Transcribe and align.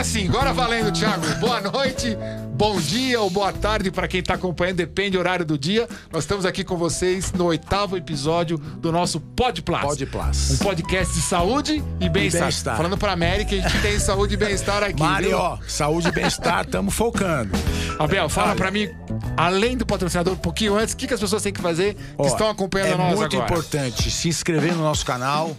Agora 0.00 0.04
sim, 0.04 0.28
agora 0.28 0.52
valendo, 0.54 0.90
Thiago. 0.90 1.26
Boa 1.40 1.60
noite, 1.60 2.16
bom 2.54 2.80
dia 2.80 3.20
ou 3.20 3.28
boa 3.28 3.52
tarde 3.52 3.90
para 3.90 4.08
quem 4.08 4.20
está 4.20 4.32
acompanhando, 4.32 4.76
depende 4.78 5.10
do 5.10 5.18
horário 5.18 5.44
do 5.44 5.58
dia. 5.58 5.86
Nós 6.10 6.24
estamos 6.24 6.46
aqui 6.46 6.64
com 6.64 6.74
vocês 6.78 7.30
no 7.32 7.44
oitavo 7.44 7.98
episódio 7.98 8.56
do 8.56 8.90
nosso 8.90 9.20
Pod 9.20 9.60
Plus. 9.60 9.82
Pod 9.82 10.06
Plus. 10.06 10.50
Um 10.52 10.56
podcast 10.56 11.14
de 11.14 11.20
saúde 11.20 11.84
e 12.00 12.08
bem-estar. 12.08 12.40
bem-estar. 12.44 12.76
Falando 12.78 12.96
para 12.96 13.12
América, 13.12 13.54
a 13.54 13.58
gente 13.58 13.82
tem 13.82 13.98
saúde 13.98 14.32
e 14.32 14.36
bem-estar 14.38 14.82
aqui. 14.82 15.02
Mário, 15.02 15.38
saúde 15.68 16.08
e 16.08 16.12
bem-estar, 16.12 16.64
estamos 16.64 16.94
focando. 16.94 17.50
Abel, 17.98 18.26
fala 18.30 18.56
para 18.56 18.70
mim, 18.70 18.88
além 19.36 19.76
do 19.76 19.84
patrocinador, 19.84 20.32
um 20.32 20.38
pouquinho 20.38 20.78
antes, 20.78 20.94
o 20.94 20.96
que, 20.96 21.06
que 21.06 21.12
as 21.12 21.20
pessoas 21.20 21.42
têm 21.42 21.52
que 21.52 21.60
fazer 21.60 21.92
que 21.92 22.00
Ó, 22.16 22.26
estão 22.26 22.48
acompanhando 22.48 22.94
é 22.94 22.96
nós 22.96 23.18
muito 23.18 23.36
agora? 23.36 23.52
importante 23.52 24.10
se 24.10 24.28
inscrever 24.30 24.72
no 24.74 24.82
nosso 24.82 25.04
canal, 25.04 25.54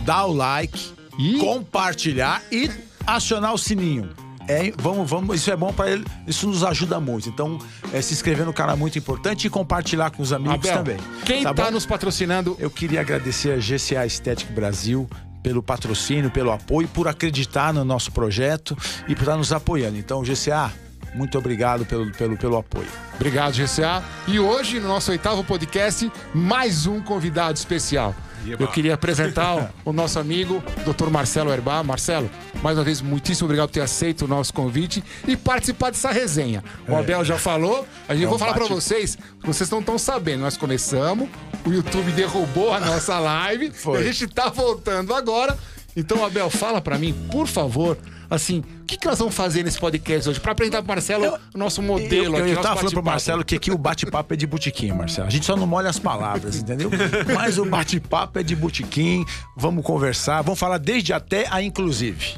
dar 0.00 0.24
o 0.24 0.32
like, 0.32 0.94
E? 1.18 1.38
compartilhar 1.38 2.42
e 2.50 2.70
acionar 3.06 3.54
o 3.54 3.58
sininho. 3.58 4.10
É, 4.48 4.72
vamos, 4.76 5.10
vamos, 5.10 5.36
isso 5.36 5.50
é 5.50 5.56
bom 5.56 5.72
para 5.72 5.90
ele, 5.90 6.04
isso 6.26 6.46
nos 6.46 6.62
ajuda 6.62 7.00
muito. 7.00 7.28
Então, 7.28 7.58
é, 7.92 8.00
se 8.00 8.14
inscrever 8.14 8.46
no 8.46 8.52
canal 8.52 8.76
é 8.76 8.78
muito 8.78 8.96
importante 8.98 9.46
e 9.46 9.50
compartilhar 9.50 10.10
com 10.10 10.22
os 10.22 10.32
amigos 10.32 10.68
Abel, 10.68 10.76
também. 10.76 10.96
quem 11.24 11.42
tá 11.42 11.50
está 11.50 11.64
bom? 11.64 11.70
nos 11.72 11.84
patrocinando 11.84 12.56
Eu 12.60 12.70
queria 12.70 13.00
agradecer 13.00 13.52
a 13.52 13.56
GCA 13.56 14.06
Estético 14.06 14.52
Brasil 14.52 15.08
pelo 15.42 15.62
patrocínio, 15.62 16.30
pelo 16.30 16.52
apoio, 16.52 16.88
por 16.88 17.08
acreditar 17.08 17.72
no 17.72 17.84
nosso 17.84 18.12
projeto 18.12 18.76
e 19.08 19.14
por 19.14 19.22
estar 19.22 19.36
nos 19.36 19.52
apoiando. 19.52 19.96
Então, 19.96 20.22
GCA, 20.22 20.72
muito 21.14 21.38
obrigado 21.38 21.84
pelo, 21.86 22.10
pelo, 22.12 22.36
pelo 22.36 22.56
apoio. 22.56 22.88
Obrigado, 23.14 23.54
GCA. 23.54 24.02
E 24.28 24.38
hoje, 24.38 24.78
no 24.78 24.88
nosso 24.88 25.10
oitavo 25.10 25.42
podcast, 25.42 26.10
mais 26.34 26.86
um 26.86 27.00
convidado 27.00 27.56
especial. 27.56 28.14
Eu 28.58 28.68
queria 28.68 28.94
apresentar 28.94 29.72
o, 29.84 29.92
nosso 29.92 30.18
amigo, 30.18 30.62
Dr. 30.84 31.08
Marcelo 31.10 31.52
Herbá. 31.52 31.82
Marcelo, 31.82 32.30
mais 32.62 32.78
uma 32.78 32.84
vez, 32.84 33.00
muitíssimo 33.00 33.46
obrigado 33.46 33.68
por 33.68 33.74
ter 33.74 33.80
aceito 33.80 34.24
o 34.24 34.28
nosso 34.28 34.52
convite 34.52 35.02
e 35.26 35.36
participar 35.36 35.90
dessa 35.90 36.10
resenha. 36.10 36.62
O 36.88 36.96
Abel 36.96 37.24
já 37.24 37.38
falou, 37.38 37.86
a 38.08 38.14
gente 38.14 38.24
É 38.24 38.26
um 38.26 38.30
vou 38.30 38.38
falar 38.38 38.54
para 38.54 38.66
vocês, 38.66 39.18
vocês 39.42 39.68
não 39.70 39.80
estão 39.80 39.98
sabendo, 39.98 40.40
nós 40.40 40.56
começamos, 40.56 41.28
o 41.64 41.70
YouTube 41.70 42.12
derrubou 42.12 42.72
a 42.72 42.80
nossa 42.80 43.18
live, 43.18 43.70
Foi. 43.70 43.98
a 43.98 44.02
gente 44.02 44.26
tá 44.28 44.48
voltando 44.48 45.14
agora. 45.14 45.58
Então, 45.96 46.24
Abel, 46.24 46.50
fala 46.50 46.80
para 46.80 46.98
mim, 46.98 47.14
por 47.30 47.46
favor, 47.46 47.96
assim, 48.30 48.60
o 48.82 48.84
que, 48.84 48.96
que 48.96 49.06
nós 49.06 49.18
vamos 49.18 49.34
fazer 49.34 49.62
nesse 49.62 49.78
podcast 49.78 50.28
hoje? 50.28 50.40
Para 50.40 50.52
apresentar 50.52 50.82
para 50.82 50.94
Marcelo 50.94 51.38
o 51.54 51.58
nosso 51.58 51.80
modelo 51.82 52.24
Eu, 52.36 52.38
eu, 52.38 52.44
aqui, 52.44 52.50
eu 52.52 52.60
tava 52.60 52.76
falando 52.76 52.92
pro. 52.92 53.02
Marcelo 53.04 53.44
que 53.44 53.54
aqui 53.56 53.70
o 53.70 53.78
bate-papo 53.78 54.34
é 54.34 54.36
de 54.36 54.46
botequim, 54.46 54.92
Marcelo. 54.92 55.26
A 55.28 55.30
gente 55.30 55.46
só 55.46 55.56
não 55.56 55.66
molha 55.66 55.88
as 55.90 55.98
palavras, 55.98 56.56
entendeu? 56.56 56.90
Mas 57.34 57.58
o 57.58 57.64
bate-papo 57.64 58.38
é 58.38 58.42
de 58.42 58.54
botequim. 58.56 59.24
Vamos 59.56 59.84
conversar, 59.84 60.42
vamos 60.42 60.58
falar 60.58 60.78
desde 60.78 61.12
até 61.12 61.46
a 61.50 61.62
inclusive. 61.62 62.34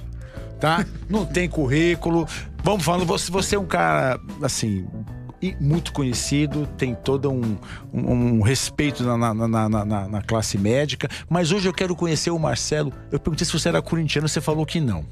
Tá? 0.60 0.84
Não 1.08 1.24
tem 1.24 1.48
currículo. 1.48 2.26
Vamos 2.64 2.84
falando, 2.84 3.06
você, 3.06 3.30
você 3.30 3.54
é 3.54 3.58
um 3.58 3.64
cara, 3.64 4.18
assim, 4.42 4.84
e 5.40 5.54
muito 5.60 5.92
conhecido, 5.92 6.66
tem 6.76 6.96
todo 6.96 7.30
um, 7.30 7.56
um, 7.92 8.10
um 8.38 8.42
respeito 8.42 9.04
na, 9.04 9.16
na- 9.32 9.68
na- 9.68 10.08
na 10.08 10.22
classe 10.22 10.58
médica. 10.58 11.08
Mas 11.30 11.52
hoje 11.52 11.68
eu 11.68 11.72
quero 11.72 11.94
conhecer 11.94 12.30
o 12.30 12.38
Marcelo. 12.40 12.92
Eu 13.12 13.20
perguntei 13.20 13.46
se 13.46 13.52
você 13.52 13.68
era 13.68 13.80
corintiano, 13.80 14.28
você 14.28 14.40
falou 14.40 14.66
que 14.66 14.80
não. 14.80 15.04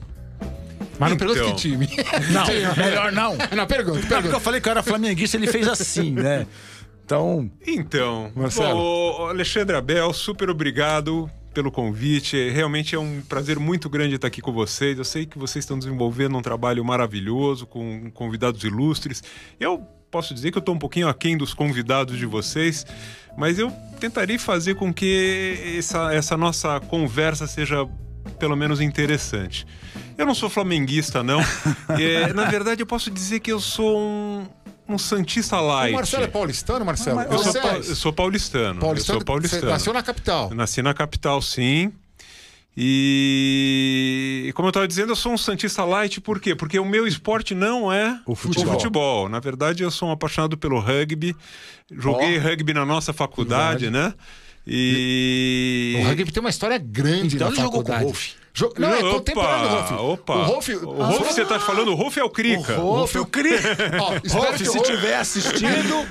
Mas 0.99 1.11
não 1.11 1.17
pergunta 1.17 1.41
Então. 1.41 1.55
que 1.55 1.61
time. 1.61 1.89
Não, 2.33 2.47
melhor 2.85 3.13
não. 3.13 3.37
Não, 3.55 3.67
pergunta, 3.67 3.99
Não, 3.99 4.01
porque 4.01 4.15
eu 4.15 4.23
pergunta. 4.23 4.41
falei 4.41 4.61
que 4.61 4.69
eu 4.69 4.71
era 4.71 4.83
flamenguista, 4.83 5.37
ele 5.37 5.47
fez 5.47 5.69
assim, 5.69 6.11
né? 6.13 6.47
Então, 7.05 7.51
Então, 7.67 8.33
Marcelo. 8.35 8.81
ô, 8.81 9.27
Alexandre 9.29 9.77
Abel, 9.77 10.13
super 10.13 10.51
obrigado 10.51 11.31
pelo 11.55 11.71
convite. 11.71 12.49
Realmente 12.51 12.95
é 12.95 12.99
um 12.99 13.23
prazer 13.29 13.59
muito 13.59 13.89
grande 13.89 14.15
estar 14.17 14.27
aqui 14.29 14.41
com 14.41 14.53
vocês. 14.53 14.99
Eu 14.99 15.05
sei 15.05 15.25
que 15.25 15.39
vocês 15.39 15.65
estão 15.65 15.79
desenvolvendo 15.79 16.37
um 16.37 16.43
trabalho 16.43 16.85
maravilhoso 16.85 17.67
com 17.67 18.11
convidados 18.11 18.65
ilustres. 18.65 19.23
Eu 19.61 19.79
posso 20.11 20.35
dizer 20.35 20.51
que 20.51 20.59
eu 20.59 20.61
estou 20.61 20.75
um 20.75 20.79
pouquinho 20.79 21.09
aquém 21.09 21.37
dos 21.37 21.55
convidados 21.55 22.19
de 22.19 22.27
vocês, 22.27 22.85
mas 23.39 23.59
eu 23.59 23.71
tentarei 24.01 24.37
fazer 24.39 24.75
com 24.75 24.93
que 24.93 25.77
essa, 25.79 26.13
essa 26.15 26.37
nossa 26.37 26.81
conversa 26.81 27.47
seja 27.47 27.87
pelo 28.39 28.57
menos 28.57 28.81
interessante. 28.81 29.67
Eu 30.17 30.25
não 30.27 30.35
sou 30.35 30.49
flamenguista, 30.49 31.23
não. 31.23 31.41
É, 32.01 32.33
na 32.33 32.45
verdade, 32.47 32.83
eu 32.83 32.87
posso 32.87 33.11
dizer 33.11 33.41
que 33.41 33.51
eu 33.53 33.61
sou 33.61 33.99
um, 33.99 34.47
um 34.89 34.99
santista 34.99 35.61
light. 35.61 35.93
O 35.93 35.97
Marcelo 35.97 36.25
é 36.25 36.29
paulistano, 36.29 36.85
Marcelo? 36.85 37.21
Eu 37.23 37.39
sou, 37.39 37.53
pa- 37.61 37.69
é 37.69 37.77
eu 37.79 37.83
sou 37.97 38.13
paulistano. 38.13 38.81
paulistano, 38.81 39.17
Eu 39.17 39.21
sou 39.21 39.25
paulistano. 39.25 39.63
Você 39.63 39.69
nasceu 39.69 39.93
na 39.93 40.03
capital. 40.03 40.49
Eu 40.51 40.57
nasci 40.57 40.83
na 40.83 40.95
capital, 40.95 41.41
sim. 41.43 41.93
E 42.79 44.53
como 44.55 44.67
eu 44.67 44.71
estava 44.71 44.87
dizendo, 44.87 45.11
eu 45.13 45.17
sou 45.17 45.33
um 45.33 45.39
Santista 45.39 45.83
Light, 45.85 46.21
por 46.21 46.39
quê? 46.41 46.55
Porque 46.55 46.79
o 46.79 46.85
meu 46.85 47.07
esporte 47.07 47.55
não 47.55 47.91
é 47.93 48.21
O 48.27 48.35
futebol. 48.35 48.75
futebol. 48.75 49.29
Na 49.29 49.41
verdade, 49.41 49.83
eu 49.83 49.91
sou 49.91 50.09
um 50.09 50.13
apaixonado 50.13 50.59
pelo 50.59 50.79
rugby. 50.79 51.35
Joguei 51.91 52.37
rugby 52.39 52.75
na 52.75 52.85
nossa 52.85 53.13
faculdade, 53.13 53.91
né? 53.91 54.13
E. 54.67 55.97
O 56.01 56.09
rugby 56.09 56.33
tem 56.33 56.41
uma 56.41 56.51
história 56.51 56.79
grande 56.79 57.37
Então 57.37 57.49
na 57.49 57.55
ele 57.55 57.63
jogou 57.63 57.83
com 57.83 57.93
faculdade. 57.93 58.37
Jo- 58.57 58.73
Não, 58.79 58.89
é 58.89 58.99
Opa, 59.01 59.11
contemporâneo 59.11 59.69
do 59.69 59.75
Rolf. 59.75 59.91
Opa. 59.93 60.35
O 60.35 60.43
Rolf... 60.45 60.69
O 60.71 60.91
Rolf, 61.03 61.27
você 61.29 61.45
tá 61.45 61.61
falando, 61.61 61.89
o 61.93 61.95
Rolf 61.95 62.17
é 62.17 62.25
o 62.25 62.31
Crica. 62.31 62.79
O 62.81 62.97
Rolf, 62.97 63.15
o 63.17 63.27
Cri. 63.27 63.51
Ó, 64.01 64.15
espero 64.25 64.45
Rolf, 64.45 64.55
o 64.55 64.65
se 64.65 64.79
Rolf- 64.79 64.87
tiver 64.87 65.17
assistindo, 65.19 66.07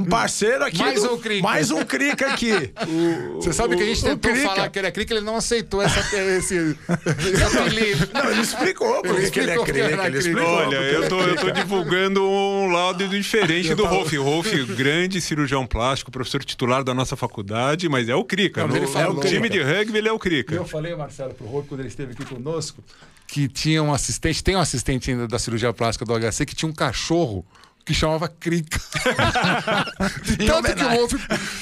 um 0.00 0.04
parceiro 0.04 0.64
aqui. 0.64 0.78
Mais 0.78 1.00
do- 1.02 1.14
um 1.14 1.18
Crica. 1.18 1.42
Mais 1.44 1.70
um 1.70 1.84
Crica 1.84 2.26
aqui. 2.32 2.72
Você 3.36 3.52
sabe 3.52 3.76
que 3.76 3.84
a 3.84 3.86
gente 3.86 4.00
o 4.00 4.04
tentou 4.04 4.32
Crica. 4.32 4.48
falar 4.48 4.68
que 4.68 4.78
ele 4.80 4.86
é 4.88 4.90
crica, 4.90 5.14
ele 5.14 5.24
não 5.24 5.36
aceitou 5.36 5.80
essa, 5.80 6.00
esse, 6.00 6.56
esse 6.56 7.56
apelido. 7.58 8.08
Não, 8.12 8.30
ele 8.32 8.40
explicou 8.40 9.02
por 9.02 9.14
Ele 9.16 9.30
que 9.30 9.38
ele 9.38 9.50
é 9.52 9.58
Crica. 9.62 9.78
Ele 9.86 9.96
Crica. 9.96 10.18
explicou. 10.18 10.44
Olha, 10.44 10.76
eu 10.76 11.00
ele 11.02 11.08
tô, 11.08 11.20
é 11.20 11.24
eu 11.30 11.34
tô 11.36 11.40
Crica. 11.42 11.52
divulgando 11.52 12.24
um 12.24 12.66
lado 12.72 13.06
diferente 13.08 13.74
do 13.76 13.84
Rolf. 13.86 14.12
Rolf, 14.16 14.52
grande 14.76 15.20
cirurgião 15.20 15.64
plástico, 15.66 16.10
professor 16.10 16.42
titular 16.44 16.82
da 16.82 16.92
nossa 16.92 17.14
faculdade, 17.16 17.88
mas 17.88 18.08
é 18.08 18.14
o 18.16 18.24
Crica. 18.24 18.62
Não, 18.62 18.68
No, 18.68 18.76
ele 18.76 18.86
falou. 18.88 19.22
é 19.22 19.26
o 19.26 19.28
time 19.28 19.48
de 19.48 19.62
rugby, 19.62 19.98
ele 19.98 20.08
é 20.08 20.12
o 20.12 20.18
Crica. 20.18 20.52
Eu 20.54 20.64
falei, 20.64 20.94
Marcelo, 20.96 21.32
pro 21.34 21.46
Rolf, 21.46 21.66
quando 21.76 21.80
ele 21.80 21.88
esteve 21.88 22.12
aqui 22.12 22.24
conosco, 22.24 22.82
que 23.26 23.48
tinha 23.48 23.82
um 23.82 23.92
assistente, 23.92 24.42
tem 24.42 24.56
um 24.56 24.60
assistente 24.60 25.10
ainda 25.10 25.28
da 25.28 25.38
cirurgia 25.38 25.72
plástica 25.74 26.06
do 26.06 26.18
HC, 26.18 26.46
que 26.46 26.54
tinha 26.54 26.68
um 26.68 26.72
cachorro 26.72 27.44
que 27.84 27.92
chamava 27.92 28.28
Crica. 28.28 28.80
Tanto 30.46 30.74
que 30.74 30.82
o 30.82 30.88
Wolf 30.88 31.12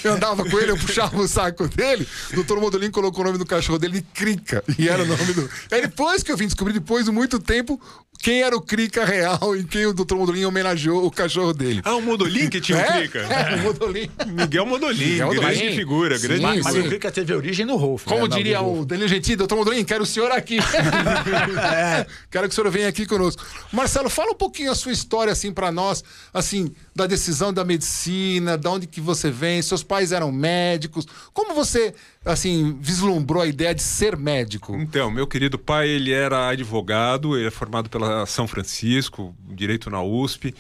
eu 0.05 0.13
andava 0.13 0.49
com 0.49 0.59
ele, 0.59 0.71
eu 0.71 0.79
puxava 0.79 1.17
o 1.21 1.27
saco 1.27 1.67
dele, 1.67 2.07
o 2.31 2.37
doutor 2.37 2.61
Modolin 2.61 2.91
colocou 2.91 3.23
o 3.23 3.27
nome 3.27 3.39
do 3.39 3.45
cachorro 3.45 3.79
dele 3.79 3.95
de 3.95 4.03
Crica. 4.03 4.63
E 4.79 4.89
era 4.89 5.03
o 5.03 5.07
nome 5.07 5.33
do. 5.33 5.51
Aí 5.73 5.83
depois 5.83 6.23
que 6.23 6.31
eu 6.31 6.37
vim 6.37 6.47
descobrir, 6.47 6.73
depois 6.73 7.07
de 7.07 7.11
muito 7.11 7.41
tempo, 7.41 7.81
quem 8.25 8.43
era 8.43 8.57
o 8.57 8.61
Crica 8.63 9.05
real 9.05 9.55
e 9.55 9.63
quem 9.65 9.85
o 9.85 9.93
doutor 9.93 10.17
Modolin 10.17 10.47
homenageou 10.47 11.05
o 11.05 11.11
cachorro 11.11 11.53
dele. 11.53 11.83
Ah, 11.85 11.95
o 11.95 12.01
Modolin 12.01 12.49
que 12.49 12.59
tinha 12.59 12.79
o 12.79 12.81
É, 12.81 13.01
Crica. 13.01 13.19
é, 13.19 13.57
o 13.57 13.59
Modolin. 13.65 14.11
Miguel 14.29 14.65
Modolin, 14.65 15.05
Miguel 15.05 15.29
grande 15.29 15.45
Modolin. 15.59 15.77
figura, 15.77 16.19
grande 16.19 16.41
sim. 16.41 16.43
Mas 16.43 16.67
figura. 16.69 16.85
o 16.85 16.89
Crica 16.89 17.13
teve 17.13 17.35
origem 17.35 17.67
no 17.67 17.77
Rolf. 17.77 18.05
Como 18.07 18.27
né, 18.27 18.35
diria 18.35 18.63
o 18.63 18.83
Danilo 18.87 19.09
Gentili, 19.09 19.37
doutor 19.37 19.57
Modolin, 19.57 19.85
quero 19.85 20.05
o 20.05 20.07
senhor 20.07 20.33
aqui. 20.33 20.57
Quero 22.31 22.49
que 22.49 22.53
o 22.53 22.55
senhor 22.55 22.71
venha 22.71 22.89
aqui 22.89 23.05
conosco. 23.07 23.45
Marcelo, 23.73 24.09
fala 24.09 24.33
um 24.33 24.37
pouquinho 24.37 24.71
a 24.71 24.75
sua 24.75 24.93
história, 24.93 25.33
assim, 25.33 25.53
para 25.53 25.71
nós, 25.71 26.03
assim, 26.33 26.73
da 26.95 27.07
decisão 27.07 27.53
da 27.53 27.65
medicina, 27.65 28.57
da 28.57 28.71
onde 28.71 28.87
que 28.87 29.01
você 29.01 29.31
vem, 29.31 29.61
seus 29.63 29.83
pais 29.83 30.13
eram 30.13 30.33
médicos. 30.33 31.07
Como 31.33 31.55
você, 31.55 31.95
assim, 32.25 32.77
vislumbrou 32.81 33.43
a 33.43 33.47
ideia 33.47 33.75
de 33.75 33.83
ser 33.83 34.17
médico? 34.17 34.75
Então, 34.77 35.11
meu 35.11 35.27
querido 35.27 35.59
pai, 35.59 35.89
ele 35.89 36.13
era 36.13 36.49
advogado, 36.49 37.37
ele 37.37 37.49
é 37.49 37.51
formado 37.51 37.91
pela 37.91 38.25
São 38.27 38.49
Francisco, 38.49 39.35
direito 39.49 39.91
na 39.91 40.03
USP, 40.03 40.55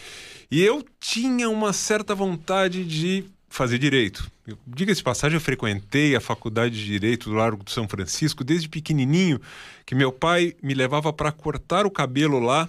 e 0.50 0.62
eu 0.62 0.84
tinha 1.00 1.48
uma 1.48 1.72
certa 1.72 2.14
vontade 2.14 2.84
de 2.84 3.24
fazer 3.48 3.78
direito. 3.78 4.30
Diga-se 4.66 4.98
de 4.98 5.04
passagem, 5.04 5.36
eu 5.36 5.40
frequentei 5.40 6.14
a 6.14 6.20
faculdade 6.20 6.74
de 6.74 6.84
direito 6.84 7.30
do 7.30 7.36
Largo 7.36 7.62
do 7.62 7.70
São 7.70 7.88
Francisco 7.88 8.44
desde 8.44 8.68
pequenininho, 8.68 9.40
que 9.86 9.94
meu 9.94 10.12
pai 10.12 10.54
me 10.62 10.74
levava 10.74 11.12
para 11.12 11.32
cortar 11.32 11.86
o 11.86 11.90
cabelo 11.90 12.40
lá 12.40 12.68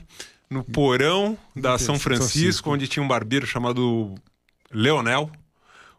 no 0.50 0.63
porão 0.63 1.38
da 1.56 1.77
São 1.77 2.00
Francisco, 2.00 2.33
Francisco. 2.33 2.71
onde 2.71 2.88
tinha 2.88 3.03
um 3.03 3.07
barbeiro 3.07 3.45
chamado 3.45 4.15
Leonel. 4.71 5.30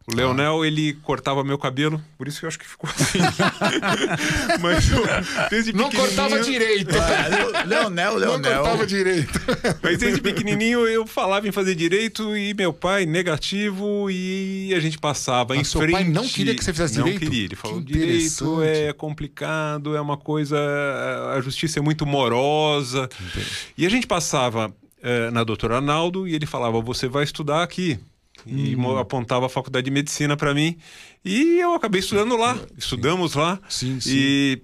O 0.09 0.15
Leonel, 0.15 0.65
ele 0.65 0.93
cortava 1.03 1.43
meu 1.43 1.59
cabelo, 1.59 2.01
por 2.17 2.29
isso 2.29 2.39
que 2.39 2.47
eu 2.47 2.49
acho 2.49 2.59
que 2.61 2.67
ficou 2.69 2.89
assim. 2.89 3.19
Mas 4.63 4.89
eu, 4.91 5.03
desde 5.51 5.73
Não 5.73 5.91
cortava 5.91 6.39
direito. 6.41 6.95
Ah, 6.97 7.27
Leo- 7.29 7.67
Leonel, 7.67 8.13
Não 8.13 8.19
Leonel. 8.19 8.61
cortava 8.63 8.87
direito. 8.87 9.41
Mas 9.83 9.99
desde 9.99 10.21
pequenininho 10.21 10.87
eu 10.87 11.07
falava 11.07 11.49
em 11.49 11.53
fazer 11.53 11.75
direito 11.75 12.37
e 12.37 12.55
meu 12.55 12.73
pai 12.73 13.05
negativo 13.05 14.09
e 14.11 14.73
a 14.77 14.81
gente 14.81 14.97
passava 14.99 15.55
em 15.55 15.59
Mas 15.59 15.69
seu 15.69 15.81
frente. 15.81 15.95
pai 15.95 16.05
não 16.05 16.27
queria 16.29 16.55
que 16.55 16.63
você 16.65 16.73
fizesse 16.73 16.99
não 16.99 17.05
direito? 17.05 17.23
Não 17.25 17.31
queria, 17.31 17.45
ele 17.45 17.57
falou 17.57 17.79
Que 17.83 17.93
direito 17.93 18.63
é 18.63 18.93
complicado, 18.93 19.97
é 19.97 20.01
uma 20.01 20.17
coisa, 20.17 20.57
a 21.37 21.41
justiça 21.41 21.79
é 21.81 21.83
muito 21.83 22.07
morosa. 22.07 23.09
E 23.77 23.85
a 23.85 23.89
gente 23.89 24.07
passava 24.07 24.73
eh, 25.03 25.31
na 25.33 25.43
doutora 25.43 25.77
Arnaldo 25.77 26.29
e 26.29 26.35
ele 26.35 26.47
falava, 26.47 26.81
você 26.81 27.09
vai 27.09 27.25
estudar 27.25 27.63
aqui. 27.63 27.99
E 28.47 28.77
Hum. 28.77 28.81
mo- 28.81 28.97
apontava 28.97 29.47
a 29.47 29.49
faculdade 29.49 29.85
de 29.87 29.91
medicina 29.91 30.37
para 30.37 30.55
mim. 30.55 30.77
E 31.25 31.59
eu 31.59 31.75
acabei 31.75 31.99
estudando 32.01 32.37
lá. 32.37 32.59
Estudamos 32.79 33.35
lá. 33.35 33.61
Sim, 33.69 33.99
sim. 34.01 34.11
E 34.15 34.63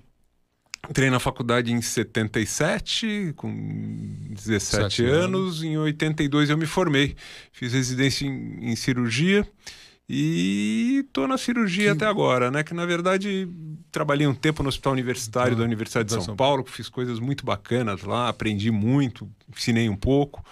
Entrei 0.90 1.10
na 1.10 1.20
faculdade 1.20 1.72
em 1.72 1.80
77, 1.80 3.32
com 3.36 3.54
17 4.30 4.96
Sete 4.96 5.04
anos. 5.04 5.62
Em 5.62 5.76
82 5.78 6.50
eu 6.50 6.58
me 6.58 6.66
formei. 6.66 7.14
Fiz 7.52 7.72
residência 7.72 8.26
em, 8.26 8.58
em 8.72 8.74
cirurgia 8.74 9.46
e 10.08 11.06
tô 11.12 11.26
na 11.28 11.38
cirurgia 11.38 11.92
até 11.92 12.04
agora, 12.04 12.50
né? 12.50 12.62
Que 12.64 12.74
na 12.74 12.84
verdade 12.84 13.48
trabalhei 13.90 14.26
um 14.26 14.34
tempo 14.34 14.62
no 14.62 14.68
Hospital 14.68 14.92
Universitário 14.92 15.56
da 15.56 15.62
Universidade 15.62 16.08
de 16.08 16.14
da 16.16 16.20
São 16.20 16.26
São 16.26 16.36
Paulo, 16.36 16.64
fiz 16.66 16.88
coisas 16.88 17.20
muito 17.20 17.46
bacanas 17.46 18.02
lá, 18.02 18.28
aprendi 18.28 18.70
muito, 18.70 19.30
ensinei 19.56 19.88
um 19.88 19.96
pouco. 19.96 20.44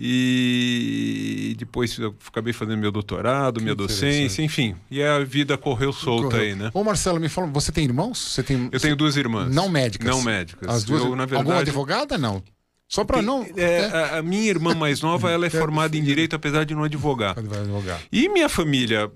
E 0.00 1.56
depois 1.58 1.98
eu 1.98 2.14
acabei 2.28 2.52
fazendo 2.52 2.78
meu 2.78 2.92
doutorado, 2.92 3.60
minha 3.60 3.74
docência, 3.74 4.42
enfim. 4.42 4.76
E 4.88 5.02
a 5.02 5.18
vida 5.24 5.58
correu 5.58 5.92
solta 5.92 6.28
Correu. 6.28 6.40
aí, 6.40 6.54
né? 6.54 6.70
Ô, 6.72 6.84
Marcelo, 6.84 7.18
me 7.18 7.28
fala, 7.28 7.48
você 7.48 7.72
tem 7.72 7.84
irmãos? 7.84 8.16
Você 8.18 8.42
tem. 8.44 8.68
Eu 8.70 8.78
tenho 8.78 8.94
duas 8.94 9.16
irmãs. 9.16 9.52
Não 9.52 9.68
médicas. 9.68 10.08
Não 10.08 10.22
médicas. 10.22 10.68
As 10.68 10.84
duas. 10.84 11.02
Eu, 11.02 11.16
na 11.16 11.24
Alguma 11.24 11.42
verdade, 11.42 11.70
advogada? 11.70 12.16
Não. 12.16 12.42
Só 12.88 13.04
pra 13.04 13.20
não. 13.20 13.44
É, 13.56 13.86
a, 13.86 14.18
a 14.18 14.22
minha 14.22 14.48
irmã 14.48 14.72
mais 14.72 15.02
nova, 15.02 15.30
ela 15.32 15.46
é 15.46 15.50
formada 15.50 15.96
em 15.96 16.02
direito, 16.02 16.36
apesar 16.36 16.64
de 16.64 16.74
não 16.76 16.84
advogar. 16.84 17.36
Advogar. 17.36 18.00
E 18.12 18.28
minha 18.28 18.48
família 18.48 19.10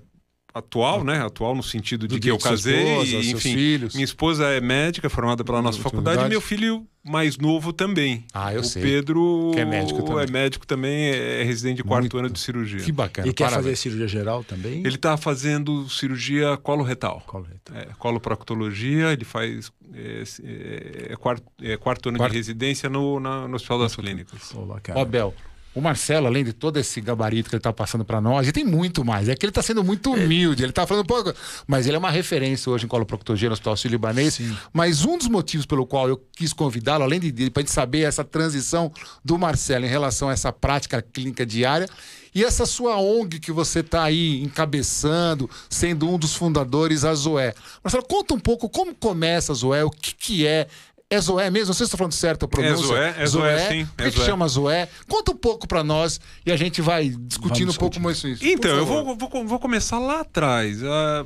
atual, 0.53 1.03
né? 1.03 1.19
Atual 1.25 1.55
no 1.55 1.63
sentido 1.63 2.07
de 2.07 2.19
que 2.19 2.29
eu 2.29 2.37
casei, 2.37 2.83
esposa, 2.83 3.05
e, 3.07 3.09
seus 3.09 3.25
enfim. 3.27 3.53
filhos. 3.55 3.93
Minha 3.95 4.05
esposa 4.05 4.45
é 4.49 4.61
médica, 4.61 5.09
formada 5.09 5.43
pela 5.43 5.61
nossa 5.61 5.77
Outra 5.79 5.89
faculdade, 5.89 6.25
e 6.25 6.29
meu 6.29 6.39
filho 6.41 6.85
mais 7.03 7.37
novo 7.37 7.73
também. 7.73 8.23
Ah, 8.33 8.53
eu 8.53 8.61
o 8.61 8.63
sei. 8.63 8.81
Pedro 8.81 9.51
Que 9.53 9.59
é 9.59 9.65
médico 9.65 10.03
também. 10.03 10.23
é 10.23 10.31
médico 10.31 10.65
também, 10.67 11.05
é 11.09 11.43
residente 11.43 11.77
de 11.77 11.83
quarto 11.83 12.03
Muito. 12.03 12.17
ano 12.17 12.29
de 12.29 12.39
cirurgia. 12.39 12.79
Que 12.79 12.91
bacana. 12.91 13.27
E 13.27 13.33
quer 13.33 13.45
fazer 13.45 13.55
parabéns. 13.55 13.79
cirurgia 13.79 14.07
geral 14.07 14.43
também? 14.43 14.79
Ele 14.85 14.95
está 14.95 15.17
fazendo 15.17 15.89
cirurgia 15.89 16.55
colo 16.57 16.83
retal. 16.83 17.21
Colo 17.25 17.45
retal. 17.45 17.75
É, 17.75 17.85
coloproctologia, 17.97 19.11
ele 19.11 19.25
faz 19.25 19.71
é, 19.93 20.23
é, 20.43 21.13
é 21.13 21.15
quarto, 21.15 21.43
é 21.61 21.77
quarto 21.77 22.09
ano 22.09 22.17
Quarto. 22.17 22.31
de 22.31 22.37
residência 22.37 22.89
no, 22.89 23.19
na- 23.19 23.47
no 23.47 23.55
Hospital 23.55 23.79
das 23.79 23.95
Clínicas. 23.95 24.51
Pô, 24.53 24.61
bacana. 24.65 24.99
Ó, 24.99 25.05
Bel, 25.05 25.33
o 25.75 25.81
Marcelo, 25.81 26.27
além 26.27 26.43
de 26.43 26.53
todo 26.53 26.77
esse 26.77 27.01
gabarito 27.01 27.49
que 27.49 27.55
ele 27.55 27.61
tá 27.61 27.73
passando 27.73 28.05
pra 28.05 28.21
nós, 28.21 28.47
e 28.47 28.51
tem 28.51 28.63
muito 28.63 29.03
mais. 29.03 29.27
É 29.27 29.35
que 29.35 29.45
ele 29.45 29.51
tá 29.51 29.61
sendo 29.61 29.83
muito 29.83 30.11
humilde, 30.13 30.63
ele 30.63 30.71
tá 30.71 30.85
falando 30.85 31.05
pouco, 31.05 31.33
mas 31.67 31.87
ele 31.87 31.95
é 31.95 31.99
uma 31.99 32.11
referência 32.11 32.71
hoje 32.71 32.85
em 32.85 32.87
coloproctologia 32.87 33.49
no 33.49 33.53
Hospital 33.53 33.75
Sírio-Libanês. 33.75 34.39
Mas 34.71 35.03
um 35.05 35.17
dos 35.17 35.27
motivos 35.27 35.65
pelo 35.65 35.85
qual 35.85 36.07
eu 36.07 36.21
quis 36.35 36.53
convidá-lo, 36.53 37.03
além 37.03 37.19
de, 37.19 37.31
de 37.31 37.49
pra 37.49 37.61
gente 37.61 37.71
saber 37.71 38.01
essa 38.01 38.23
transição 38.23 38.91
do 39.23 39.37
Marcelo 39.37 39.85
em 39.85 39.89
relação 39.89 40.29
a 40.29 40.33
essa 40.33 40.51
prática 40.51 41.01
clínica 41.01 41.45
diária, 41.45 41.87
e 42.35 42.43
essa 42.43 42.65
sua 42.65 42.97
ONG 42.97 43.39
que 43.39 43.51
você 43.51 43.83
tá 43.83 44.03
aí 44.03 44.41
encabeçando, 44.41 45.49
sendo 45.69 46.09
um 46.09 46.17
dos 46.17 46.35
fundadores, 46.35 47.05
a 47.05 47.13
Zoé. 47.13 47.53
Marcelo, 47.83 48.03
conta 48.05 48.33
um 48.33 48.39
pouco 48.39 48.67
como 48.67 48.95
começa 48.95 49.51
a 49.51 49.55
Zoé, 49.55 49.83
o 49.83 49.91
que 49.91 50.15
que 50.15 50.47
é 50.47 50.67
é 51.13 51.21
Zoé 51.21 51.49
mesmo? 51.49 51.67
Não 51.67 51.73
sei 51.73 51.85
se 51.85 51.93
estou 51.93 51.97
falando 51.97 52.13
certo 52.13 52.45
a 52.45 52.47
pronúncia. 52.47 52.85
Zoé, 52.87 53.15
é 53.17 53.25
Zoé, 53.25 53.69
sim, 53.69 53.85
Por 53.85 53.95
que, 53.97 54.03
é 54.03 54.11
que 54.11 54.17
Zoé. 54.17 54.25
chama 54.25 54.47
Zoé? 54.47 54.87
Conta 55.07 55.31
um 55.31 55.35
pouco 55.37 55.67
para 55.67 55.83
nós 55.83 56.19
e 56.45 56.51
a 56.51 56.57
gente 56.57 56.81
vai 56.81 57.09
discutindo 57.09 57.67
Vamos 57.67 57.75
um 57.75 57.79
pouco 57.79 57.99
mais 57.99 58.23
isso. 58.23 58.45
Então, 58.45 58.71
Por 58.71 58.77
eu 58.79 58.85
vou, 58.85 59.15
vou, 59.15 59.47
vou 59.47 59.59
começar 59.59 59.99
lá 59.99 60.21
atrás. 60.21 60.83
Ah, 60.83 61.25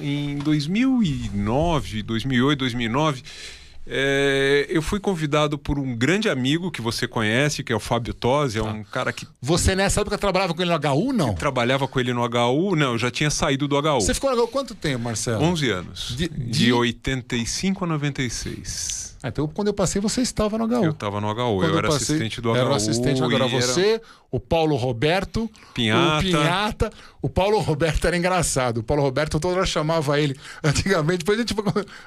em 0.00 0.38
2009, 0.38 2.02
2008, 2.02 2.58
2009, 2.58 3.22
é, 3.86 4.66
eu 4.70 4.80
fui 4.80 4.98
convidado 4.98 5.58
por 5.58 5.78
um 5.78 5.94
grande 5.94 6.28
amigo 6.28 6.70
que 6.70 6.80
você 6.80 7.06
conhece, 7.06 7.62
que 7.62 7.70
é 7.72 7.76
o 7.76 7.80
Fábio 7.80 8.14
Tosi, 8.14 8.58
é 8.58 8.62
um 8.62 8.82
cara 8.82 9.12
que 9.12 9.26
Você 9.42 9.76
nessa 9.76 10.00
época 10.00 10.16
trabalhava 10.16 10.54
com 10.54 10.62
ele 10.62 10.70
no 10.70 10.78
HU, 10.94 11.12
não? 11.12 11.34
trabalhava 11.34 11.86
com 11.86 12.00
ele 12.00 12.12
no 12.14 12.22
HU. 12.24 12.74
Não, 12.76 12.92
eu 12.92 12.98
já 12.98 13.10
tinha 13.10 13.28
saído 13.30 13.68
do 13.68 13.76
HU. 13.76 14.00
Você 14.00 14.14
ficou 14.14 14.34
no 14.34 14.42
HU 14.42 14.48
quanto 14.48 14.74
tempo, 14.74 15.04
Marcelo? 15.04 15.42
11 15.44 15.70
anos. 15.70 16.14
De- 16.16 16.28
De, 16.28 16.50
de- 16.50 16.72
85 16.72 17.84
a 17.84 17.86
96. 17.88 19.13
Ah, 19.24 19.28
então, 19.28 19.48
quando 19.48 19.68
eu 19.68 19.72
passei, 19.72 20.02
você 20.02 20.20
estava 20.20 20.58
no 20.58 20.66
HU. 20.66 20.84
Eu 20.84 20.90
estava 20.90 21.18
no 21.18 21.28
HU, 21.30 21.34
Quando 21.34 21.64
eu 21.72 21.78
era 21.78 21.88
passei, 21.88 22.16
assistente 22.16 22.42
do 22.42 22.50
HU. 22.52 22.56
Era 22.56 22.68
o 22.68 22.74
assistente, 22.74 23.22
agora 23.22 23.46
e 23.46 23.54
era- 23.54 23.66
você, 23.66 24.02
o 24.30 24.38
Paulo 24.38 24.76
Roberto, 24.76 25.50
Pinhata. 25.72 26.18
o 26.18 26.20
Pinhata. 26.20 26.92
O 27.22 27.28
Paulo 27.30 27.58
Roberto 27.60 28.06
era 28.06 28.18
engraçado. 28.18 28.78
O 28.78 28.82
Paulo 28.82 29.02
Roberto 29.02 29.40
toda 29.40 29.56
hora 29.56 29.64
chamava 29.64 30.20
ele. 30.20 30.36
Antigamente, 30.62 31.20
depois 31.20 31.38
a 31.38 31.40
gente. 31.40 31.54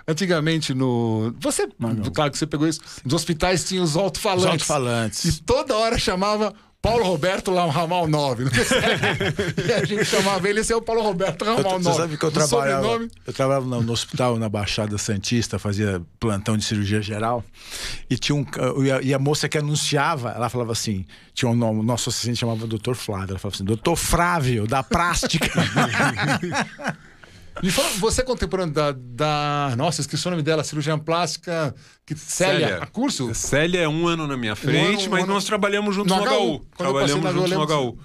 Antigamente 0.07 0.73
no. 0.75 1.33
Você, 1.39 1.67
claro 2.13 2.29
que 2.31 2.37
você 2.37 2.45
pegou 2.45 2.67
isso. 2.67 2.81
Nos 3.03 3.15
hospitais 3.15 3.63
tinha 3.63 3.81
os 3.81 3.95
alto-falantes. 3.97 4.45
Os 4.45 4.51
alto-falantes. 4.51 5.25
E 5.25 5.41
toda 5.41 5.75
hora 5.75 5.97
chamava. 5.97 6.53
Paulo 6.81 7.03
Roberto 7.03 7.51
lá, 7.51 7.65
Ramal 7.69 8.07
9. 8.07 8.45
Não 8.45 8.51
sei 8.51 8.63
se 8.63 8.75
é. 8.75 9.67
e 9.67 9.73
a 9.73 9.83
gente 9.83 10.05
chamava 10.05 10.47
ele, 10.47 10.61
esse 10.61 10.71
é 10.71 10.75
o 10.75 10.81
Paulo 10.81 11.01
Roberto 11.01 11.43
Eu, 11.43 11.55
Ramal 11.57 11.79
9. 11.79 11.83
você 11.83 11.93
sabe 11.93 12.17
que 12.17 12.23
eu 12.23 12.31
trabalhava, 12.31 12.81
sobrenome- 12.83 13.11
eu 13.25 13.33
trabalhava 13.33 13.65
no, 13.65 13.91
hospital 13.91 14.37
na 14.37 14.47
Baixada 14.47 14.97
Santista, 14.97 15.59
fazia 15.59 16.01
plantão 16.19 16.55
de 16.55 16.63
cirurgia 16.63 17.01
geral, 17.01 17.43
e 18.09 18.17
tinha 18.17 18.35
um 18.35 18.45
e 19.01 19.13
a, 19.13 19.19
moça 19.19 19.49
que 19.49 19.57
anunciava, 19.57 20.29
ela 20.31 20.49
falava 20.49 20.71
assim, 20.71 21.05
tinha 21.33 21.49
um 21.49 21.55
nome, 21.55 21.79
o 21.79 21.83
nosso 21.83 22.09
assistente 22.09 22.39
chamava 22.39 22.65
Dr. 22.67 22.93
Flávio, 22.93 23.31
ela 23.31 23.39
falava 23.39 23.55
assim, 23.55 23.65
Dr. 23.65 23.95
Frávio, 23.95 24.67
da 24.67 24.83
plástica. 24.83 25.51
Me 27.63 27.71
fala, 27.71 27.89
você 27.99 28.21
é 28.21 28.23
contemporâneo 28.23 28.73
da, 28.73 28.91
da. 28.91 29.73
Nossa, 29.77 30.01
esqueci 30.01 30.27
o 30.27 30.31
nome 30.31 30.43
dela, 30.43 30.63
cirurgiã 30.63 30.97
plástica. 30.97 31.73
Que, 32.05 32.15
Célia, 32.15 32.77
a 32.81 32.85
curso? 32.85 33.33
Célia 33.33 33.79
é 33.81 33.87
um 33.87 34.07
ano 34.07 34.25
na 34.27 34.37
minha 34.37 34.55
frente, 34.55 35.01
ano- 35.03 35.07
um 35.07 35.11
mas 35.11 35.23
ano- 35.23 35.33
nós 35.33 35.43
trabalhamos 35.43 35.93
juntos 35.95 36.15
No 36.15 36.23
no, 36.23 36.31
HU. 36.31 36.53
HU. 36.55 36.65
Trabalhamos 36.77 37.33
juntos 37.33 37.51
no 37.51 37.63
HU. 37.63 37.97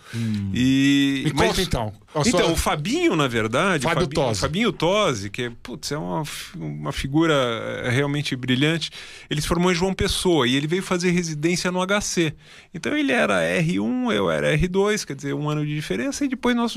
E, 0.52 1.22
Me 1.24 1.30
conta, 1.32 1.62
então. 1.62 1.92
A 2.14 2.22
Então, 2.26 2.52
o 2.52 2.56
Fabinho, 2.56 3.16
na 3.16 3.26
verdade, 3.26 3.84
Fábio 3.84 4.02
Fabinho, 4.02 4.26
Tosi. 4.26 4.40
Fabinho 4.40 4.72
Tosi, 4.72 5.30
que 5.30 5.42
é, 5.42 5.52
putz, 5.62 5.92
é 5.92 5.98
uma, 5.98 6.22
uma 6.56 6.92
figura 6.92 7.34
é, 7.84 7.90
realmente 7.90 8.36
brilhante, 8.36 8.90
ele 9.30 9.40
se 9.40 9.48
formou 9.48 9.72
em 9.72 9.74
João 9.74 9.94
Pessoa 9.94 10.46
e 10.46 10.54
ele 10.54 10.66
veio 10.66 10.82
fazer 10.82 11.10
residência 11.10 11.72
no 11.72 11.80
HC. 11.84 12.34
Então 12.74 12.96
ele 12.96 13.12
era 13.12 13.40
R1, 13.40 14.12
eu 14.12 14.30
era 14.30 14.56
R2, 14.56 15.06
quer 15.06 15.14
dizer, 15.14 15.34
um 15.34 15.48
ano 15.48 15.64
de 15.64 15.74
diferença, 15.74 16.24
e 16.24 16.28
depois 16.28 16.54
nós 16.54 16.76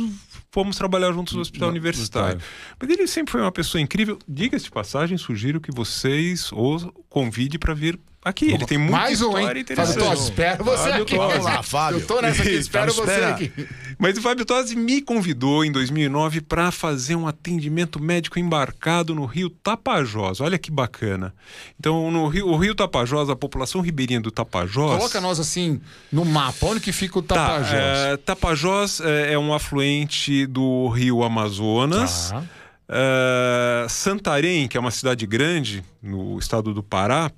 fomos 0.52 0.78
trabalhar 0.78 1.12
juntos 1.12 1.34
no 1.34 1.42
hospital 1.42 1.70
universitário. 1.70 2.40
Mas 2.80 2.90
ele 2.90 3.08
sempre 3.08 3.34
foi 3.34 3.42
uma 3.42 3.52
pessoa 3.52 3.82
incrível. 3.82 4.18
Diga-se 4.28 4.66
de 4.66 4.72
passagem, 4.72 5.18
sugiro 5.18 5.60
que 5.60 5.72
vocês 5.72 6.50
o 6.52 6.78
convide 7.16 7.58
para 7.58 7.74
vir 7.74 7.98
aqui. 8.22 8.52
Ele 8.52 8.66
tem 8.66 8.78
muita 8.78 8.92
Mais 8.98 9.22
um, 9.22 9.28
história 9.38 9.56
hein? 9.58 9.62
interessante. 9.62 9.94
Fábio 10.00 10.10
Tosi, 10.10 10.24
espero 10.24 10.64
você 10.66 10.90
Fábio 10.90 11.04
aqui. 11.04 11.16
Tosi. 11.16 11.32
Vamos 11.32 11.46
lá, 11.46 11.64
Fábio. 11.64 12.00
Eu 12.02 12.06
tô 12.08 12.22
nessa 12.22 12.42
aqui, 12.42 12.52
espero 12.56 12.94
você 12.94 13.02
espera. 13.12 13.30
aqui. 13.30 13.52
Mas 13.98 14.18
o 14.18 14.22
Fábio 14.22 14.44
Tosi 14.44 14.76
me 14.76 15.02
convidou 15.02 15.64
em 15.64 15.72
2009 15.72 16.42
para 16.42 16.72
fazer 16.72 17.16
um 17.16 17.26
atendimento 17.26 18.04
médico 18.04 18.38
embarcado 18.38 19.16
no 19.16 19.24
Rio 19.24 19.50
Tapajós. 19.50 20.42
Olha 20.42 20.58
que 20.58 20.70
bacana. 20.70 21.34
Então, 21.80 22.12
no 22.12 22.28
Rio, 22.28 22.50
o 22.50 22.58
Rio 22.58 22.76
Tapajós, 22.76 23.30
a 23.30 23.36
população 23.38 23.80
ribeirinha 23.80 24.20
do 24.20 24.30
Tapajós. 24.30 24.98
Coloca 24.98 25.22
nós 25.22 25.40
assim 25.40 25.80
no 26.12 26.26
mapa. 26.26 26.66
Onde 26.66 26.82
que 26.82 26.92
fica 26.92 27.18
o 27.18 27.22
Tá, 27.22 27.36
Tapajós? 27.36 27.74
é, 27.74 28.18
Tapajós 28.18 29.00
é, 29.00 29.32
é 29.32 29.40
um 29.40 29.54
afluente 29.54 30.46
do 30.48 30.90
Rio 30.90 31.24
Amazonas. 31.24 32.32
Tá. 32.32 32.44
É, 32.88 33.88
Santarém, 33.90 34.68
que 34.68 34.78
é 34.78 34.80
uma 34.80 34.92
cidade 34.92 35.26
grande 35.26 35.84
no 36.02 36.38
estado 36.38 36.74
do 36.74 36.84
Pará, 36.84 37.32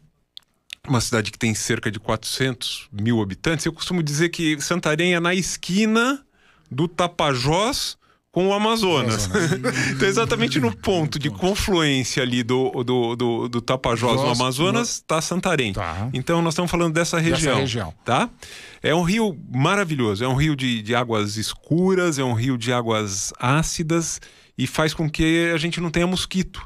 uma 0.87 1.01
cidade 1.01 1.31
que 1.31 1.37
tem 1.37 1.53
cerca 1.53 1.91
de 1.91 1.99
400 1.99 2.89
mil 2.91 3.21
habitantes. 3.21 3.65
Eu 3.65 3.73
costumo 3.73 4.01
dizer 4.01 4.29
que 4.29 4.59
Santarém 4.61 5.15
é 5.15 5.19
na 5.19 5.33
esquina 5.33 6.23
do 6.71 6.87
Tapajós 6.87 7.97
com 8.31 8.49
o 8.49 8.53
Amazonas. 8.53 9.27
então, 9.95 10.07
exatamente 10.07 10.59
no 10.59 10.75
ponto 10.75 11.17
de 11.17 11.29
confluência 11.29 12.21
ali 12.21 12.43
do, 12.43 12.83
do, 12.83 13.15
do, 13.15 13.49
do 13.49 13.61
Tapajós 13.61 14.17
no 14.17 14.27
Nossa, 14.27 14.43
Amazonas, 14.43 14.89
está 14.89 15.19
Santarém. 15.21 15.73
Tá. 15.73 16.09
Então, 16.13 16.41
nós 16.41 16.53
estamos 16.53 16.69
falando 16.69 16.93
dessa 16.93 17.19
região. 17.19 17.57
região. 17.57 17.93
Tá? 18.05 18.29
É 18.83 18.93
um 18.93 19.01
rio 19.01 19.35
maravilhoso. 19.51 20.23
É 20.23 20.27
um 20.27 20.35
rio 20.35 20.55
de, 20.55 20.81
de 20.81 20.93
águas 20.93 21.35
escuras, 21.35 22.19
é 22.19 22.23
um 22.23 22.33
rio 22.33 22.57
de 22.57 22.71
águas 22.71 23.33
ácidas 23.39 24.21
e 24.57 24.65
faz 24.67 24.93
com 24.93 25.09
que 25.09 25.51
a 25.53 25.57
gente 25.57 25.79
não 25.79 25.89
tenha 25.89 26.07
mosquito. 26.07 26.61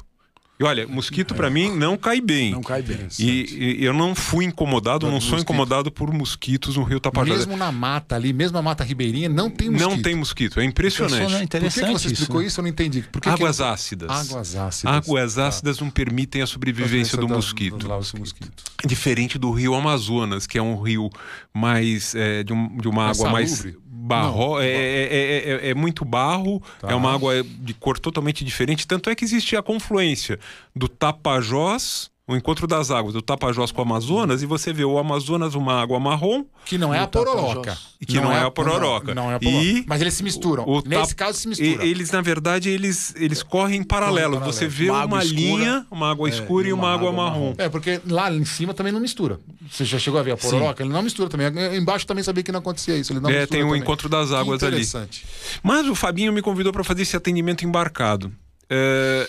E 0.60 0.64
olha, 0.64 0.86
mosquito 0.86 1.34
para 1.34 1.50
mim 1.50 1.74
não 1.76 1.96
cai 1.96 2.20
bem. 2.20 2.52
Não 2.52 2.62
cai 2.62 2.82
bem. 2.82 3.08
E, 3.18 3.78
e 3.80 3.84
eu 3.84 3.92
não 3.92 4.14
fui 4.14 4.44
incomodado, 4.44 5.06
não 5.06 5.20
sou 5.20 5.30
mosquito. 5.30 5.40
incomodado 5.42 5.90
por 5.90 6.12
mosquitos 6.12 6.76
no 6.76 6.84
Rio 6.84 7.00
Tapajós. 7.00 7.38
Mesmo 7.38 7.56
na 7.56 7.72
mata 7.72 8.14
ali, 8.14 8.32
mesmo 8.32 8.58
a 8.58 8.62
mata 8.62 8.84
ribeirinha, 8.84 9.28
não 9.28 9.50
tem 9.50 9.70
mosquito. 9.70 9.90
Não 9.90 10.02
tem 10.02 10.14
mosquito, 10.14 10.60
é 10.60 10.64
impressionante. 10.64 11.14
Impressionante. 11.16 11.48
Por 11.48 11.48
que, 11.48 11.58
que 11.58 11.66
Interessante 11.66 12.00
você 12.02 12.12
explicou 12.12 12.42
isso, 12.42 12.42
né? 12.42 12.46
isso? 12.46 12.60
Eu 12.60 12.62
não 12.62 12.68
entendi. 12.70 13.02
Por 13.10 13.20
que 13.20 13.28
Águas 13.28 13.56
que... 13.56 13.62
ácidas. 13.64 14.08
Águas 14.10 14.54
ácidas. 14.54 14.94
Águas 14.94 15.38
ácidas 15.38 15.80
não 15.80 15.90
permitem 15.90 16.42
a 16.42 16.46
sobrevivência 16.46 17.18
do 17.18 17.26
das- 17.26 17.36
mosquito. 17.38 17.78
dos 17.78 17.88
laus 17.88 18.12
mosquitos. 18.12 18.64
Diferente 18.86 19.38
do 19.38 19.50
rio 19.50 19.74
Amazonas, 19.74 20.46
que 20.46 20.58
é 20.58 20.62
um 20.62 20.80
rio 20.80 21.10
mais 21.52 22.14
é, 22.14 22.44
de, 22.44 22.52
um- 22.52 22.76
de 22.76 22.86
uma 22.86 23.06
Mais 23.06 23.18
água 23.20 23.32
mais 23.32 23.50
salubre? 23.50 23.78
Barro, 24.02 24.60
é, 24.60 24.66
é- 24.68 25.44
é- 25.66 25.70
é 25.70 25.74
muito 25.74 26.04
barro, 26.04 26.60
Tá. 26.80 26.90
é 26.90 26.94
uma 26.94 27.14
água 27.14 27.42
de 27.42 27.72
cor 27.74 27.98
totalmente 27.98 28.44
diferente. 28.44 28.86
Tanto 28.86 29.08
é 29.08 29.14
que 29.14 29.24
existe 29.24 29.56
a 29.56 29.62
confluência 29.62 30.38
do 30.74 30.88
Tapajós 30.88 32.10
o 32.28 32.36
encontro 32.36 32.68
das 32.68 32.90
águas 32.92 33.12
do 33.14 33.20
Tapajós 33.20 33.72
com 33.72 33.80
o 33.80 33.84
Amazonas 33.84 34.42
e 34.42 34.46
você 34.46 34.72
vê 34.72 34.84
o 34.84 34.96
Amazonas 34.96 35.56
uma 35.56 35.82
água 35.82 35.98
marrom 35.98 36.44
Que 36.64 36.78
não 36.78 36.94
é 36.94 37.00
a 37.00 37.06
pororoca. 37.08 37.76
e 38.00 38.06
que 38.06 38.14
não, 38.20 38.30
é 38.32 38.42
a 38.44 38.50
pororoca. 38.50 39.12
Não, 39.12 39.24
não 39.24 39.32
é 39.32 39.34
a 39.34 39.40
pororoca. 39.40 39.64
E 39.66 39.84
Mas 39.88 40.00
eles 40.00 40.14
se 40.14 40.22
misturam. 40.22 40.62
o 40.64 40.80
Nesse 40.86 41.16
tap- 41.16 41.18
caso 41.18 41.38
se 41.38 41.46
e- 41.46 41.48
mistura. 41.48 41.84
Eles, 41.84 42.10
na 42.12 42.20
verdade, 42.20 42.70
eles, 42.70 43.12
eles 43.16 43.42
correm 43.42 43.80
em 43.80 43.82
paralelo. 43.82 44.34
paralelo. 44.34 44.52
Você 44.52 44.68
vê 44.68 44.84
Uma 44.88 45.04
uma, 45.04 45.18
água 45.18 45.24
linha, 45.24 45.86
uma 45.90 46.10
água 46.12 46.28
escura 46.28 46.68
e 46.68 46.72
uma, 46.72 46.94
água, 46.94 47.10
marrom. 47.12 47.54
É, 47.58 47.68
porque 47.68 48.00
lá 48.06 48.32
em 48.32 48.44
cima 48.44 48.72
também 48.72 48.92
não 48.92 49.00
mistura. 49.00 49.40
Você 49.68 49.84
já 49.84 49.98
chegou 49.98 50.20
a 50.20 50.22
ver 50.22 50.30
a 50.30 50.36
pororoca? 50.36 50.80
Ele 50.84 50.92
não 50.92 51.02
mistura 51.02 51.28
também. 51.28 51.48
Embaixo 51.76 52.06
também 52.06 52.22
sabia 52.22 52.44
que 52.44 52.52
não 52.52 52.60
acontecia 52.60 52.96
isso. 52.96 53.12
Ele 53.12 53.18
não 53.18 53.28
É, 53.30 53.40
mistura 53.40 53.48
tem 53.50 53.62
o 53.64 53.66
também. 53.66 53.82
encontro 53.82 54.08
das 54.08 54.28
Que 54.28 54.34
águas 54.36 54.62
ali. 54.62 54.76
Interessante. 54.76 55.26
Mas 55.60 55.88
o 55.88 55.94
Fabinho 55.96 56.32
me 56.32 56.40
convidou 56.40 56.72
para 56.72 56.84
fazer 56.84 57.02
esse 57.02 57.16
atendimento 57.16 57.64
embarcado. 57.64 58.30
É, 58.70 59.28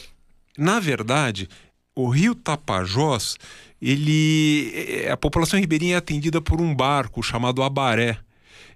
na 0.55 0.79
verdade, 0.79 1.49
o 1.95 2.09
Rio 2.09 2.33
Tapajós, 2.35 3.37
ele, 3.81 4.71
é, 4.73 5.11
a 5.11 5.17
população 5.17 5.59
ribeirinha 5.59 5.95
é 5.95 5.97
atendida 5.97 6.41
por 6.41 6.61
um 6.61 6.73
barco 6.73 7.21
chamado 7.21 7.61
Abaré. 7.61 8.17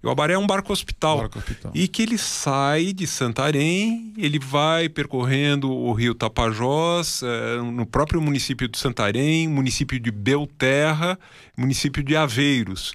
E 0.03 0.05
o 0.05 0.09
Abaré 0.11 0.33
é 0.33 0.37
um 0.37 0.45
barco 0.45 0.71
hospital. 0.71 1.19
Barco 1.19 1.39
hospital. 1.39 1.71
E 1.73 1.87
que 1.87 2.03
ele 2.03 2.17
sai 2.17 2.93
de 2.93 3.07
Santarém, 3.07 4.13
ele 4.17 4.37
vai 4.37 4.89
percorrendo 4.89 5.71
o 5.71 5.91
rio 5.91 6.13
Tapajós, 6.13 7.21
eh, 7.23 7.61
no 7.61 7.85
próprio 7.85 8.21
município 8.21 8.67
de 8.67 8.77
Santarém, 8.77 9.47
município 9.47 9.99
de 9.99 10.11
Belterra, 10.11 11.17
município 11.57 12.03
de 12.03 12.15
Aveiros. 12.15 12.93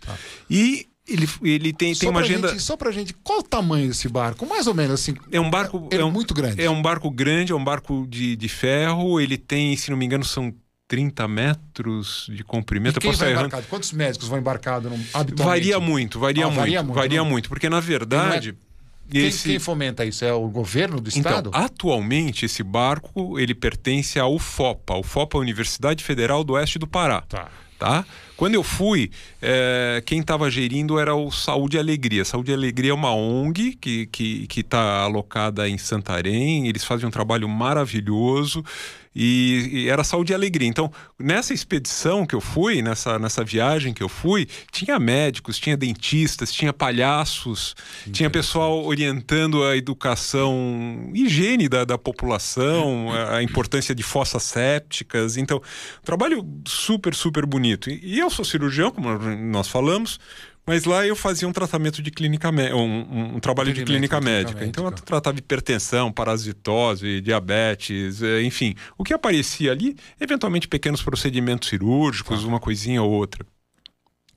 E 0.49 0.87
ele, 1.12 1.28
ele 1.42 1.73
tem, 1.73 1.95
tem 1.95 2.09
uma 2.09 2.21
agenda. 2.21 2.49
gente- 2.49 2.61
só 2.62 2.76
pra 2.76 2.90
gente, 2.90 3.14
qual 3.23 3.40
o 3.40 3.42
tamanho 3.42 3.88
desse 3.88 4.09
barco? 4.09 4.47
Mais 4.47 4.66
ou 4.66 4.75
menos 4.75 5.00
assim. 5.00 5.14
É 5.31 5.40
um 5.40 5.50
barco. 5.50 5.88
É, 5.90 5.97
é 5.97 6.04
um, 6.04 6.11
muito 6.11 6.33
grande. 6.35 6.61
É 6.62 6.71
um 6.71 6.81
barco 6.83 7.11
grande, 7.11 7.52
é 7.52 7.54
um 7.54 7.62
barco 7.64 8.07
de, 8.09 8.37
de 8.37 8.49
ferro. 8.49 9.21
Ele 9.21 9.37
tem, 9.37 9.76
se 9.76 9.90
não 9.90 9.97
me 9.97 10.04
engano, 10.07 10.25
são 10.25 10.52
30 10.88 11.26
metros 11.28 12.26
de 12.28 12.40
E 12.40 12.45
comprimento. 12.45 12.99
Eu 12.99 13.00
quem 13.00 13.12
vai 13.12 13.28
errando. 13.31 13.47
embarcado? 13.47 13.66
Quantos 13.69 13.92
médicos 13.92 14.28
vão 14.28 14.38
embarcado 14.38 14.90
no, 14.90 14.97
habitualmente? 15.14 15.42
Varia 15.42 15.81
muito, 15.81 16.19
varia 16.19 16.45
Ah, 16.45 16.49
muito. 16.49 16.59
varia 16.59 16.83
Varia 16.83 17.21
muito, 17.23 17.33
muito, 17.33 17.45
não- 17.45 17.49
porque 17.50 17.69
na 17.71 17.81
verdade. 17.81 18.54
Quem, 19.11 19.26
esse... 19.26 19.49
quem 19.49 19.59
fomenta 19.59 20.04
isso? 20.07 20.25
É 20.25 20.33
o 20.33 20.49
governo 20.49 20.99
do 21.00 21.11
Então, 21.11 21.21
estado? 21.33 21.50
atualmente 21.52 22.47
esse 22.47 22.62
barco 22.62 23.38
ele 23.38 23.54
pertence 23.54 24.19
à 24.19 24.26
UFOPA, 24.26 24.97
UFOPA 24.97 25.37
é 25.37 25.38
a 25.38 25.40
Universidade 25.42 26.02
Federal 26.02 26.42
do 26.45 26.54
Oeste 26.54 26.78
do 26.78 26.87
Pará. 26.87 27.21
Tá. 27.23 27.49
Tá? 27.78 28.07
Quando 28.43 28.57
eu 28.57 28.65
fui, 28.65 29.09
eh, 29.41 30.03
quem 30.05 30.19
estava 30.19 30.51
gerindo 30.51 30.99
era 30.99 31.15
o 31.15 31.31
Saúde 31.31 31.77
e 31.77 31.79
Alegria. 31.79 32.25
Saúde 32.25 32.51
e 32.51 32.55
Alegria 32.55 32.91
é 32.91 32.93
uma 32.93 33.15
ONG 33.15 33.77
que 33.81 34.01
está 34.01 34.11
que, 34.11 34.47
que 34.49 34.63
tá 34.65 35.03
alocada 35.03 35.69
em 35.69 35.79
Santarém, 35.79 36.67
eles 36.67 36.83
fazem 36.83 37.07
um 37.07 37.11
trabalho 37.13 37.49
maravilhoso 37.49 38.65
e, 39.14 39.69
e 39.73 39.88
era 39.88 40.04
Saúde 40.04 40.33
e 40.33 40.35
Alegria. 40.35 40.69
Então, 40.69 40.90
nessa 41.19 41.52
expedição 41.52 42.26
que 42.26 42.35
eu 42.35 42.40
fui, 42.40 42.83
nessa, 42.83 43.19
nessa 43.19 43.45
viagem 43.45 43.92
que 43.92 44.02
eu 44.02 44.09
fui, 44.09 44.47
tinha 44.71 44.99
médicos, 44.99 45.59
tinha 45.59 45.76
dentistas, 45.76 46.52
tinha 46.52 46.73
palhaços, 46.73 47.75
tinha 48.11 48.31
pessoal 48.31 48.85
orientando 48.85 49.64
a 49.64 49.76
educação, 49.76 51.11
higiene 51.14 51.69
da, 51.69 51.85
da 51.85 51.99
população, 51.99 53.12
a, 53.12 53.37
a 53.37 53.42
importância 53.42 53.95
de 53.95 54.02
fossas 54.02 54.42
sépticas. 54.42 55.37
Então, 55.37 55.61
trabalho 56.04 56.47
super, 56.66 57.14
super 57.14 57.47
bonito. 57.47 57.90
E, 57.90 58.00
e 58.02 58.19
eu 58.19 58.31
sou 58.31 58.45
cirurgião, 58.45 58.90
como 58.90 59.09
nós 59.19 59.69
falamos, 59.69 60.19
mas 60.66 60.85
lá 60.85 61.07
eu 61.07 61.16
fazia 61.16 61.47
um 61.49 61.52
tratamento 61.52 62.00
de 62.02 62.11
clínica 62.11 62.50
um, 62.50 62.57
um- 62.76 63.37
um 63.37 63.40
trabalho 63.40 63.73
de 63.73 63.85
clínica 63.85 64.16
clínica 64.16 64.21
médica. 64.21 64.64
Então 64.64 64.85
eu 64.85 64.90
médica. 64.90 65.07
tratava 65.07 65.38
hipertensão, 65.38 66.12
parasitose, 66.12 67.21
diabetes, 67.21 68.23
eh, 68.23 68.42
enfim. 68.42 68.75
O 68.97 69.04
que 69.04 69.12
aparecia 69.12 69.73
ali, 69.73 69.97
eventualmente 70.21 70.69
pequenos 70.69 71.02
procedimentos 71.02 71.69
cirúrgicos, 71.69 72.45
uma 72.45 72.61
coisinha 72.61 73.02
ou 73.02 73.11
outra. 73.11 73.45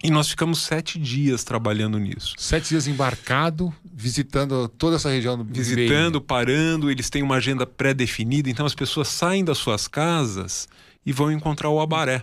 E 0.03 0.09
nós 0.11 0.27
ficamos 0.29 0.61
sete 0.61 0.99
dias 0.99 1.43
trabalhando 1.43 1.97
nisso. 1.97 2.35
Sete 2.37 2.69
dias 2.69 2.85
embarcado, 2.87 3.73
visitando 3.83 4.67
toda 4.67 4.97
essa 4.97 5.09
região 5.09 5.37
do 5.37 5.43
Visitando, 5.43 6.21
parando, 6.21 6.91
eles 6.91 7.09
têm 7.09 7.23
uma 7.23 7.35
agenda 7.35 7.65
pré-definida, 7.65 8.49
então 8.49 8.65
as 8.65 8.75
pessoas 8.75 9.07
saem 9.07 9.43
das 9.43 9.57
suas 9.57 9.87
casas 9.87 10.67
e 11.05 11.11
vão 11.11 11.31
encontrar 11.31 11.69
o 11.69 11.79
Abaré. 11.79 12.21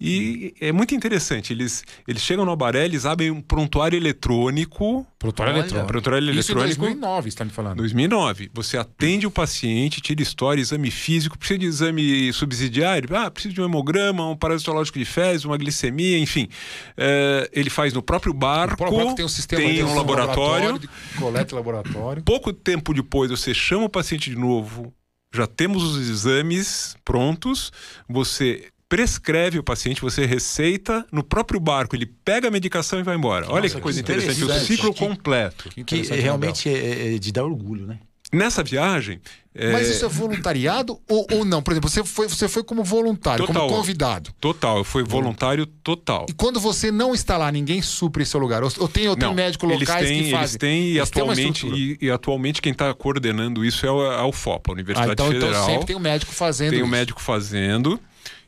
E 0.00 0.52
é 0.60 0.72
muito 0.72 0.94
interessante, 0.94 1.52
eles, 1.52 1.84
eles 2.06 2.20
chegam 2.20 2.44
no 2.44 2.50
Abaré, 2.50 2.84
eles 2.84 3.06
abrem 3.06 3.30
um 3.30 3.40
prontuário 3.40 3.96
eletrônico. 3.96 5.06
Prontuário 5.18 5.54
Olha, 5.54 5.60
eletrônico. 5.60 5.88
Prontuário 5.88 6.18
Isso 6.18 6.52
em 6.52 6.54
eletrônico. 6.54 6.80
2009, 6.80 7.22
você 7.22 7.28
está 7.28 7.44
me 7.44 7.50
falando. 7.50 7.76
2009. 7.76 8.50
Você 8.52 8.76
atende 8.76 9.26
o 9.26 9.30
paciente, 9.30 10.00
tira 10.00 10.20
história, 10.20 10.60
exame 10.60 10.90
físico, 10.90 11.38
precisa 11.38 11.58
de 11.58 11.66
exame 11.66 12.32
subsidiário, 12.32 13.16
ah, 13.16 13.30
precisa 13.30 13.54
de 13.54 13.60
um 13.60 13.64
hemograma, 13.64 14.28
um 14.28 14.36
parasitológico 14.36 14.98
de 14.98 15.04
fezes, 15.04 15.44
uma 15.44 15.56
glicemia, 15.56 16.18
enfim. 16.18 16.48
É, 16.96 17.48
ele 17.52 17.70
faz 17.70 17.92
no 17.94 18.02
próprio 18.02 18.34
barco, 18.34 18.74
O 18.74 18.76
próprio 18.76 19.14
tem 19.14 19.24
um 19.24 19.28
sistema 19.28 19.62
tem 19.62 19.74
de 19.76 19.82
um 19.84 19.94
laboratório. 19.94 20.78
de 20.78 20.88
coleta 21.18 21.54
e 21.54 21.56
laboratório. 21.56 22.22
Pouco 22.24 22.52
tempo 22.52 22.92
depois, 22.92 23.30
você 23.30 23.54
chama 23.54 23.84
o 23.84 23.88
paciente 23.88 24.28
de 24.28 24.36
novo, 24.36 24.92
já 25.32 25.46
temos 25.46 25.82
os 25.82 26.08
exames 26.08 26.96
prontos, 27.04 27.72
você 28.08 28.68
prescreve 28.94 29.58
o 29.58 29.62
paciente, 29.64 30.00
você 30.00 30.24
receita 30.24 31.04
no 31.10 31.24
próprio 31.24 31.58
barco, 31.58 31.96
ele 31.96 32.06
pega 32.06 32.46
a 32.46 32.50
medicação 32.50 33.00
e 33.00 33.02
vai 33.02 33.16
embora. 33.16 33.46
Olha 33.50 33.62
Nossa, 33.62 33.74
que 33.74 33.80
coisa 33.80 34.00
que 34.00 34.12
interessante, 34.12 34.40
o 34.40 34.44
interessante. 34.44 34.66
ciclo 34.76 34.94
Que- 34.94 34.98
completo. 35.00 35.68
Que 35.68 35.80
interessante, 35.80 36.20
realmente 36.20 36.68
é, 36.68 37.14
é 37.16 37.18
de 37.18 37.32
dar 37.32 37.42
orgulho, 37.44 37.86
né? 37.88 37.98
Nessa 38.32 38.62
viagem, 38.62 39.20
é, 39.54 39.72
Mas 39.72 39.88
isso 39.88 40.04
é 40.04 40.08
voluntariado 40.08 40.98
ou, 41.08 41.26
ou 41.32 41.44
não? 41.44 41.60
Por 41.62 41.72
exemplo, 41.72 41.88
você 41.90 42.04
foi, 42.04 42.28
você 42.28 42.48
foi 42.48 42.62
como 42.64 42.82
voluntário, 42.84 43.44
Total. 43.46 43.66
como 43.66 43.76
convidado. 43.78 44.30
total, 44.40 44.78
eu 44.78 44.84
fui 44.84 45.02
voluntário 45.04 45.66
total. 45.66 46.26
E 46.28 46.32
quando 46.32 46.58
você 46.60 46.90
não 46.92 47.12
está 47.14 47.36
lá, 47.36 47.50
ninguém 47.50 47.80
supre 47.82 48.22
esse 48.22 48.36
lugar. 48.36 48.62
Ou, 48.64 48.70
ou 48.78 48.88
tem, 48.88 49.08
ou 49.08 49.16
tem 49.16 49.28
Não, 49.28 49.34
médico 49.34 49.66
eles 49.66 49.80
locais 49.80 50.08
têm, 50.08 50.22
que 50.24 50.30
fazem. 50.30 50.40
Eles 50.44 50.56
têm, 50.56 50.82
e 50.82 50.98
Eles 50.98 51.08
atualmente, 51.08 51.66
e, 51.66 51.98
e 52.00 52.10
atualmente 52.10 52.62
quem 52.62 52.72
está 52.72 52.92
coordenando 52.94 53.64
isso 53.64 53.84
é 53.86 53.90
o- 53.90 54.00
a 54.02 54.24
UFOPA, 54.26 54.70
a 54.70 54.72
Ah, 54.72 54.74
Universidade 54.74 55.12
então, 55.12 55.26
então 55.28 55.40
Federal. 55.40 55.66
sempre 55.66 55.86
tem 55.86 55.96
um 55.96 56.00
médico 56.00 56.32
fazendo 56.32 56.70
tem 56.70 56.80
um 56.80 56.86
isso. 56.86 56.90
médico 56.92 57.20
fazendo. 57.20 58.00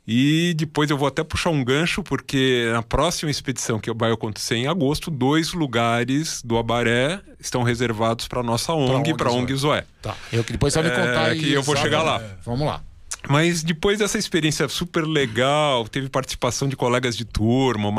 E 0.06 0.54
depois 0.54 0.88
eu 0.88 0.96
vou 0.96 1.08
até 1.08 1.24
puxar 1.24 1.50
um 1.50 1.64
gancho, 1.64 2.02
porque 2.02 2.68
na 2.72 2.82
próxima 2.82 3.30
expedição 3.30 3.80
que 3.80 3.92
vai 3.92 4.12
acontecer 4.12 4.54
em 4.54 4.68
agosto, 4.68 5.10
dois 5.10 5.52
lugares 5.52 6.42
do 6.44 6.56
Abaré 6.56 7.20
estão 7.40 7.64
reservados 7.64 8.28
para 8.28 8.42
nossa 8.42 8.72
ONG, 8.72 9.14
para 9.14 9.30
a 9.30 9.32
ONG 9.32 9.52
Zoé. 9.56 9.84
Tá. 10.00 10.14
Eu, 10.32 10.44
depois 10.44 10.72
você 10.72 10.80
vai 10.80 10.90
me 10.90 10.96
É, 10.96 11.00
contar 11.06 11.24
aí, 11.30 11.40
que 11.40 11.52
eu 11.52 11.62
vou 11.62 11.76
chegar 11.76 12.02
lá. 12.02 12.20
É, 12.22 12.36
Vamos 12.44 12.66
lá. 12.66 12.82
Mas 13.28 13.62
depois 13.64 13.98
dessa 13.98 14.16
experiência 14.18 14.68
super 14.68 15.04
legal, 15.04 15.88
teve 15.88 16.08
participação 16.08 16.68
de 16.68 16.76
colegas 16.76 17.16
de 17.16 17.24
turma, 17.24 17.88
o 17.88 17.92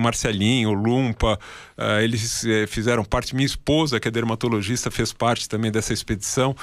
Marcelinho, 0.00 0.72
Lumpa, 0.72 1.38
eh, 1.76 2.04
eles 2.04 2.44
eh, 2.44 2.66
fizeram 2.66 3.02
parte. 3.04 3.34
Minha 3.34 3.46
esposa, 3.46 3.98
que 3.98 4.08
é 4.08 4.10
dermatologista, 4.10 4.90
fez 4.90 5.10
parte 5.12 5.48
também 5.48 5.70
dessa 5.72 5.92
expedição. 5.94 6.54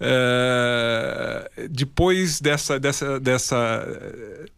Eh, 0.00 1.50
depois 1.70 2.40
dessa, 2.40 2.78
dessa, 2.78 3.18
dessa, 3.20 3.86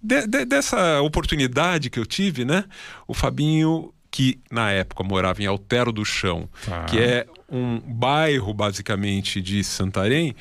de- 0.02 0.26
de- 0.26 0.44
dessa 0.44 1.00
oportunidade 1.00 1.90
que 1.90 1.99
eu 1.99 2.06
tive, 2.06 2.44
né? 2.44 2.64
O 3.06 3.14
Fabinho 3.14 3.92
que 4.12 4.40
na 4.50 4.73
época 4.73 5.04
morava 5.04 5.40
em 5.40 5.47
Altero 5.47 5.92
do 5.92 6.04
Chão, 6.04 6.49
Tá. 6.66 6.85
que 6.87 6.99
é 6.99 7.26
um 7.49 7.78
bairro 7.78 8.52
basicamente 8.52 9.40
de 9.40 9.62
Santarém, 9.62 10.35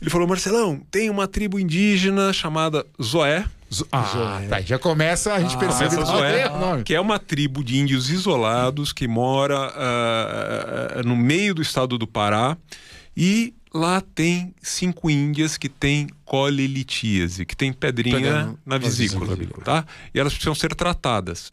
ele 0.00 0.10
falou: 0.10 0.26
Marcelão, 0.26 0.80
tem 0.90 1.10
uma 1.10 1.26
tribo 1.28 1.58
indígena 1.58 2.32
chamada 2.32 2.86
Zoé. 3.02 3.44
Ah, 3.92 4.42
tá. 4.48 4.60
Já 4.62 4.78
começa, 4.80 5.32
a 5.32 5.40
gente 5.40 5.56
percebe 5.56 5.94
Começa 5.94 6.12
que 6.12 6.18
Zoé, 6.18 6.40
é 6.40 6.50
o 6.50 6.58
nome. 6.58 6.82
que 6.82 6.92
é 6.92 7.00
uma 7.00 7.20
tribo 7.20 7.62
de 7.62 7.78
índios 7.78 8.10
isolados 8.10 8.92
que 8.92 9.06
mora 9.06 9.56
ah, 9.56 10.94
ah, 10.96 11.02
no 11.04 11.16
meio 11.16 11.54
do 11.54 11.62
estado 11.62 11.96
do 11.96 12.06
Pará. 12.06 12.56
E 13.16 13.54
lá 13.72 14.00
tem 14.00 14.52
cinco 14.60 15.08
índias 15.08 15.56
que 15.56 15.68
têm 15.68 16.08
colelitíase, 16.24 17.44
que 17.46 17.56
tem 17.56 17.72
pedrinha 17.72 18.46
na 18.46 18.54
na 18.66 18.78
vesícula, 18.78 19.36
vesícula. 19.36 19.64
tá? 19.64 19.84
E 20.12 20.18
elas 20.18 20.32
precisam 20.32 20.54
ser 20.54 20.74
tratadas. 20.74 21.48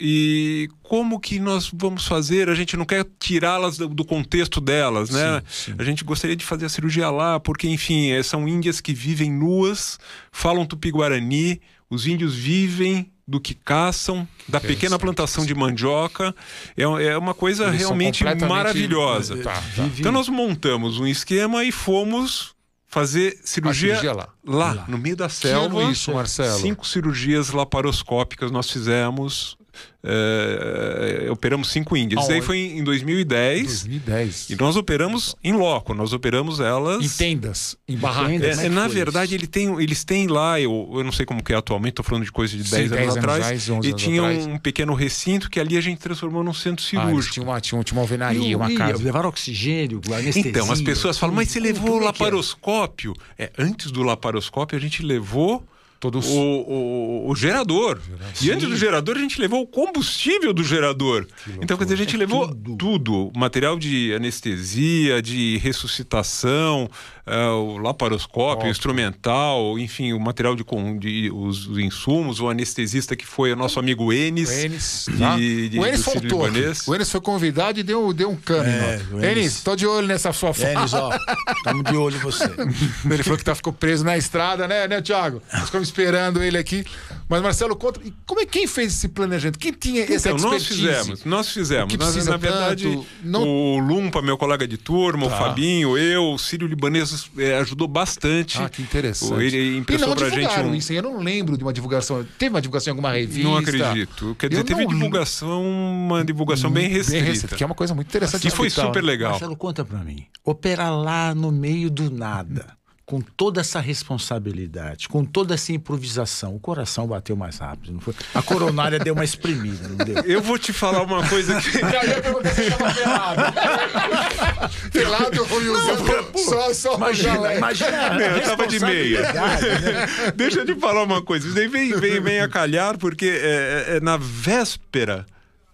E 0.00 0.68
como 0.82 1.20
que 1.20 1.38
nós 1.38 1.70
vamos 1.72 2.06
fazer? 2.06 2.48
A 2.48 2.54
gente 2.54 2.76
não 2.76 2.86
quer 2.86 3.06
tirá-las 3.18 3.76
do, 3.76 3.88
do 3.88 4.04
contexto 4.04 4.60
delas, 4.60 5.10
né? 5.10 5.42
Sim, 5.46 5.72
sim. 5.72 5.74
A 5.78 5.84
gente 5.84 6.02
gostaria 6.04 6.34
de 6.34 6.44
fazer 6.44 6.66
a 6.66 6.68
cirurgia 6.70 7.10
lá, 7.10 7.38
porque, 7.38 7.68
enfim, 7.68 8.10
eh, 8.10 8.22
são 8.22 8.48
índias 8.48 8.80
que 8.80 8.94
vivem 8.94 9.30
nuas, 9.30 9.98
falam 10.32 10.64
tupi-guarani, 10.64 11.60
os 11.90 12.06
índios 12.06 12.34
vivem 12.34 13.10
do 13.28 13.40
que 13.40 13.54
caçam, 13.54 14.26
da 14.48 14.60
pequena 14.60 14.98
plantação 14.98 15.46
de 15.46 15.54
mandioca. 15.54 16.34
É, 16.76 16.82
é 16.82 17.16
uma 17.16 17.34
coisa 17.34 17.68
Eles 17.68 17.78
realmente 17.78 18.24
maravilhosa. 18.24 19.36
Tá, 19.36 19.52
tá. 19.52 19.88
Então 19.98 20.10
nós 20.10 20.28
montamos 20.28 20.98
um 20.98 21.06
esquema 21.06 21.62
e 21.62 21.70
fomos 21.70 22.54
fazer 22.88 23.38
cirurgia, 23.44 24.00
cirurgia 24.00 24.12
lá. 24.12 24.28
lá, 24.44 24.84
no 24.88 24.98
meio 24.98 25.14
da 25.14 25.28
Que 25.28 25.34
selva. 25.34 25.80
ano 25.80 25.92
isso, 25.92 26.12
Marcelo? 26.12 26.58
Cinco 26.58 26.84
cirurgias 26.84 27.50
laparoscópicas 27.50 28.50
nós 28.50 28.68
fizemos. 28.68 29.56
É, 30.02 31.30
operamos 31.30 31.70
cinco 31.70 31.96
índias. 31.96 32.22
Isso 32.22 32.32
aí 32.32 32.40
foi 32.40 32.58
em 32.58 32.82
2010. 32.82 33.66
2010. 33.84 34.50
E 34.50 34.56
nós 34.56 34.76
operamos 34.76 35.36
em 35.44 35.52
loco, 35.52 35.92
nós 35.94 36.12
operamos 36.12 36.58
elas. 36.60 37.04
Em 37.04 37.08
tendas, 37.08 37.76
em 37.88 37.96
barracas. 37.96 38.58
É, 38.58 38.68
na 38.68 38.88
verdade, 38.88 39.34
ele 39.34 39.46
tem, 39.46 39.80
eles 39.82 40.04
têm 40.04 40.26
lá, 40.26 40.60
eu, 40.60 40.90
eu 40.94 41.04
não 41.04 41.12
sei 41.12 41.26
como 41.26 41.42
que 41.42 41.52
é 41.52 41.56
atualmente, 41.56 41.90
estou 41.92 42.04
falando 42.04 42.24
de 42.24 42.32
coisa 42.32 42.56
de 42.56 42.62
10 42.62 42.68
Sim, 42.70 42.76
anos 42.76 42.90
10 42.90 43.02
anos 43.02 43.16
atrás. 43.16 43.42
atrás, 43.44 43.68
11 43.70 43.86
e 43.86 43.90
anos 43.90 44.02
tinha 44.02 44.22
atrás. 44.22 44.46
um 44.46 44.58
pequeno 44.58 44.94
recinto 44.94 45.50
que 45.50 45.60
ali 45.60 45.76
a 45.76 45.80
gente 45.80 45.98
transformou 45.98 46.42
num 46.42 46.54
centro 46.54 46.84
Ah, 46.84 46.88
cirúrgico. 47.06 47.34
tinham 47.34 47.46
uma, 47.48 47.60
tinham, 47.60 47.82
tinha 47.84 47.96
uma 47.96 48.02
alvenaria, 48.02 48.40
E 48.48 48.54
o- 48.54 48.58
uma 48.58 48.72
casa. 48.74 49.02
Levaram 49.02 49.28
oxigênio, 49.28 50.00
anestesia. 50.12 50.50
Então, 50.50 50.70
as 50.72 50.80
pessoas 50.80 51.18
falam, 51.18 51.34
mas 51.34 51.48
você 51.50 51.60
levou 51.60 51.96
o 51.96 52.00
é 52.00 52.02
é? 52.02 52.04
laparoscópio? 52.06 53.14
É, 53.38 53.50
antes 53.58 53.90
do 53.90 54.02
laparoscópio, 54.02 54.76
a 54.78 54.80
gente 54.80 55.02
levou 55.02 55.62
Todos- 56.00 56.26
o, 56.28 56.32
o- 56.34 57.28
o 57.30 57.36
gerador. 57.36 58.00
E 58.40 58.50
antes 58.50 58.66
do 58.66 58.74
gerador, 58.74 59.16
a 59.16 59.20
gente 59.20 59.38
levou 59.38 59.60
o 59.60 59.66
combustível 59.66 60.50
do 60.54 60.64
gerador. 60.64 61.26
Então, 61.60 61.76
quer 61.76 61.84
dizer, 61.84 61.94
a 61.94 61.98
gente 61.98 62.16
levou 62.16 62.48
tudo. 62.54 63.30
Material 63.36 63.78
de 63.78 64.14
anestesia, 64.14 65.20
de 65.20 65.58
ressuscitação, 65.58 66.88
eh, 67.26 67.46
o 67.48 67.76
laparoscópio, 67.76 68.66
o 68.66 68.70
instrumental, 68.70 69.78
enfim, 69.78 70.12
o 70.14 70.18
material 70.20 70.56
de, 70.56 70.64
de- 70.98 71.30
os, 71.30 71.66
os 71.66 71.78
insumos, 71.78 72.40
o 72.40 72.48
anestesista 72.48 73.14
que 73.14 73.26
foi 73.26 73.52
o 73.52 73.56
nosso 73.56 73.78
amigo 73.78 74.10
Enes. 74.12 74.48
O 74.48 74.52
Enes, 74.52 75.06
de- 75.08 75.18
tá? 75.18 75.36
de- 75.36 75.78
o 75.78 75.84
Enes 75.86 76.02
faltou. 76.02 76.40
O 76.88 76.94
Enes 76.94 77.10
foi 77.10 77.20
convidado 77.20 77.78
e 77.78 77.82
deu, 77.82 78.12
deu 78.12 78.30
um 78.30 78.36
cano. 78.36 78.68
É, 78.68 78.94
Enes- 78.94 79.22
Enes, 79.38 79.62
tô 79.62 79.76
de 79.76 79.86
olho 79.86 80.06
nessa 80.06 80.32
sua 80.32 80.54
fala. 80.54 80.74
Denis, 80.74 80.94
ó, 80.94 81.10
estamos 81.56 81.84
de 81.84 81.96
olho 81.96 82.16
em 82.16 82.20
você. 82.20 82.44
Ele 83.04 83.22
falou 83.22 83.38
que 83.38 83.44
tá, 83.44 83.54
ficou 83.54 83.72
preso 83.72 84.02
na 84.04 84.16
estrada, 84.16 84.66
né, 84.66 84.88
né, 84.88 85.00
Thiago? 85.02 85.42
Nós 85.52 85.68
esperando 85.90 86.42
ele 86.42 86.56
aqui. 86.56 86.84
Mas, 87.28 87.42
Marcelo, 87.42 87.76
conta. 87.76 88.00
Como 88.26 88.40
é 88.40 88.46
quem 88.46 88.66
fez 88.66 88.92
esse 88.94 89.08
planejamento? 89.08 89.58
Quem 89.58 89.72
tinha 89.72 90.02
esse 90.02 90.28
Então, 90.28 90.36
nós 90.50 90.66
fizemos, 90.66 91.24
nós 91.24 91.48
fizemos. 91.50 91.92
Que 91.92 91.98
Nós, 91.98 92.08
precisa 92.12 92.30
na 92.30 92.36
verdade, 92.36 92.84
tanto, 92.84 93.06
não- 93.22 93.46
o 93.46 93.78
Lumpa, 93.78 94.20
meu 94.20 94.36
colega 94.36 94.66
de 94.66 94.76
turma, 94.76 95.26
o 95.26 95.30
Fabinho, 95.30 95.96
eu, 95.96 96.32
o 96.32 96.38
Sírio 96.38 96.66
Libanês 96.66 97.30
eh, 97.38 97.58
ajudou 97.58 97.86
bastante. 97.86 98.58
Ah, 98.60 98.68
que 98.68 98.82
interessante. 98.82 99.42
Ele 99.44 99.76
emprestou 99.76 100.14
pra 100.16 100.28
gente 100.28 100.58
um... 100.60 100.74
isso, 100.74 100.90
aí, 100.92 100.98
eu 100.98 101.02
não 101.02 101.18
lembro 101.18 101.56
de 101.56 101.62
uma 101.62 101.72
divulgação. 101.72 102.26
Teve 102.38 102.54
uma 102.54 102.60
divulgação 102.60 102.90
em 102.90 102.92
alguma 102.92 103.12
revista? 103.12 103.42
Não 103.48 103.56
acredito. 103.56 104.34
Quer 104.38 104.48
dizer, 104.48 104.60
Eu 104.62 104.64
teve 104.64 104.86
divulgação, 104.86 105.62
uma 105.62 106.24
divulgação 106.24 106.70
bem 106.70 106.88
restrita. 106.88 107.22
Bem 107.22 107.30
restrita, 107.30 107.56
que 107.56 107.62
é 107.62 107.66
uma 107.66 107.74
coisa 107.74 107.94
muito 107.94 108.08
interessante. 108.08 108.46
E 108.46 108.50
foi 108.50 108.66
hospital, 108.66 108.88
super 108.88 109.02
legal. 109.04 109.32
Marcelo, 109.32 109.56
conta 109.56 109.84
pra 109.84 109.98
mim. 109.98 110.26
Operar 110.44 110.92
lá 110.92 111.34
no 111.34 111.52
meio 111.52 111.90
do 111.90 112.10
nada, 112.10 112.76
com 113.10 113.20
toda 113.20 113.60
essa 113.60 113.80
responsabilidade, 113.80 115.08
com 115.08 115.24
toda 115.24 115.54
essa 115.54 115.72
improvisação, 115.72 116.54
o 116.54 116.60
coração 116.60 117.08
bateu 117.08 117.34
mais 117.34 117.58
rápido, 117.58 117.92
não 117.92 117.98
foi? 118.00 118.14
A 118.32 118.40
coronária 118.40 119.00
deu 119.00 119.14
uma 119.14 119.24
espremida, 119.24 119.88
não 119.88 119.96
deu? 119.96 120.22
Eu 120.24 120.40
vou 120.40 120.56
te 120.56 120.72
falar 120.72 121.02
uma 121.02 121.28
coisa 121.28 121.60
que... 121.60 121.70
Eu 121.80 122.22
perguntei 122.22 122.52
se 122.52 122.70
chama 122.70 122.94
pelado. 122.94 123.42
pelado 124.92 125.40
ou 125.42 126.38
só, 126.38 126.72
só 126.72 126.94
Imagina, 126.94 127.54
imagina. 127.56 128.06
a 128.12 128.20
Eu 128.20 128.42
tava 128.42 128.68
de 128.68 128.78
meia. 128.78 129.32
né? 129.32 130.06
Deixa 130.36 130.60
eu 130.60 130.66
te 130.66 130.76
falar 130.76 131.02
uma 131.02 131.20
coisa. 131.20 131.46
Isso 131.48 131.56
daí 131.56 131.66
vem, 131.66 131.92
vem, 131.98 132.20
vem 132.20 132.40
a 132.40 132.48
calhar, 132.48 132.96
porque 132.96 133.26
é, 133.26 133.86
é- 133.88 133.96
é 133.96 134.00
na 134.00 134.16
véspera 134.16 135.26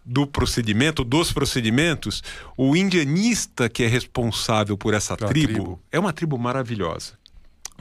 do 0.03 0.27
procedimento, 0.27 1.05
dos 1.05 1.33
procedimentos, 1.33 2.23
o 2.57 2.75
indianista 2.77 3.69
que 3.69 3.83
é 3.83 3.89
responsável 3.89 4.79
por 4.79 4.95
essa 4.95 5.17
tribo, 5.17 5.53
tribo. 5.53 5.83
é 5.93 5.99
uma 5.99 6.13
tribo 6.15 6.39
maravilhosa. 6.39 7.16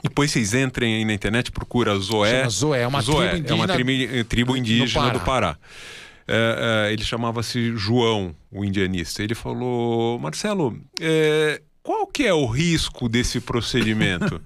Depois 0.07 0.29
vocês 0.29 0.53
entrem 0.53 0.95
aí 0.95 1.05
na 1.05 1.13
internet, 1.13 1.51
procura 1.51 1.97
Zoé. 1.97 2.37
Chama 2.39 2.49
Zoé, 2.49 2.81
é 2.81 2.87
uma 2.87 3.01
Zoé, 3.01 3.29
tribo 3.29 3.49
é 3.49 3.53
uma 3.53 3.63
indígena 3.65 3.73
tribo, 3.73 4.23
tribo 4.29 4.57
indígena 4.57 5.01
Pará. 5.01 5.13
do 5.13 5.19
Pará. 5.21 5.57
É, 6.27 6.89
é, 6.89 6.93
ele 6.93 7.03
chamava-se 7.03 7.75
João, 7.75 8.35
o 8.51 8.63
indianista. 8.63 9.23
Ele 9.23 9.33
falou, 9.33 10.19
Marcelo, 10.19 10.79
é, 10.99 11.59
qual 11.81 12.05
que 12.05 12.23
é 12.23 12.33
o 12.33 12.45
risco 12.45 13.09
desse 13.09 13.39
procedimento? 13.39 14.41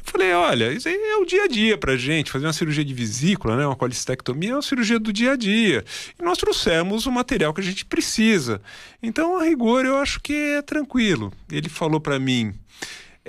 Eu 0.00 0.12
falei, 0.12 0.32
olha, 0.32 0.72
isso 0.72 0.88
aí 0.88 0.94
é 0.94 1.16
o 1.18 1.24
dia 1.24 1.44
a 1.44 1.46
dia 1.46 1.76
pra 1.76 1.96
gente. 1.96 2.30
Fazer 2.30 2.46
uma 2.46 2.52
cirurgia 2.52 2.84
de 2.84 2.94
vesícula, 2.94 3.56
né, 3.56 3.66
uma 3.66 3.76
colicistectomia, 3.76 4.50
é 4.50 4.54
uma 4.54 4.62
cirurgia 4.62 4.98
do 4.98 5.12
dia 5.12 5.32
a 5.32 5.36
dia. 5.36 5.84
E 6.18 6.22
nós 6.22 6.38
trouxemos 6.38 7.06
o 7.06 7.12
material 7.12 7.52
que 7.52 7.60
a 7.60 7.64
gente 7.64 7.84
precisa. 7.84 8.60
Então, 9.02 9.36
a 9.36 9.44
rigor, 9.44 9.84
eu 9.84 9.98
acho 9.98 10.20
que 10.20 10.32
é 10.32 10.62
tranquilo. 10.62 11.32
Ele 11.52 11.68
falou 11.68 12.00
pra 12.00 12.18
mim, 12.18 12.54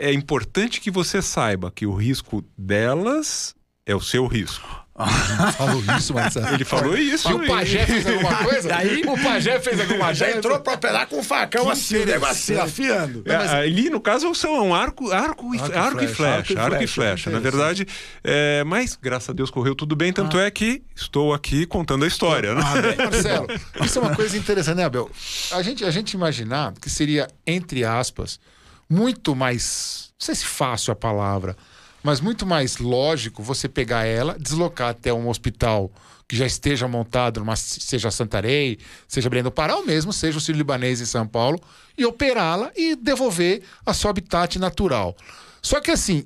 é 0.09 0.13
importante 0.13 0.81
que 0.81 0.89
você 0.91 1.21
saiba 1.21 1.71
que 1.71 1.85
o 1.85 1.93
risco 1.93 2.43
delas 2.57 3.53
é 3.85 3.95
o 3.95 4.01
seu 4.01 4.25
risco. 4.27 4.81
Falou 5.57 5.81
isso, 5.97 6.13
Marcelo. 6.13 6.49
Ele 6.53 6.65
falou 6.65 6.95
isso. 6.95 7.27
E 7.31 7.33
o 7.33 7.47
pajé 7.47 7.85
fez 7.87 8.05
alguma 8.05 8.35
coisa? 8.43 8.69
Daí- 8.69 9.01
o 9.01 9.17
pajé 9.23 9.59
fez 9.59 9.79
alguma 9.79 10.13
Já 10.13 10.25
coisa? 10.25 10.37
entrou 10.37 10.59
pra 10.59 10.73
operar 10.73 11.07
com 11.07 11.17
um 11.19 11.23
facão 11.23 11.69
assim, 11.71 11.97
o 11.97 12.05
negócio 12.05 12.33
assim, 12.35 12.57
afiando. 12.57 13.23
É, 13.25 13.35
Ali, 13.35 13.89
no 13.89 13.99
caso, 13.99 14.35
são 14.35 14.67
um 14.67 14.75
arco, 14.75 15.09
arco, 15.11 15.55
e, 15.55 15.59
Arco 15.59 15.73
e 15.73 15.77
arco, 15.77 16.03
e 16.03 16.07
flecha. 16.07 16.61
Arco 16.61 16.83
e 16.83 16.87
flecha, 16.87 17.29
na 17.31 17.39
verdade. 17.39 17.87
é, 18.23 18.63
mas, 18.63 18.95
graças 19.01 19.29
a 19.29 19.33
Deus, 19.33 19.49
correu 19.49 19.73
tudo 19.73 19.95
bem. 19.95 20.13
Tanto 20.13 20.37
é 20.37 20.51
que 20.51 20.83
estou 20.95 21.33
aqui 21.33 21.65
contando 21.65 22.03
a 22.05 22.07
história. 22.07 22.53
né? 22.53 22.61
Marcelo, 22.97 23.47
isso 23.83 23.97
é 23.97 24.01
uma 24.01 24.15
coisa 24.15 24.37
interessante, 24.37 24.77
né, 24.77 24.83
Abel? 24.83 25.09
A 25.51 25.63
gente, 25.63 25.83
a 25.83 25.89
gente 25.89 26.13
imaginar 26.13 26.73
que 26.79 26.89
seria, 26.91 27.27
entre 27.47 27.83
aspas, 27.83 28.39
muito 28.91 29.33
mais. 29.33 30.11
Não 30.19 30.25
sei 30.25 30.35
se 30.35 30.45
fácil 30.45 30.91
a 30.91 30.95
palavra, 30.95 31.55
mas 32.03 32.19
muito 32.19 32.45
mais 32.45 32.77
lógico 32.77 33.41
você 33.41 33.69
pegar 33.69 34.05
ela, 34.05 34.37
deslocar 34.37 34.89
até 34.89 35.13
um 35.13 35.29
hospital 35.29 35.89
que 36.27 36.35
já 36.35 36.45
esteja 36.45 36.87
montado, 36.87 37.39
numa, 37.39 37.55
seja 37.55 38.11
Santarém, 38.11 38.77
seja 39.07 39.29
Belém 39.29 39.43
do 39.43 39.51
Pará, 39.51 39.75
ou 39.75 39.85
mesmo 39.85 40.13
seja 40.13 40.37
o 40.37 40.41
Sírio 40.41 40.57
Libanês 40.59 41.01
em 41.01 41.05
São 41.05 41.27
Paulo, 41.27 41.59
e 41.97 42.05
operá-la 42.05 42.71
e 42.75 42.95
devolver 42.95 43.63
a 43.85 43.93
seu 43.93 44.09
habitat 44.09 44.59
natural. 44.59 45.15
Só 45.61 45.79
que 45.79 45.91
assim. 45.91 46.25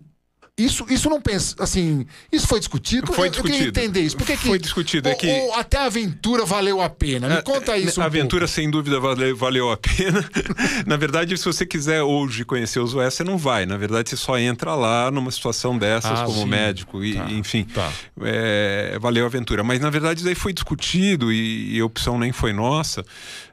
Isso, 0.57 0.85
isso 0.89 1.09
não 1.09 1.19
pensa, 1.19 1.53
assim, 1.59 2.05
isso 2.31 2.47
foi 2.47 2.59
discutido? 2.59 3.07
Foi 3.11 3.23
Eu- 3.23 3.25
Eu 3.25 3.31
discutido. 3.31 3.67
entender 3.67 3.99
isso. 3.99 4.15
Por 4.15 4.25
que 4.25 4.37
que- 4.37 4.47
Foi 4.47 4.57
discutido, 4.57 5.09
é 5.09 5.11
ou- 5.11 5.17
que- 5.17 5.27
ou 5.29 5.53
até 5.55 5.77
a 5.79 5.83
aventura 5.87 6.45
valeu 6.45 6.81
a 6.81 6.89
pena. 6.89 7.27
Me 7.27 7.41
conta 7.41 7.77
isso. 7.77 7.99
A 7.99 8.05
um 8.05 8.07
aventura, 8.07 8.47
sem 8.47 8.71
dúvida, 8.71 8.97
valeu, 8.97 9.35
valeu 9.35 9.69
a 9.69 9.75
pena. 9.75 10.23
Na 10.87 10.95
verdade, 10.95 11.37
se 11.37 11.43
você 11.43 11.65
quiser 11.65 12.03
hoje 12.03 12.45
conhecer 12.45 12.79
o 12.79 12.87
Zoé, 12.87 13.09
você 13.09 13.21
não 13.21 13.37
vai. 13.37 13.65
Na 13.65 13.75
verdade, 13.75 14.09
você 14.09 14.15
só 14.15 14.39
entra 14.39 14.73
lá 14.75 15.11
numa 15.11 15.29
situação 15.29 15.77
dessas, 15.77 16.21
Ah, 16.21 16.23
como 16.25 16.43
sim. 16.43 16.45
médico, 16.47 17.03
e, 17.03 17.15
Tá, 17.15 17.29
enfim. 17.31 17.65
tá. 17.65 17.91
é, 18.21 18.97
valeu 19.01 19.25
a 19.25 19.27
aventura. 19.27 19.61
Mas, 19.61 19.81
na 19.81 19.89
verdade, 19.89 20.19
isso 20.19 20.25
daí 20.25 20.35
foi 20.35 20.53
discutido 20.53 21.33
e, 21.33 21.75
e 21.75 21.79
a 21.81 21.85
opção 21.85 22.17
nem 22.17 22.31
foi 22.31 22.53
nossa. 22.53 23.03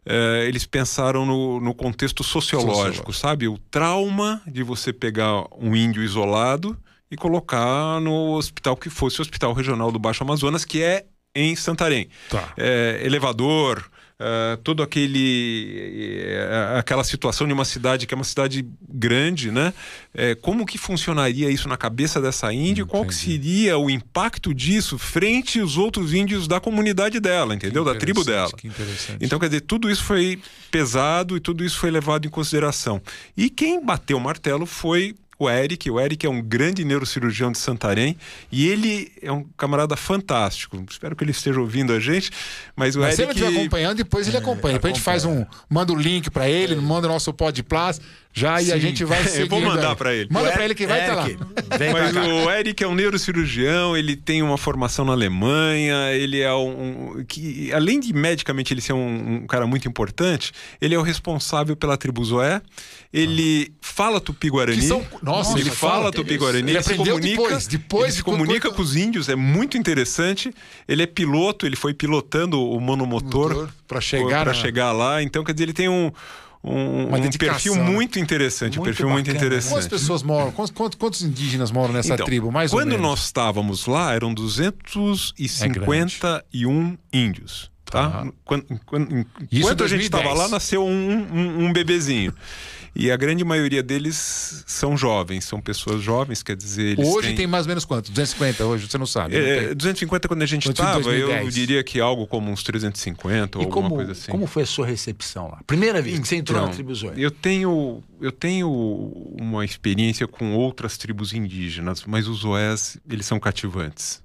É, 0.07 0.45
eles 0.47 0.67
pensaram 0.67 1.27
no, 1.27 1.61
no 1.61 1.75
contexto 1.75 2.23
sociológico, 2.23 2.77
Sociológico. 2.77 3.13
sabe? 3.13 3.49
O 3.49 3.59
trauma 3.59 4.41
de 4.47 4.63
você 4.63 4.93
pegar 4.93 5.45
um 5.61 5.75
índio 5.75 6.01
isolado 6.05 6.77
e 7.13 7.17
colocar 7.17 8.01
no 8.01 8.33
hospital 8.33 8.75
que 8.75 8.89
fosse 8.89 9.19
o 9.19 9.23
Hospital 9.23 9.53
Regional 9.53 9.93
do 9.93 9.99
Baixo 9.99 10.25
Amazonas, 10.25 10.65
que 10.65 10.83
é 10.83 11.05
em 11.35 11.55
Santarém. 11.55 12.09
Tá. 12.31 12.55
É, 12.57 13.03
elevador, 13.05 13.85
é, 14.19 14.57
todo 14.65 14.83
aquele 14.83 16.25
é, 16.25 16.79
aquela 16.79 17.05
situação 17.05 17.47
de 17.47 17.53
uma 17.53 17.67
cidade 17.67 18.07
que 18.07 18.15
é 18.15 18.17
uma 18.17 18.25
cidade 18.25 18.65
grande, 18.89 19.51
né? 19.51 19.75
É, 20.15 20.35
como 20.35 20.65
que 20.65 20.79
funcionaria 20.79 21.51
isso 21.51 21.69
na 21.69 21.77
cabeça 21.77 22.19
dessa 22.19 22.51
índia? 22.51 22.87
Qual 22.87 23.05
que 23.05 23.15
seria 23.15 23.77
o 23.77 23.91
impacto 23.91 24.55
disso 24.55 24.97
frente 24.97 25.61
aos 25.61 25.77
outros 25.77 26.15
índios 26.15 26.49
da 26.49 26.61
comunidade 26.61 27.21
dela, 27.21 27.55
entendeu? 27.55 27.85
Da 27.85 27.95
tribo 27.95 28.25
dela. 28.25 28.53
Que 28.57 28.69
interessante. 28.69 29.19
Então, 29.21 29.39
quer 29.39 29.51
dizer, 29.51 29.61
tudo 29.63 29.91
isso 29.91 30.03
foi 30.03 30.41
pesado 30.71 31.37
e 31.37 31.41
tudo 31.41 31.63
isso 31.63 31.79
foi 31.79 31.91
levado 31.91 32.27
em 32.27 32.31
consideração. 32.31 33.03
E 33.37 33.51
quem 33.51 33.85
bateu 33.85 34.17
o 34.17 34.21
martelo 34.21 34.65
foi 34.65 35.15
o 35.43 35.51
Eric. 35.51 35.91
O 35.91 36.01
Eric 36.01 36.27
é 36.27 36.31
um 36.31 36.41
grande 36.43 36.85
neurocirurgião 36.85 37.51
de 37.53 37.59
Santarém 37.59 38.17
e 38.51 38.69
ele 38.69 39.11
é 39.23 39.31
um 39.33 39.45
camarada 39.57 39.97
fantástico. 39.97 40.83
Espero 40.91 41.15
que 41.17 41.25
ele 41.25 41.31
esteja 41.31 41.61
ouvindo 41.61 41.93
a 41.93 42.01
gente, 42.01 42.31
mas 42.77 42.97
o 42.97 43.01
Mas 43.01 43.15
se 43.17 43.23
ele 43.23 43.31
Eric 43.31 43.41
estiver 43.41 43.61
acompanhando, 43.61 43.97
depois 43.97 44.29
ele 44.29 44.37
acompanha. 44.37 44.75
Depois 44.75 44.93
a 44.93 44.95
gente 44.97 45.05
faz 45.05 45.25
um. 45.25 45.45
Manda 45.69 45.93
o 45.93 45.97
link 45.97 46.31
pra 46.31 46.49
ele, 46.49 46.75
manda 46.77 47.07
o 47.07 47.11
nosso 47.11 47.33
Podplas 47.33 48.01
já 48.35 48.63
e 48.63 48.73
a 48.73 48.77
Sim. 48.77 48.81
gente 48.81 49.05
vai 49.05 49.21
Eu 49.23 49.29
seguindo. 49.29 49.51
vou 49.51 49.61
mandar 49.61 49.95
pra 49.95 50.15
ele. 50.15 50.29
Manda 50.31 50.49
O 50.49 50.53
pra 50.53 50.65
ele 50.65 50.75
que 50.75 50.87
vai 50.87 51.01
estar 51.01 51.15
lá. 51.15 51.29
Eric, 51.29 51.43
Vem 51.79 51.93
Mas 51.93 52.17
o 52.17 52.51
Eric 52.51 52.83
é 52.83 52.87
um 52.89 52.95
neurocirurgião, 52.95 53.97
ele 53.97 54.17
tem 54.17 54.43
uma 54.43 54.57
formação 54.57 55.05
na 55.05 55.13
Alemanha, 55.13 56.13
ele 56.13 56.41
é 56.41 56.53
um. 56.55 57.19
um- 57.19 57.25
que, 57.27 57.71
além 57.73 58.01
de 58.01 58.13
medicamente 58.13 58.73
ele 58.73 58.81
ser 58.81 58.93
um, 58.95 59.35
um 59.43 59.47
cara 59.47 59.67
muito 59.67 59.87
importante, 59.89 60.53
ele 60.81 60.95
é 60.95 60.99
o 60.99 61.03
responsável 61.03 61.77
pela 61.77 61.97
tribo 61.97 62.25
Zoé. 62.25 62.61
Ele 63.13 63.73
fala 63.81 64.19
tupi-guarani. 64.21 64.81
Nossa, 65.39 65.59
ele 65.59 65.71
fala 65.71 66.11
tupi-guarani. 66.13 66.71
Ele 66.71 66.79
Ele, 66.79 66.83
se 66.83 66.95
comunica, 66.95 67.43
depois, 67.43 67.67
depois 67.67 68.05
ele 68.05 68.13
se 68.13 68.23
quando- 68.23 68.39
comunica 68.39 68.69
quando- 68.69 68.77
com 68.77 68.83
os 68.83 68.95
índios, 68.97 69.29
é 69.29 69.35
muito 69.37 69.77
interessante. 69.79 70.53
Ele 70.89 71.03
é 71.03 71.07
piloto, 71.07 71.67
ele 71.67 71.77
foi 71.77 71.93
pilotando 71.95 72.61
o 72.63 72.81
monomotor 72.81 73.49
Motor 73.51 73.69
pra 73.87 74.01
chegar 74.01 74.43
para 74.45 74.53
na- 74.53 74.55
chegar 74.55 74.93
lá. 74.93 75.23
Então, 75.23 75.43
quer 75.45 75.53
dizer, 75.53 75.65
ele 75.65 75.73
tem 75.73 75.89
um. 75.89 76.11
Um, 76.65 77.13
um 77.13 77.21
dedicação, 77.21 77.55
perfil 77.55 77.75
né? 77.75 77.83
muito 77.83 78.21
interessante, 78.21 78.79
um 78.79 78.83
Muito 78.83 78.95
perfil 78.95 79.09
muito 79.11 79.27
bacana, 79.27 79.41
né? 79.41 79.47
interessante. 79.49 79.73
Quantas 79.73 79.89
pessoas 79.89 80.23
moram? 80.23 80.53
Quantos, 80.53 80.73
quantos- 80.97 81.23
indígenas 81.23 81.73
moram 81.73 81.93
nessa 81.93 82.15
Então, 82.15 82.25
tribo? 82.25 82.53
Mais 82.53 82.73
ou 82.73 82.79
quando 82.79 82.91
menos. 82.91 83.03
nós 83.03 83.25
estávamos 83.25 83.87
lá, 83.87 84.15
eram 84.15 84.33
251 84.33 86.97
índios. 87.13 87.69
tá? 87.85 88.27
Quando, 88.45 88.65
quando, 88.87 89.09
Isso 89.11 89.27
em 89.51 89.59
enquanto 89.59 89.85
a 89.85 89.89
gente 89.89 90.09
2010. 90.09 90.15
estava 90.23 90.33
lá, 90.35 90.49
nasceu 90.49 90.83
um, 90.83 91.27
um, 91.31 91.67
um 91.67 91.73
bebezinho. 91.75 92.33
E 92.95 93.11
a 93.11 93.17
grande 93.17 93.43
maioria 93.43 93.83
deles 93.83 94.63
são 94.67 94.97
jovens, 94.99 95.47
são 95.47 95.61
pessoas 95.63 96.03
jovens, 96.03 96.43
quer 96.43 96.55
dizer, 96.55 96.99
eles 96.99 97.09
Hoje 97.09 97.29
têm... 97.29 97.37
tem 97.37 97.47
mais 97.47 97.65
ou 97.65 97.69
menos 97.69 97.87
quanto? 97.87 98.11
250 98.11 98.67
hoje? 98.67 98.87
Você 98.87 98.99
não 98.99 99.07
sabe. 99.07 99.35
não 99.35 99.43
É, 99.47 99.67
tem. 99.69 99.75
250 99.77 100.29
quando 100.29 100.43
a 100.43 100.47
gente 100.47 100.69
estava, 100.69 100.99
eu 101.11 101.27
2010. 101.29 101.55
diria 101.55 101.83
que 101.83 101.99
algo 102.01 102.27
como 102.27 102.51
uns 102.51 102.63
350 102.63 103.59
ou 103.59 103.63
E 103.63 103.65
alguma 103.65 103.83
como, 103.85 103.95
coisa 103.97 104.13
assim. 104.13 104.31
como 104.31 104.47
foi 104.47 104.65
a 104.65 104.67
sua 104.67 104.87
recepção 104.87 105.49
lá? 105.49 105.61
Primeira 105.67 106.03
vez 106.03 106.19
que 106.19 106.29
você 106.29 106.37
entrou 106.37 106.59
na 106.59 106.65
Então, 106.67 106.75
tribo 106.75 106.95
Zoe. 106.95 107.13
Eu 107.17 107.31
tenho, 107.31 108.03
eu 108.21 108.31
tenho 108.31 108.69
uma 109.41 109.65
experiência 109.65 110.27
com 110.29 110.53
outras 110.55 110.99
tribos 110.99 111.33
indígenas, 111.33 112.05
mas 112.07 112.29
os 112.29 112.45
Oés, 112.45 112.99
eles 113.09 113.25
são 113.25 113.41
cativantes. 113.41 114.21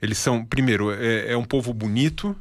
Eles 0.00 0.18
são, 0.18 0.44
primeiro, 0.44 0.90
é, 0.90 1.32
é 1.32 1.36
um 1.36 1.44
povo 1.44 1.72
bonito, 1.72 2.34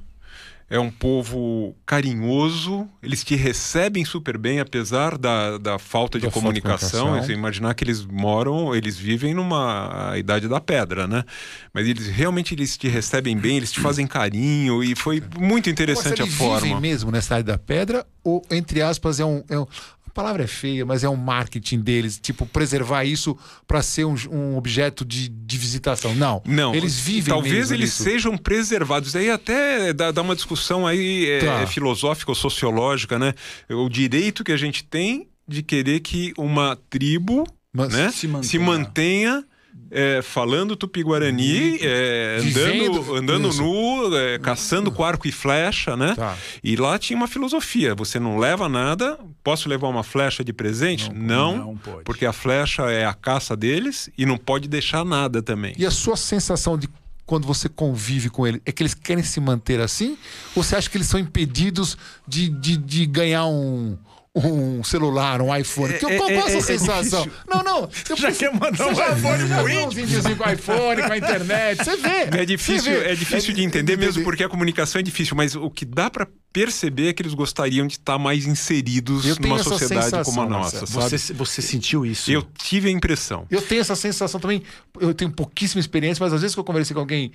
é 0.72 0.80
um 0.80 0.90
povo 0.90 1.76
carinhoso, 1.86 2.88
eles 3.04 3.26
te 3.26 3.36
recebem 3.36 4.06
super 4.06 4.38
bem, 4.38 4.62
apesar 4.62 5.18
da, 5.18 5.58
da 5.58 5.78
falta 5.78 6.18
de 6.18 6.26
Da 6.26 6.32
falta 6.32 6.54
de 6.54 6.62
comunicação. 6.62 7.00
comunicação. 7.08 7.28
Você 7.28 7.34
imaginar 7.34 7.74
que 7.74 7.84
eles 7.84 8.06
moram, 8.06 8.74
eles 8.74 8.98
vivem 8.98 9.34
numa 9.34 10.14
idade 10.18 10.48
da 10.48 10.62
pedra, 10.62 11.06
né? 11.08 11.26
Mas 11.74 11.86
eles 11.90 12.08
realmente 12.08 12.54
eles 12.56 12.78
te 12.78 12.88
recebem 12.88 13.38
bem, 13.38 13.58
eles 13.58 13.70
te 13.70 13.82
fazem 13.84 14.08
carinho 14.08 14.82
e 14.82 14.96
foi 14.96 15.22
muito 15.38 15.70
interessante 15.70 16.12
Mas 16.12 16.22
a 16.22 16.24
eles 16.24 16.36
forma. 16.36 16.62
vivem 16.62 16.80
mesmo 16.80 17.12
nessa 17.12 17.34
área 17.36 17.44
da 17.44 17.58
pedra 17.58 18.06
ou, 18.24 18.42
entre 18.50 18.82
aspas, 18.82 19.20
é 19.20 19.26
um... 19.26 19.44
É 19.50 19.60
um 19.60 19.66
a 20.12 20.14
palavra 20.14 20.44
é 20.44 20.48
feia, 20.48 20.86
mas 20.86 21.06
é 21.06 21.10
um 21.10 21.16
marketing 21.16 21.80
deles, 21.80 22.20
tipo, 22.22 22.46
preservar 22.46 23.06
isso 23.06 23.38
para 23.66 23.82
ser 23.82 24.04
um, 24.04 24.14
um 24.30 24.58
objeto 24.58 25.06
de, 25.06 25.30
de 25.30 25.58
visitação. 25.58 26.14
Não. 26.14 26.42
Não, 26.46 26.76
Eles 26.76 27.00
vivem 27.00 27.34
Talvez 27.34 27.54
mesmo 27.54 27.76
eles 27.76 27.90
nisso. 27.92 28.04
sejam 28.04 28.38
preservados. 28.38 29.16
Aí 29.16 29.30
até 29.30 29.94
dá, 29.94 30.12
dá 30.12 30.22
uma 30.22 30.36
discussão 30.36 30.86
aí 30.86 31.30
é, 31.30 31.40
Tá. 31.40 31.62
é 31.62 31.66
filosófica 31.66 32.30
ou 32.30 32.36
sociológica, 32.36 33.18
né? 33.18 33.34
O 33.70 33.88
direito 33.88 34.44
que 34.44 34.52
a 34.52 34.58
gente 34.58 34.84
tem 34.84 35.30
de 35.48 35.64
querer 35.64 36.02
que 36.02 36.34
uma 36.38 36.78
tribo 36.90 37.46
Mas 37.74 37.94
né, 37.94 38.12
se 38.12 38.28
mantenha. 38.28 38.50
se 38.50 38.60
mantenha 38.60 39.46
é, 39.90 40.22
falando 40.22 40.76
tupi-guarani, 40.76 41.78
é, 41.82 42.38
Uhum. 42.40 42.44
Vivendo 42.46 42.98
andando, 43.00 43.16
andando 43.16 43.50
isso. 43.50 43.62
nu, 43.62 44.16
é, 44.16 44.40
caçando 44.40 44.92
com 44.92 45.04
arco 45.04 45.28
e 45.28 45.32
flecha, 45.32 45.98
né? 45.98 46.14
Tá. 46.16 46.38
E 46.64 46.76
lá 46.76 46.98
tinha 47.00 47.18
uma 47.18 47.28
filosofia: 47.28 47.96
você 47.96 48.20
não 48.20 48.38
leva 48.38 48.70
nada, 48.70 49.18
posso 49.44 49.68
levar 49.68 49.88
uma 49.88 50.04
flecha 50.04 50.44
de 50.44 50.54
presente? 50.54 51.12
Não, 51.14 51.58
não 51.58 51.78
pode. 51.78 52.04
porque 52.04 52.26
a 52.26 52.34
flecha 52.34 52.84
é 52.92 53.06
a 53.06 53.14
caça 53.14 53.56
deles 53.56 54.10
e 54.18 54.26
não 54.26 54.38
pode 54.38 54.68
deixar 54.68 55.04
nada 55.04 55.42
também. 55.42 55.74
E 55.78 55.86
a 55.86 55.92
sua 55.92 56.16
sensação 56.16 56.78
de 56.78 56.88
quando 57.26 57.48
você 57.48 57.70
convive 57.70 58.30
com 58.30 58.46
ele, 58.46 58.62
é 58.66 58.72
que 58.74 58.84
eles 58.84 58.94
querem 58.94 59.24
se 59.24 59.40
manter 59.40 59.80
assim? 59.80 60.18
Ou 60.54 60.62
você 60.64 60.76
acha 60.76 60.90
que 60.90 60.98
eles 60.98 61.08
são 61.08 61.18
impedidos 61.20 61.98
de, 62.28 62.50
de, 62.50 62.76
de 62.76 63.06
ganhar 63.06 63.46
um, 63.46 63.98
um 64.34 64.82
celular, 64.84 65.42
um 65.42 65.54
iPhone? 65.54 65.94
Que, 65.98 66.06
É- 66.06 66.18
qual, 66.18 66.30
é- 66.30 66.34
qual 66.36 66.48
a 66.48 66.50
sua 66.50 66.56
é- 66.56 66.60
é 66.60 66.62
sensação? 66.62 67.28
não, 67.50 67.62
não. 67.64 67.90
Eu 68.10 68.16
Já 68.16 68.32
quer 68.32 68.54
mandar 68.54 68.88
um 68.88 68.92
iPhone 68.92 69.48
pro 69.50 69.70
índiozinhos 69.70 70.38
com 70.38 70.50
iPhone, 70.50 71.02
com 71.04 71.12
a 71.14 71.18
internet. 71.18 71.84
Você 71.84 71.98
vê. 71.98 72.40
É 72.40 72.46
difícil, 72.46 72.94
vê. 72.94 73.10
é 73.12 73.16
difícil 73.16 73.54
de 73.54 73.64
entender 73.64 73.98
mesmo 73.98 74.24
porque 74.24 74.44
a 74.44 74.50
comunicação 74.50 75.00
é 75.00 75.04
difícil, 75.04 75.36
mas 75.36 75.56
o 75.56 75.70
que 75.70 75.84
dá 75.84 76.10
pra 76.10 76.26
perceber 76.54 77.10
é 77.10 77.14
que 77.14 77.22
eles 77.22 77.34
gostariam 77.34 77.86
de 77.86 77.94
estar 77.94 78.18
mais 78.18 78.46
inseridos 78.46 79.38
numa 79.40 79.62
sociedade 79.62 80.06
sensação, 80.06 80.24
como 80.24 80.42
a 80.42 80.50
nossa? 80.50 80.86
Você, 80.86 81.34
você 81.34 81.62
sentiu 81.62 82.06
isso? 82.06 82.32
Eu 82.32 82.42
tive 82.42 82.88
a 82.88 82.92
impressão. 82.92 83.46
Eu 83.52 83.62
tenho 83.62 83.82
essa 83.82 83.96
sensação 83.96 84.40
também. 84.40 84.64
Eu 85.00 85.14
tenho 85.14 85.32
pouquíssima 85.32 85.80
experiência, 85.82 86.24
mas 86.24 86.32
às 86.34 86.42
vezes 86.42 86.56
que 86.56 86.60
eu 86.60 86.64
conversei 86.64 86.94
com 86.94 87.00
alguém 87.02 87.32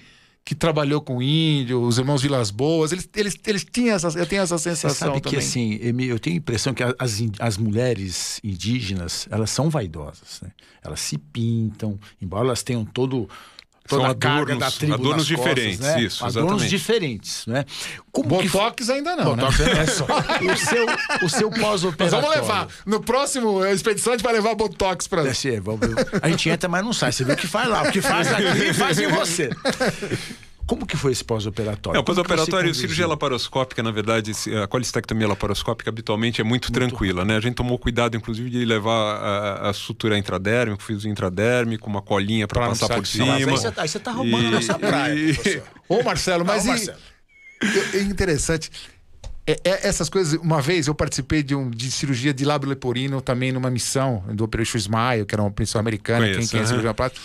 que 0.47 0.55
trabalhou 0.55 1.01
com 1.01 1.21
índio, 1.21 1.83
os 1.83 1.99
irmãos 1.99 2.23
Vilas 2.23 2.53
Boas, 2.53 2.93
eles, 2.93 3.11
eles, 3.17 3.37
eles 3.45 3.65
tinham 3.65 3.97
essa, 3.97 4.17
eu 4.17 4.25
tenho 4.25 4.43
essa 4.43 4.57
Você 4.57 4.77
sensação 4.77 5.09
sabe 5.09 5.21
que 5.21 5.31
também. 5.31 5.41
assim, 5.41 5.75
Emi, 5.83 6.07
eu 6.07 6.21
tenho 6.21 6.37
a 6.37 6.39
impressão 6.39 6.73
que 6.73 6.85
as, 6.85 7.21
as 7.41 7.59
mulheres 7.59 8.41
indígenas, 8.45 9.27
elas 9.29 9.51
são 9.51 9.69
vaidosas, 9.69 10.41
né? 10.43 10.53
Elas 10.85 11.01
se 11.01 11.19
pintam, 11.19 11.99
embora 12.23 12.45
elas 12.45 12.63
tenham 12.63 12.85
todo 12.85 13.29
toda 13.87 14.03
São 14.03 14.11
a 14.11 14.15
carga 14.15 14.53
adornos- 14.53 14.59
da 14.59 14.71
tribo 14.71 14.95
adornos 14.95 15.29
nas 15.31 15.37
costas, 15.39 15.55
diferentes, 15.55 15.81
né? 15.81 16.01
isso, 16.03 16.25
adornos 16.25 16.51
exatamente. 16.63 16.71
diferentes, 16.71 17.47
né? 17.47 17.65
Como 18.13 18.39
que 18.41 18.49
Botox 18.49 18.91
ainda 18.91 19.17
não, 19.17 19.37
Botox 19.37 19.59
né? 19.59 19.73
é 19.83 19.87
só. 19.87 20.05
o 20.53 20.57
seu, 20.57 20.87
o 21.25 21.29
seu 21.29 21.51
pós-operatório. 21.51 22.25
vamos 22.27 22.37
levar. 22.37 22.69
No 22.87 23.01
próximo 23.01 23.65
expedição 23.67 24.13
a 24.13 24.17
gente 24.17 24.25
vai 24.25 24.33
levar 24.33 24.55
Botox 24.55 25.07
pra. 25.07 25.23
Vamos- 25.63 25.81
a 26.23 26.29
gente 26.29 26.49
entra, 26.49 26.69
mas 26.69 26.85
não 26.85 26.93
sai. 26.93 27.13
Você 27.13 27.25
vê 27.25 27.33
o 27.33 27.37
que 27.37 27.47
faz 27.47 27.69
lá. 27.69 27.83
O 27.83 27.93
que 27.93 28.01
faz 28.01 28.29
aqui, 28.33 28.73
faz 28.75 28.99
em 28.99 29.09
você. 29.09 29.51
Como 30.67 30.85
que 30.85 30.97
foi 30.97 31.13
esse 31.13 31.23
pós-operatório? 31.23 31.97
É, 31.97 32.01
o 32.01 32.05
pós-operatório, 32.05 32.75
cirurgia 32.75 33.07
laparoscópica, 33.07 33.83
na 33.83 33.93
verdade, 33.93 34.33
a 34.63 34.67
colistectomia 34.67 35.29
laparoscópica 35.29 35.91
habitualmente 35.91 36.41
é 36.41 36.45
muito, 36.45 36.73
tranquila, 36.73 37.25
né? 37.25 37.37
A 37.37 37.41
gente 37.41 37.55
tomou 37.55 37.79
cuidado, 37.79 38.17
inclusive, 38.17 38.51
de 38.51 38.65
levar 38.65 38.91
a, 39.17 39.71
a 39.71 39.73
sutura 39.73 40.19
intradérmica, 40.19 40.83
o 40.83 40.85
fio 40.85 40.99
intradérmico, 41.09 41.89
uma 41.89 42.03
colinha 42.03 42.49
para 42.49 42.67
passar 42.69 42.89
por 42.89 43.07
cima. 43.07 43.37
aí 43.37 43.45
você 43.45 43.71
tá, 43.71 43.83
aí 43.83 43.89
você 43.89 43.99
tá 44.01 44.11
roubando 44.11 44.47
E- 44.49 44.51
nossa 44.51 44.79
praia, 44.79 45.15
e- 45.15 45.35
professor. 45.35 45.63
Ô, 45.89 46.03
Marcelo, 46.03 46.45
mas 46.45 46.65
Não, 46.65 46.73
e- 46.75 46.77
Marcelo. 46.77 46.99
É, 47.95 47.97
é 47.99 48.03
interessante. 48.03 48.71
É- 49.47 49.61
é- 49.65 49.87
essas 49.87 50.09
coisas, 50.09 50.39
uma 50.41 50.61
vez 50.61 50.89
eu 50.89 50.95
participei 50.95 51.43
de, 51.45 51.55
um, 51.55 51.71
de 51.71 51.89
cirurgia 51.93 52.35
de 52.35 52.45
lábio 52.45 52.69
leporino 52.69 53.21
também 53.21 53.53
numa 53.53 53.71
missão 53.71 54.25
do 54.33 54.43
Operation 54.43 54.79
Smile, 54.79 55.25
que 55.25 55.33
era 55.35 55.43
uma 55.43 55.55
missão 55.57 55.81
americana, 55.81 56.21
Conheço, 56.27 56.39
quem, 56.41 56.49
quem 56.49 56.59
é 56.59 56.63
aham. 56.63 56.69
cirurgião 56.69 56.95
plástico. 56.95 57.25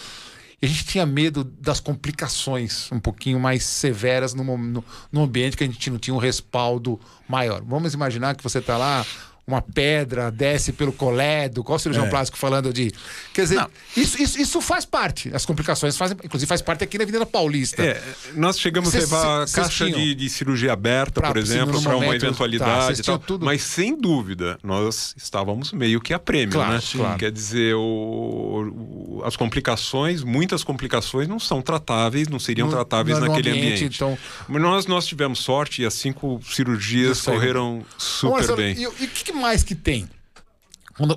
A 0.64 0.66
gente 0.68 0.86
tinha 0.86 1.06
medo 1.08 1.44
das 1.44 1.80
complicações 1.80 2.92
um 2.92 3.00
pouquinho 3.00 3.40
mais 3.40 3.64
severas 3.64 4.34
no, 4.36 4.44
no, 4.58 4.86
no 5.12 5.24
ambiente 5.24 5.58
que 5.58 5.64
a 5.64 5.68
gente 5.68 5.90
não 5.90 5.98
tinha 5.98 6.14
um 6.14 6.20
respaldo 6.20 7.00
maior. 7.28 7.64
Vamos 7.64 7.96
imaginar 7.96 8.36
que 8.36 8.44
você 8.44 8.60
está 8.60 8.78
lá, 8.78 9.04
uma 9.52 9.62
pedra 9.62 10.32
desce 10.32 10.72
pelo 10.72 10.92
coledo, 10.92 11.64
qual 11.64 11.78
cirurgião 11.80 12.06
É. 12.06 12.10
plástico 12.10 12.38
falando 12.38 12.72
de. 12.74 12.92
Quer 13.34 13.44
dizer, 13.44 13.66
isso, 13.96 14.22
isso, 14.22 14.40
isso 14.42 14.62
faz 14.62 14.86
parte. 14.86 15.30
As 15.34 15.46
complicações 15.46 15.96
fazem, 15.98 16.18
inclusive 16.24 16.48
faz 16.48 16.62
parte 16.62 16.84
aqui 16.84 16.98
na 16.98 17.04
Avenida 17.04 17.26
Paulista. 17.26 17.84
É, 17.84 18.02
nós 18.34 18.60
chegamos 18.60 18.90
Cês- 18.92 19.12
a 19.12 19.18
levar 19.18 19.48
cês 19.48 19.66
caixa 19.68 19.86
tinham- 19.86 20.00
de, 20.00 20.16
de 20.16 20.30
cirurgia 20.30 20.74
aberta, 20.74 21.22
Pra- 21.22 21.30
por 21.30 21.38
exemplo, 21.38 21.74
no 21.74 21.82
para 21.82 21.96
uma 21.98 22.08
tá, 22.08 22.16
eventualidade 22.16 22.86
cês 22.88 23.02
tinham 23.02 23.20
tudo- 23.20 23.46
Mas 23.46 23.62
sem 23.62 23.96
dúvida, 24.00 24.58
nós 24.64 25.14
estávamos 25.18 25.72
meio 25.72 26.00
que 26.02 26.14
a 26.14 26.20
prêmio, 26.20 26.54
Claro, 26.54 26.74
né? 26.74 26.80
claro. 26.94 27.18
Quer 27.20 27.32
dizer, 27.32 27.76
o- 27.76 29.20
o- 29.20 29.22
as 29.26 29.36
complicações, 29.36 30.24
muitas 30.24 30.64
complicações 30.64 31.28
não 31.28 31.40
são 31.40 31.62
tratáveis, 31.62 32.28
não 32.28 32.40
seriam 32.40 32.68
No- 32.68 32.74
tratáveis 32.74 33.20
no 33.20 33.28
naquele 33.28 33.50
ambiente, 33.50 33.76
ambiente. 33.76 33.96
então- 33.96 34.18
Mas 34.48 34.62
nós, 34.62 34.86
nós 34.88 35.06
tivemos 35.06 35.40
sorte 35.40 35.82
e 35.82 35.86
as 35.86 35.94
cinco 35.94 36.40
cirurgias 36.50 37.22
correram 37.22 37.84
super 37.98 38.56
bem. 38.56 38.76
E 38.82 38.88
o 38.88 38.92
que 38.92 39.24
que 39.26 39.32
mais 39.42 39.64
que 39.64 39.76
tem? 39.76 40.08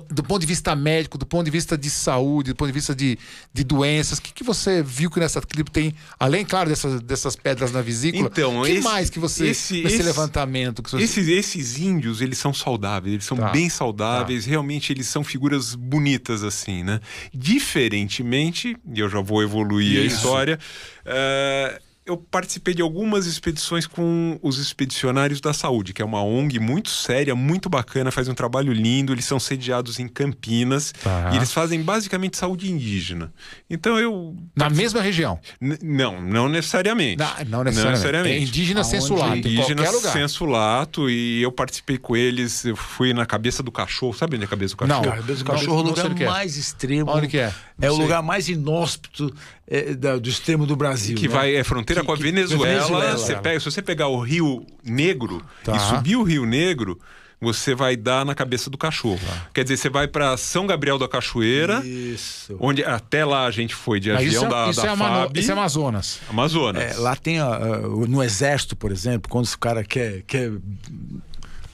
Do 0.09 0.23
ponto 0.23 0.39
de 0.41 0.47
vista 0.47 0.73
médico, 0.75 1.15
do 1.17 1.27
ponto 1.27 1.45
de 1.45 1.51
vista 1.51 1.77
de 1.77 1.89
saúde, 1.91 2.51
do 2.53 2.55
ponto 2.55 2.69
de 2.69 2.73
vista 2.73 2.95
de, 2.95 3.19
de 3.53 3.63
doenças, 3.63 4.17
o 4.17 4.21
que, 4.21 4.33
que 4.33 4.43
você 4.43 4.81
viu 4.81 5.11
que 5.11 5.19
nessa 5.19 5.39
clipe 5.41 5.69
tem, 5.69 5.93
além, 6.17 6.43
claro, 6.43 6.69
dessas, 6.69 7.01
dessas 7.01 7.35
pedras 7.35 7.71
na 7.71 7.81
vesícula? 7.83 8.27
Então, 8.31 8.61
o 8.61 8.65
que 8.65 8.71
esse- 8.71 8.81
mais 8.81 9.09
que 9.11 9.19
você, 9.19 9.47
esse- 9.47 9.81
esse- 9.81 10.01
levantamento 10.01 10.81
que 10.81 10.89
você... 10.89 11.03
Esses, 11.03 11.27
esses 11.27 11.77
índios, 11.77 12.19
eles 12.21 12.37
são 12.39 12.51
saudáveis, 12.53 13.13
eles 13.13 13.25
são 13.25 13.37
Tá. 13.37 13.49
bem 13.49 13.69
saudáveis, 13.69 14.45
realmente 14.45 14.91
eles 14.91 15.07
são 15.07 15.23
figuras 15.23 15.75
bonitas, 15.75 16.41
assim, 16.41 16.81
né? 16.83 16.99
Diferentemente, 17.31 18.75
e 18.91 18.99
eu 18.99 19.09
já 19.09 19.19
vou 19.21 19.43
evoluir 19.43 20.01
a 20.01 20.05
Isso. 20.05 20.15
história, 20.15 20.57
eh, 21.05 21.81
eu 22.05 22.17
participei 22.17 22.73
de 22.75 22.83
algumas 22.83 23.25
expedições 23.25 23.87
com 23.87 24.37
os 24.43 24.59
expedicionários 24.59 25.41
da 25.41 25.53
saúde, 25.53 25.91
que 25.91 26.01
é 26.03 26.05
uma 26.05 26.21
ONG 26.23 26.59
muito 26.59 26.89
séria, 26.91 27.33
muito 27.35 27.67
bacana, 27.67 28.11
faz 28.11 28.27
um 28.27 28.33
trabalho 28.35 28.71
lindo. 28.71 29.11
Eles 29.11 29.25
são 29.25 29.39
sediados 29.39 29.99
em 29.99 30.07
Campinas 30.07 30.93
Tá. 31.03 31.31
e 31.33 31.37
eles 31.37 31.51
fazem 31.51 31.81
basicamente 31.81 32.37
saúde 32.37 32.71
indígena. 32.71 33.33
Então 33.69 33.97
eu. 33.99 34.35
Na 34.55 34.69
mesma 34.69 35.01
região. 35.01 35.39
N- 35.59 35.79
não, 35.81 36.21
não 36.21 36.47
necessariamente. 36.47 37.17
Não, 37.17 37.45
não 37.59 37.63
necessariamente. 37.63 38.35
É 38.35 38.39
indígena 38.39 38.81
Aonde 38.81 38.89
senso 38.91 39.15
lato, 39.15 39.35
em 39.35 39.39
Indígena 39.39 39.65
qualquer 39.83 39.91
lugar. 39.91 40.13
senso 40.13 40.45
lato 40.45 41.09
e 41.09 41.41
eu 41.41 41.51
participei 41.51 41.97
com 41.97 42.15
eles. 42.15 42.65
Eu 42.65 42.75
fui 42.75 43.13
na 43.13 43.25
cabeça 43.25 43.63
do 43.63 43.71
cachorro. 43.71 44.13
Sabe 44.13 44.35
onde 44.35 44.43
é 44.43 44.47
a 44.47 44.49
cabeça 44.49 44.75
do 44.75 44.77
cachorro? 44.77 45.03
Não. 45.05 45.11
Cabeça 45.11 45.43
do 45.43 45.47
Não, 45.47 45.55
cachorro 45.55 45.77
é 45.77 45.79
o 45.79 45.83
não 45.83 45.89
lugar 45.89 46.01
sei 46.03 46.11
o 46.11 46.15
que 46.15 46.23
é. 46.23 46.27
mais 46.27 46.55
extremo. 46.55 47.09
Onde 47.11 47.27
que 47.27 47.37
é? 47.39 47.51
É 47.81 47.89
o 47.91 47.95
lugar 47.95 48.21
mais 48.21 48.47
inóspito 48.47 49.33
é, 49.67 49.95
da- 49.95 50.17
do 50.17 50.29
extremo 50.29 50.65
do 50.67 50.75
Brasil. 50.75 51.17
Que 51.17 51.27
né? 51.27 51.33
vai, 51.33 51.55
é 51.55 51.63
fronteira 51.63 51.94
Que- 52.01 52.05
com 52.07 52.13
a 52.13 52.15
Venezuela. 52.15 52.65
Venezuela. 52.65 53.17
Você 53.17 53.35
pega, 53.35 53.59
se 53.59 53.65
você 53.71 53.81
pegar 53.81 54.07
o 54.07 54.19
Rio 54.19 54.65
Negro 54.83 55.43
Tá. 55.63 55.75
e 55.75 55.79
subir 55.79 56.15
o 56.15 56.23
Rio 56.23 56.45
Negro, 56.45 56.99
você 57.39 57.75
vai 57.75 57.95
dar 57.97 58.25
na 58.25 58.33
cabeça 58.33 58.69
do 58.69 58.77
cachorro. 58.77 59.19
Quer 59.53 59.63
dizer, 59.63 59.77
você 59.77 59.89
vai 59.89 60.07
para 60.07 60.35
São 60.37 60.65
Gabriel 60.65 60.97
da 60.97 61.07
Cachoeira, 61.07 61.85
Isso. 61.85 62.55
onde 62.59 62.83
até 62.83 63.25
lá 63.25 63.45
a 63.45 63.51
gente 63.51 63.75
foi 63.75 63.99
de 63.99 64.09
Mas 64.09 64.19
avião 64.25 64.31
isso, 64.31 64.45
é, 64.45 64.49
da, 64.49 64.69
isso, 64.69 64.81
da 64.81 64.87
é 64.91 64.95
FAB, 64.95 65.39
isso 65.39 65.51
é 65.51 65.53
Amazonas. 65.53 66.19
Amazonas. 66.29 66.81
É, 66.81 66.97
lá 66.97 67.15
tem 67.15 67.39
a- 67.39 67.45
a- 67.45 67.77
no 67.81 68.23
exército, 68.23 68.75
por 68.75 68.91
exemplo, 68.91 69.29
quando 69.29 69.45
o 69.45 69.59
cara 69.59 69.83
quer, 69.83 70.21
quer 70.23 70.51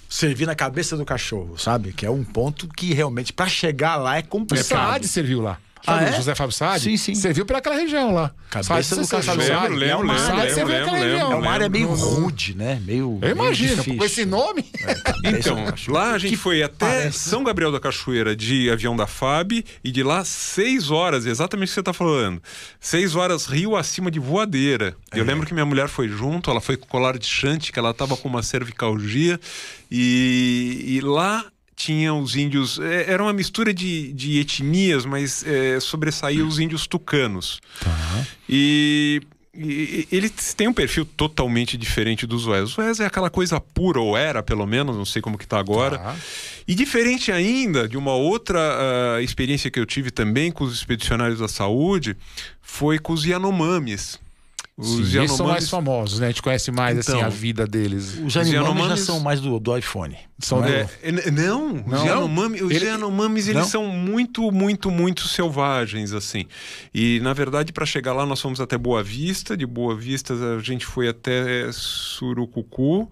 servir 0.10 0.46
na 0.46 0.56
cabeça 0.56 0.98
do 0.98 1.06
cachorro, 1.06 1.58
sabe? 1.58 1.94
Que 1.94 2.06
é 2.06 2.10
um 2.12 2.24
ponto 2.24 2.68
que 2.68 2.94
realmente 2.94 3.32
para 3.32 3.48
chegar 3.48 3.96
lá 3.96 4.18
é 4.18 4.20
O 4.22 4.26
complicado. 4.28 4.66
Saad 4.68 5.08
serviu 5.08 5.42
lá. 5.42 5.58
Sabe 5.84 6.06
Ah, 6.06 6.06
o 6.06 6.14
é? 6.14 6.16
José 6.16 6.36
Fábio 6.36 6.52
Saad? 6.56 6.84
Sim, 6.84 6.98
sim. 6.98 7.16
Você 7.16 7.34
viu 7.34 7.46
aquela 7.54 7.76
região 7.76 8.14
lá. 8.14 8.32
Cabeça 8.50 8.96
do 8.96 9.08
cachorro. 9.08 9.42
Saad? 9.42 9.74
Lembro, 9.74 9.76
lembro, 9.76 9.86
É 9.92 9.96
uma 9.96 10.14
lembro, 10.14 10.44
lembro, 10.46 10.68
lembro, 10.74 10.94
região. 10.96 11.32
É 11.32 11.36
uma 11.36 11.52
área 11.52 11.70
meio 11.70 11.88
No- 11.90 11.96
no- 11.98 12.06
rude, 12.22 12.56
né? 12.56 12.82
Meio. 12.86 13.18
Eu 13.22 13.30
imagino, 13.30 13.84
meio 13.86 13.98
com 13.98 14.06
esse 14.06 14.26
nome. 14.26 14.66
Então, 15.26 15.58
lá 15.88 16.12
a 16.14 16.18
gente 16.18 16.38
foi 16.38 16.62
até 16.64 16.76
parece. 16.86 17.20
São 17.30 17.44
Gabriel 17.44 17.72
da 17.72 17.80
Cachoeira 17.80 18.36
de 18.36 18.70
avião 18.70 18.96
da 18.96 19.08
FAB 19.08 19.64
e 19.84 19.92
de 19.92 20.04
lá 20.04 20.24
seis 20.26 20.92
horas, 20.92 21.26
exatamente 21.26 21.68
o 21.68 21.72
que 21.72 21.74
você 21.76 21.80
está 21.80 21.94
falando. 21.94 22.42
Seis 22.80 23.16
horas 23.16 23.46
rio 23.46 23.76
acima 23.76 24.12
de 24.12 24.20
voadeira. 24.20 24.96
É. 25.12 25.20
Eu 25.20 25.24
lembro 25.26 25.46
que 25.48 25.54
minha 25.54 25.66
mulher 25.66 25.88
foi 25.88 26.08
junto, 26.08 26.50
ela 26.52 26.62
foi 26.62 26.78
com 26.78 26.88
colar 26.88 27.18
de 27.18 27.26
chante, 27.26 27.72
que 27.72 27.80
ela 27.80 27.92
estava 27.92 28.16
com 28.18 28.28
uma 28.28 28.44
cervicalgia. 28.44 29.40
E, 29.90 30.84
e 30.98 31.02
lá 31.02 31.46
tinha 31.84 32.14
os 32.14 32.36
índios. 32.36 32.80
é, 32.80 33.12
Era 33.12 33.24
uma 33.24 33.34
mistura 33.34 33.74
de, 33.74 34.14
de 34.14 34.40
etnias, 34.40 35.06
mas 35.06 35.44
é, 35.46 35.80
sobressaía 35.80 36.46
os 36.46 36.60
índios 36.60 36.86
tucanos. 36.88 37.60
E, 38.48 39.22
e- 39.54 40.08
e 40.12 40.16
eles 40.16 40.54
têm 40.54 40.68
um 40.68 40.74
perfil 40.74 41.06
totalmente 41.06 41.78
diferente 41.78 42.26
dos 42.28 42.46
Wes. 42.48 42.64
Os 42.72 42.78
Wes 42.78 43.00
é 43.00 43.06
aquela 43.06 43.30
coisa 43.30 43.60
pura, 43.60 44.00
ou 44.00 44.16
era 44.18 44.42
pelo 44.44 44.66
menos, 44.66 44.96
não 44.96 45.06
sei 45.06 45.22
como 45.22 45.38
que 45.38 45.48
tá 45.48 45.60
agora. 45.60 45.98
Tá. 45.98 46.16
E 46.68 46.76
diferente 46.76 47.32
ainda 47.32 47.88
de 47.88 47.98
uma 47.98 48.14
outra 48.14 48.60
ah, 49.18 49.22
experiência 49.22 49.70
que 49.72 49.80
eu 49.80 49.86
tive 49.86 50.12
também 50.12 50.52
com 50.52 50.64
os 50.64 50.74
expedicionários 50.74 51.40
da 51.40 51.48
saúde, 51.48 52.16
foi 52.62 53.00
com 53.00 53.14
os 53.14 53.26
Yanomamis. 53.26 54.20
Os 54.78 54.88
Sim, 54.88 55.18
eles 55.20 55.32
são 55.32 55.46
mais 55.48 55.66
Yanomamis 55.66 55.70
famosos, 55.70 56.20
né? 56.20 56.28
A 56.28 56.30
gente 56.30 56.42
conhece 56.42 56.72
mais 56.72 56.98
assim, 56.98 57.12
Então, 57.12 57.26
a 57.26 57.30
vida 57.30 57.68
deles. 57.68 58.18
Os 58.24 58.34
Yanomamis 58.34 58.52
já 58.52 58.54
Yanomamis- 58.54 59.00
são 59.02 59.20
mais 59.20 59.40
do, 59.42 59.60
do 59.60 59.78
iPhone. 59.78 60.18
São 60.42 60.66
é? 60.66 60.88
Não, 61.32 61.76
os 61.76 61.86
Não? 61.88 62.06
Yanomami, 62.06 62.62
os 62.62 62.72
Ele- 62.72 62.86
Yanomamis, 62.86 63.48
eles 63.48 63.62
Não? 63.62 63.70
são 63.70 63.88
muito, 63.88 64.52
muito, 64.52 64.90
muito 64.92 65.28
selvagens, 65.28 66.14
assim. 66.14 66.46
E, 66.94 67.20
na 67.22 67.34
verdade, 67.34 67.72
para 67.72 67.86
chegar 67.86 68.14
lá, 68.14 68.26
nós 68.26 68.42
fomos 68.42 68.60
até 68.60 68.78
Boa 68.78 69.04
Vista. 69.04 69.56
De 69.56 69.66
Boa 69.66 69.96
Vista, 69.96 70.34
a 70.34 70.60
gente 70.60 70.86
foi 70.86 71.08
até 71.08 71.70
Surucucu. 71.72 73.12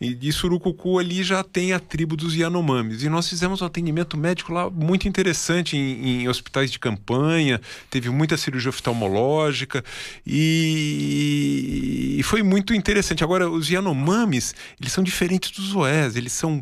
E 0.00 0.12
de 0.14 0.32
Surucucu 0.32 0.98
ali 0.98 1.22
já 1.22 1.42
tem 1.44 1.72
a 1.72 1.78
tribo 1.78 2.16
dos 2.16 2.34
Yanomamis. 2.34 3.04
E 3.04 3.08
nós 3.08 3.28
fizemos 3.28 3.62
um 3.62 3.64
atendimento 3.66 4.16
médico 4.18 4.52
lá 4.52 4.68
muito 4.68 5.06
interessante 5.08 5.76
em, 5.76 6.22
em 6.22 6.28
hospitais 6.28 6.70
de 6.70 6.78
campanha. 6.78 7.60
Teve 7.88 8.10
muita 8.10 8.36
cirurgia 8.36 8.70
oftalmológica. 8.70 9.84
E, 10.26 12.16
e 12.18 12.22
foi 12.22 12.42
muito 12.42 12.74
interessante. 12.74 13.22
Agora, 13.24 13.48
os 13.48 13.68
Yanomamis, 13.70 14.54
eles 14.80 14.92
são 14.92 15.02
diferentes 15.04 15.50
dos 15.52 15.74
Oés. 15.74 16.16
Eles 16.16 16.32
são 16.32 16.60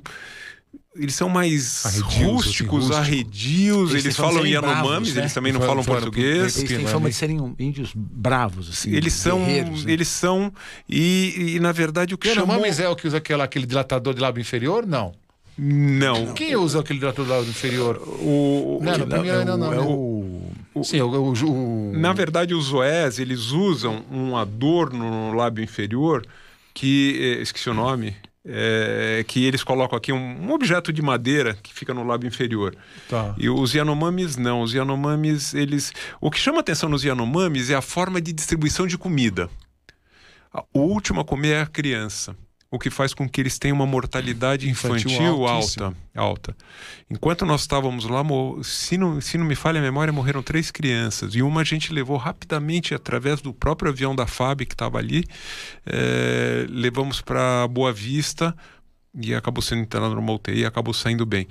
eles 0.94 1.14
são 1.14 1.28
mais 1.28 1.86
Arredios, 1.86 2.12
rústicos, 2.14 2.44
assim, 2.44 2.66
rústicos. 2.66 2.90
arredios, 2.96 3.90
Eles 3.92 4.04
eles, 4.04 4.16
falam 4.16 4.46
Yanomamis, 4.46 5.14
né? 5.14 5.22
eles 5.22 5.32
também 5.34 5.52
não 5.52 5.60
Falam- 5.60 5.82
português. 5.84 6.56
Eles 6.58 6.68
têm 6.68 6.86
fama 6.86 7.08
de 7.08 7.16
serem 7.16 7.54
índios 7.58 7.92
bravos, 7.94 8.68
assim. 8.68 8.90
Eles 8.92 9.12
são, 9.14 9.38
né? 9.40 9.64
eles 9.86 10.08
são 10.08 10.52
e, 10.88 11.54
e, 11.56 11.60
na 11.60 11.72
verdade 11.72 12.14
o 12.14 12.18
que 12.18 12.28
chamou... 12.28 12.46
Yanomamis 12.56 12.78
é 12.78 12.88
o 12.88 12.94
que 12.96 13.06
usa 13.06 13.16
aquela, 13.18 13.44
aquele 13.44 13.64
dilatador 13.66 14.12
de 14.12 14.20
lábio 14.20 14.40
inferior? 14.42 14.86
Não. 14.86 15.12
Não. 15.56 16.32
Quem 16.34 16.56
usa 16.56 16.80
aquele 16.80 16.98
dilatador 16.98 17.26
de 17.26 17.32
lábio 17.32 17.50
inferior? 17.50 17.96
O, 18.20 18.78
Não, 18.82 18.98
Não, 18.98 19.06
primeiro 19.08 19.38
é 19.40 19.44
não, 19.44 19.54
o- 19.54 19.58
não. 19.58 19.72
é 19.72 19.76
né? 19.76 19.82
o- 20.74 20.84
Sim, 20.84 21.00
o, 21.02 21.08
o- 21.08 21.32
o- 21.32 21.92
Na 21.94 22.12
verdade, 22.14 22.54
os 22.54 22.72
Oés, 22.72 23.18
eles 23.18 23.50
usam 23.50 24.02
um 24.10 24.36
adorno 24.36 25.10
no 25.30 25.32
lábio 25.36 25.62
inferior 25.62 26.26
que, 26.74 27.18
eh, 27.38 27.42
esqueci 27.42 27.68
o 27.68 27.74
nome, 27.74 28.14
é, 28.44 29.24
que 29.28 29.44
eles 29.44 29.62
colocam 29.62 29.96
aqui 29.96 30.12
um, 30.12 30.46
um 30.46 30.52
objeto 30.52 30.92
de 30.92 31.00
madeira 31.02 31.54
que 31.62 31.72
fica 31.72 31.94
no 31.94 32.04
lábio 32.04 32.26
inferior. 32.28 32.74
Tá. 33.08 33.34
E 33.38 33.48
os 33.48 33.72
Yanomamis 33.74 34.36
não. 34.36 34.62
Os 34.62 34.72
Yanomamis, 34.74 35.54
eles. 35.54 35.92
O 36.20 36.30
que 36.30 36.38
chama 36.38 36.60
atenção 36.60 36.88
nos 36.88 37.04
Yanomamis 37.04 37.70
é 37.70 37.74
a 37.74 37.82
forma 37.82 38.20
de 38.20 38.32
distribuição 38.32 38.86
de 38.86 38.98
comida. 38.98 39.48
A- 40.52 40.64
O 40.74 40.80
último 40.80 41.20
a 41.20 41.24
comer 41.24 41.52
é 41.52 41.60
a 41.62 41.66
criança. 41.66 42.36
O 42.72 42.78
que 42.78 42.88
faz 42.88 43.12
com 43.12 43.28
que 43.28 43.38
eles 43.38 43.58
tenham 43.58 43.76
uma 43.76 43.84
mortalidade 43.86 44.66
Infantil 44.68 45.10
infantil, 45.10 45.46
alta, 45.46 45.94
alta. 46.16 46.56
Enquanto 47.10 47.44
nós 47.44 47.60
estávamos 47.60 48.06
lá, 48.06 48.22
se 48.64 48.96
não, 48.96 49.20
se 49.20 49.36
não 49.36 49.44
me 49.44 49.54
falha 49.54 49.78
a 49.78 49.82
memória, 49.82 50.10
morreram 50.10 50.42
três 50.42 50.70
crianças. 50.70 51.34
E 51.34 51.42
uma 51.42 51.60
a 51.60 51.64
gente 51.64 51.92
levou 51.92 52.16
rapidamente, 52.16 52.94
através 52.94 53.42
do 53.42 53.52
próprio 53.52 53.90
avião 53.90 54.16
da 54.16 54.26
FAB 54.26 54.62
que 54.64 54.72
estava 54.74 54.96
ali, 54.98 55.22
eh, 55.84 56.64
levamos 56.70 57.20
para 57.20 57.68
Boa 57.68 57.92
Vista 57.92 58.56
e 59.14 59.34
acabou 59.34 59.60
sendo 59.62 59.82
internado 59.82 60.14
numa 60.14 60.32
UTI 60.32 60.60
e 60.60 60.64
acabou 60.64 60.94
saindo 60.94 61.26
bem. 61.26 61.46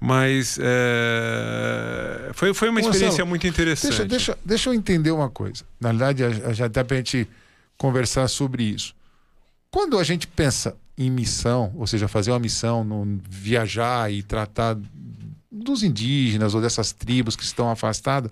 Mas 0.00 0.58
eh, 0.60 2.30
foi, 2.34 2.52
foi 2.54 2.68
uma 2.68 2.80
experiência 2.80 3.08
Marcelo, 3.08 3.28
muito 3.28 3.46
interessante. 3.46 3.90
Deixa, 3.90 4.04
deixa, 4.06 4.38
deixa 4.44 4.70
eu 4.70 4.74
entender 4.74 5.10
uma 5.10 5.28
coisa. 5.30 5.64
Na 5.80 5.90
verdade, 5.90 6.24
a- 6.24 6.48
a- 6.48 6.52
já 6.52 6.68
dá 6.68 6.84
pra 6.84 6.96
gente 6.96 7.28
conversar 7.76 8.26
sobre 8.28 8.62
isso. 8.64 8.94
Quando 9.70 9.98
a 9.98 10.04
gente 10.04 10.26
pensa 10.26 10.76
em 10.96 11.10
missão, 11.10 11.72
ou 11.76 11.86
seja, 11.86 12.08
fazer 12.08 12.30
uma 12.30 12.38
missão, 12.38 12.82
no, 12.82 13.20
viajar 13.28 14.10
e 14.12 14.22
tratar 14.22 14.76
dos 15.50 15.82
indígenas 15.82 16.54
ou 16.54 16.60
dessas 16.60 16.92
tribos 16.92 17.36
que 17.36 17.44
estão 17.44 17.70
afastadas, 17.70 18.30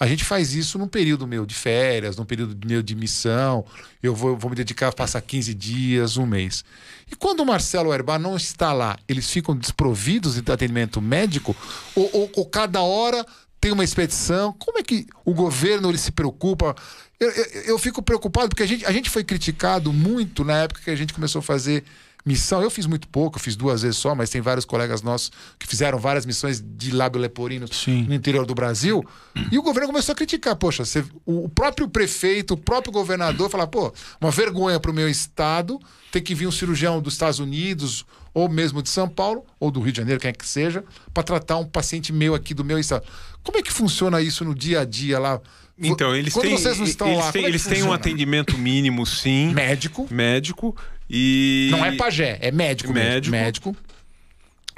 a 0.00 0.06
gente 0.06 0.24
faz 0.24 0.52
isso 0.54 0.78
num 0.78 0.88
período 0.88 1.28
meu 1.28 1.46
de 1.46 1.54
férias, 1.54 2.16
num 2.16 2.24
período 2.24 2.66
meu 2.66 2.82
de 2.82 2.94
missão. 2.96 3.64
Eu 4.02 4.14
vou, 4.16 4.36
vou 4.36 4.50
me 4.50 4.56
dedicar 4.56 4.88
a 4.88 4.92
passar 4.92 5.20
15 5.20 5.54
dias, 5.54 6.16
um 6.16 6.26
mês. 6.26 6.64
E 7.10 7.14
quando 7.14 7.40
o 7.40 7.46
Marcelo 7.46 7.92
Herbar 7.94 8.18
não 8.18 8.34
está 8.36 8.72
lá, 8.72 8.98
eles 9.06 9.30
ficam 9.30 9.54
desprovidos 9.56 10.40
de 10.40 10.50
atendimento 10.52 11.00
médico? 11.00 11.54
Ou, 11.94 12.10
ou- 12.12 12.30
ou 12.34 12.46
cada 12.46 12.80
hora 12.80 13.24
tem 13.60 13.70
uma 13.70 13.84
expedição? 13.84 14.52
Como 14.58 14.78
é 14.78 14.82
que 14.82 15.06
o 15.24 15.32
governo 15.34 15.88
ele 15.88 15.98
se 15.98 16.10
preocupa? 16.10 16.74
Eu, 17.22 17.30
eu, 17.30 17.62
eu 17.62 17.78
fico 17.78 18.02
preocupado 18.02 18.48
porque 18.48 18.62
a 18.62 18.66
gente, 18.66 18.84
a 18.84 18.92
gente 18.92 19.08
foi 19.10 19.22
criticado 19.24 19.92
muito 19.92 20.44
na 20.44 20.58
época 20.62 20.80
que 20.84 20.90
a 20.90 20.96
gente 20.96 21.12
começou 21.14 21.38
a 21.38 21.42
fazer 21.42 21.84
missão. 22.24 22.62
Eu 22.62 22.70
fiz 22.70 22.86
muito 22.86 23.06
pouco, 23.08 23.36
eu 23.38 23.42
fiz 23.42 23.56
duas 23.56 23.82
vezes 23.82 23.96
só, 23.96 24.14
mas 24.14 24.30
tem 24.30 24.40
vários 24.40 24.64
colegas 24.64 25.02
nossos 25.02 25.30
que 25.58 25.66
fizeram 25.66 25.98
várias 25.98 26.24
missões 26.26 26.60
de 26.64 26.90
lábio 26.92 27.20
leporino 27.20 27.66
Sim. 27.72 28.04
no 28.04 28.14
interior 28.14 28.46
do 28.46 28.54
Brasil. 28.54 29.04
E 29.50 29.58
o 29.58 29.62
governo 29.62 29.88
começou 29.88 30.12
a 30.12 30.16
criticar. 30.16 30.56
Poxa, 30.56 30.84
você- 30.84 31.04
o 31.26 31.48
próprio 31.48 31.88
prefeito, 31.88 32.54
o 32.54 32.56
próprio 32.56 32.92
governador 32.92 33.48
falar, 33.50 33.66
pô, 33.66 33.92
uma 34.20 34.30
vergonha 34.30 34.78
para 34.80 34.90
o 34.90 34.94
meu 34.94 35.08
estado 35.08 35.80
ter 36.10 36.20
que 36.20 36.34
vir 36.34 36.46
um 36.46 36.52
cirurgião 36.52 37.00
dos 37.00 37.14
Estados 37.14 37.38
Unidos 37.38 38.04
ou 38.34 38.48
mesmo 38.48 38.82
de 38.82 38.88
São 38.88 39.08
Paulo 39.08 39.44
ou 39.58 39.70
do 39.70 39.80
Rio 39.80 39.92
de 39.92 39.98
Janeiro, 39.98 40.20
quem 40.20 40.28
é 40.30 40.32
que 40.32 40.46
seja, 40.46 40.84
para 41.12 41.22
tratar 41.22 41.56
um 41.58 41.64
paciente 41.66 42.12
meu 42.12 42.34
aqui 42.34 42.52
do 42.54 42.64
meu 42.64 42.78
estado. 42.78 43.04
Como 43.42 43.58
é 43.58 43.62
que 43.62 43.72
funciona 43.72 44.20
isso 44.20 44.44
no 44.44 44.54
dia 44.54 44.80
a 44.80 44.84
dia 44.84 45.18
lá? 45.18 45.40
Então, 45.78 46.14
eles 46.14 46.32
Quando 46.32 46.46
têm, 46.46 46.56
vocês 46.56 46.78
não 46.78 46.84
estão 46.84 47.08
eles 47.08 47.18
lá, 47.18 47.32
têm, 47.32 47.42
como 47.42 47.46
é 47.46 47.50
que 47.50 47.56
eles 47.56 47.64
têm 47.66 47.82
um 47.82 47.92
atendimento 47.92 48.56
mínimo, 48.58 49.04
sim, 49.06 49.52
Médico. 49.52 50.06
médico. 50.10 50.76
E... 51.10 51.68
Não 51.70 51.84
é 51.84 51.92
pajé, 51.96 52.38
é 52.40 52.50
médico, 52.50 52.92
Médico. 52.92 53.30
médico. 53.32 53.68
Médico. 53.70 53.92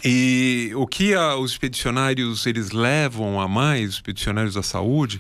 E 0.05 0.73
o 0.75 0.87
que 0.87 1.15
a- 1.15 1.37
os 1.37 1.53
expedicionários 1.53 2.45
eles 2.47 2.73
levam 2.73 3.41
a 3.41 3.47
mais, 3.49 3.91
os 3.91 3.95
expedicionários 3.97 4.55
da 4.55 4.63
saúde, 4.63 5.19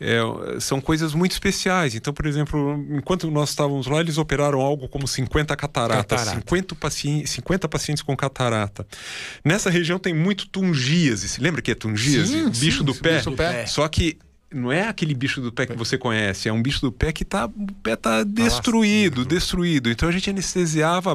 é, 0.00 0.18
são 0.60 0.80
coisas 0.80 1.14
muito 1.14 1.32
especiais. 1.32 1.94
Então, 1.94 2.12
por 2.12 2.26
exemplo, 2.26 2.74
enquanto 2.90 3.30
nós 3.30 3.50
estávamos 3.50 3.86
lá, 3.86 4.00
eles 4.00 4.18
operaram 4.18 4.60
algo 4.60 4.88
como 4.88 5.06
50 5.06 5.54
cataratas, 5.54 6.20
Catarata. 6.20 6.36
50, 6.40 6.74
paci 6.74 7.24
50 7.26 7.68
pacientes 7.68 8.02
com 8.02 8.16
catarata. 8.16 8.86
Nessa 9.44 9.70
região 9.70 9.98
tem 9.98 10.14
muito 10.14 10.48
tungíase. 10.48 11.40
Lembra 11.40 11.62
que 11.62 11.70
é 11.70 11.74
tungíase? 11.74 12.32
Sim, 12.32 12.48
bicho 12.50 12.78
sim, 12.78 12.84
do 12.84 12.94
pé. 12.94 13.18
bicho 13.18 13.30
do 13.30 13.36
pé. 13.36 13.66
Só 13.66 13.86
que 13.88 14.16
não 14.54 14.70
é 14.70 14.88
aquele 14.88 15.14
bicho 15.14 15.40
do 15.40 15.52
pé 15.52 15.66
que 15.66 15.76
você 15.76 15.98
conhece, 15.98 16.48
é 16.48 16.52
um 16.52 16.62
bicho 16.62 16.80
do 16.80 16.92
pé 16.92 17.12
que 17.12 17.24
tá, 17.24 17.46
o 17.46 17.72
pé 17.82 17.96
tá 17.96 18.22
destruído, 18.22 19.24
destruído. 19.24 19.90
Então 19.90 20.08
a 20.08 20.12
gente 20.12 20.30
anestesiava 20.30 21.10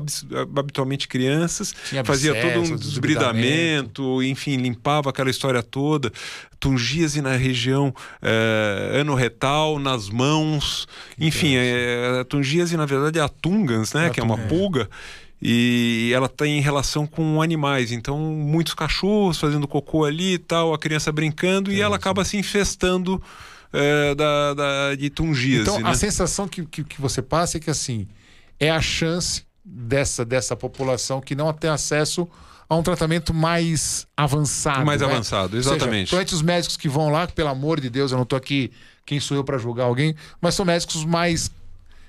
habitualmente 0.55 1.07
crianças, 1.07 1.73
Tinha 1.87 2.03
fazia 2.03 2.33
todo 2.35 2.59
um 2.59 2.75
desbridamento, 2.75 4.21
enfim, 4.21 4.57
limpava 4.57 5.09
aquela 5.09 5.29
história 5.29 5.63
toda. 5.63 6.11
Tungíase 6.59 7.21
na 7.21 7.37
região 7.37 7.93
eh, 8.21 8.97
anorretal, 8.99 9.79
nas 9.79 10.09
mãos, 10.09 10.87
enfim, 11.17 11.53
é, 11.55 12.23
tungíase 12.25 12.75
na 12.75 12.85
verdade 12.85 13.17
é 13.17 13.21
a 13.21 13.29
tungans, 13.29 13.93
né, 13.93 14.05
É 14.05 14.07
a 14.07 14.09
que 14.09 14.19
é 14.19 14.23
uma 14.23 14.35
tunga. 14.35 14.49
pulga. 14.49 14.89
E 15.41 16.11
ela 16.13 16.27
tem 16.27 16.59
relação 16.59 17.07
com 17.07 17.41
animais, 17.41 17.91
então 17.93 18.17
muitos 18.19 18.73
cachorros 18.73 19.39
fazendo 19.39 19.67
cocô 19.67 20.03
ali 20.03 20.33
e 20.33 20.37
tal, 20.37 20.73
a 20.73 20.77
criança 20.77 21.11
brincando 21.11 21.71
e 21.71 21.79
ela 21.79 21.95
acaba 21.95 22.25
se 22.25 22.35
infestando 22.35 23.21
eh, 23.71 24.13
da, 24.15 24.53
da- 24.53 24.95
de 24.95 25.09
tungíase. 25.09 25.61
Então, 25.61 25.79
né? 25.79 25.89
a 25.89 25.93
sensação 25.93 26.45
que, 26.47 26.65
que, 26.65 26.83
que 26.83 26.99
você 26.99 27.21
passa 27.21 27.55
é 27.57 27.59
que, 27.59 27.69
assim, 27.69 28.05
é 28.59 28.69
a 28.69 28.81
chance 28.81 29.43
dessa, 29.63 30.25
dessa 30.25 30.55
população 30.57 31.21
que 31.21 31.35
não 31.35 31.53
tem 31.53 31.69
acesso 31.69 32.27
a 32.67 32.75
um 32.75 32.83
tratamento 32.83 33.33
mais 33.33 34.05
avançado. 34.17 34.85
Mais 34.85 35.01
né? 35.01 35.07
avançado, 35.07 35.55
Ou 35.55 35.63
seja, 35.63 35.75
exatamente. 35.75 35.99
Principalmente 36.09 36.33
os 36.35 36.41
médicos 36.41 36.75
que 36.75 36.89
vão 36.89 37.09
lá, 37.09 37.27
pelo 37.27 37.49
amor 37.49 37.79
de 37.79 37.89
Deus, 37.89 38.11
eu 38.11 38.17
não 38.17 38.23
estou 38.23 38.35
aqui, 38.37 38.71
quem 39.05 39.19
sou 39.19 39.37
eu 39.37 39.43
para 39.43 39.57
julgar 39.57 39.85
alguém, 39.85 40.15
mas 40.41 40.53
são 40.53 40.65
médicos 40.65 41.05
mais 41.05 41.49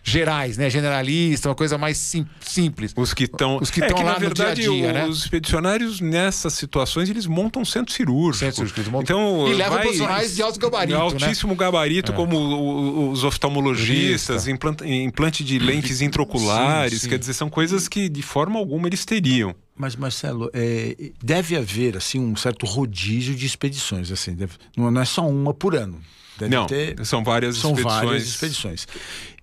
gerais, 0.02 0.56
né? 0.56 0.68
Generalista, 0.70 1.48
uma 1.48 1.54
coisa 1.54 1.76
mais 1.78 1.96
sim, 1.98 2.26
simples. 2.40 2.92
Os 2.96 3.12
que 3.14 3.24
estão. 3.24 3.58
Os 3.60 3.70
que 3.70 3.80
é 3.82 3.86
estão 3.86 3.98
que, 3.98 4.04
lá 4.04 4.12
na 4.14 4.18
verdade, 4.18 4.66
no 4.66 4.74
dia 4.76 4.90
a 4.90 4.92
dia, 4.92 5.02
os 5.08 5.18
né? 5.18 5.24
expedicionários, 5.24 6.00
nessas 6.00 6.52
situações, 6.54 7.08
eles 7.10 7.26
montam 7.26 7.64
centro 7.64 7.92
cirúrgico. 7.92 8.38
Centro 8.38 8.54
cirúrgico, 8.56 8.80
eles 8.80 8.90
montam- 8.90 9.16
Então, 9.42 9.52
E 9.52 9.54
levam 9.54 9.78
profissionais 9.80 10.34
de 10.36 10.42
alto 10.42 10.58
gabarito, 10.58 10.92
de 11.08 11.14
né? 11.20 11.24
altíssimo 11.26 11.54
gabarito, 11.54 12.12
como 12.12 12.36
o- 12.36 12.60
o- 13.08 13.10
os 13.10 13.24
oftalmologistas, 13.24 14.48
implante, 14.48 14.84
implante 14.88 15.44
de 15.44 15.58
lentes 15.58 16.00
intraoculares. 16.00 17.02
sim. 17.02 17.08
Quer 17.08 17.18
dizer, 17.18 17.34
são 17.34 17.48
coisas 17.50 17.88
que, 17.88 18.08
de 18.08 18.22
forma 18.22 18.58
alguma, 18.58 18.86
eles 18.88 19.04
teriam. 19.04 19.54
Mas, 19.76 19.96
Marcelo, 19.96 20.50
é, 20.52 20.94
deve 21.22 21.56
haver 21.56 21.96
assim 21.96 22.20
um 22.20 22.36
certo 22.36 22.66
rodízio 22.66 23.34
de 23.34 23.46
expedições. 23.46 24.10
Assim, 24.12 24.34
deve- 24.34 24.52
não 24.76 25.00
é 25.00 25.04
só 25.04 25.26
uma 25.26 25.54
por 25.54 25.74
ano. 25.74 25.98
Deve 26.40 26.54
Não, 26.56 26.66
ter- 26.66 27.04
são 27.04 27.22
várias 27.22 27.56
são 27.58 27.70
expedições. 27.72 28.04
várias 28.04 28.26
expedições. 28.26 28.88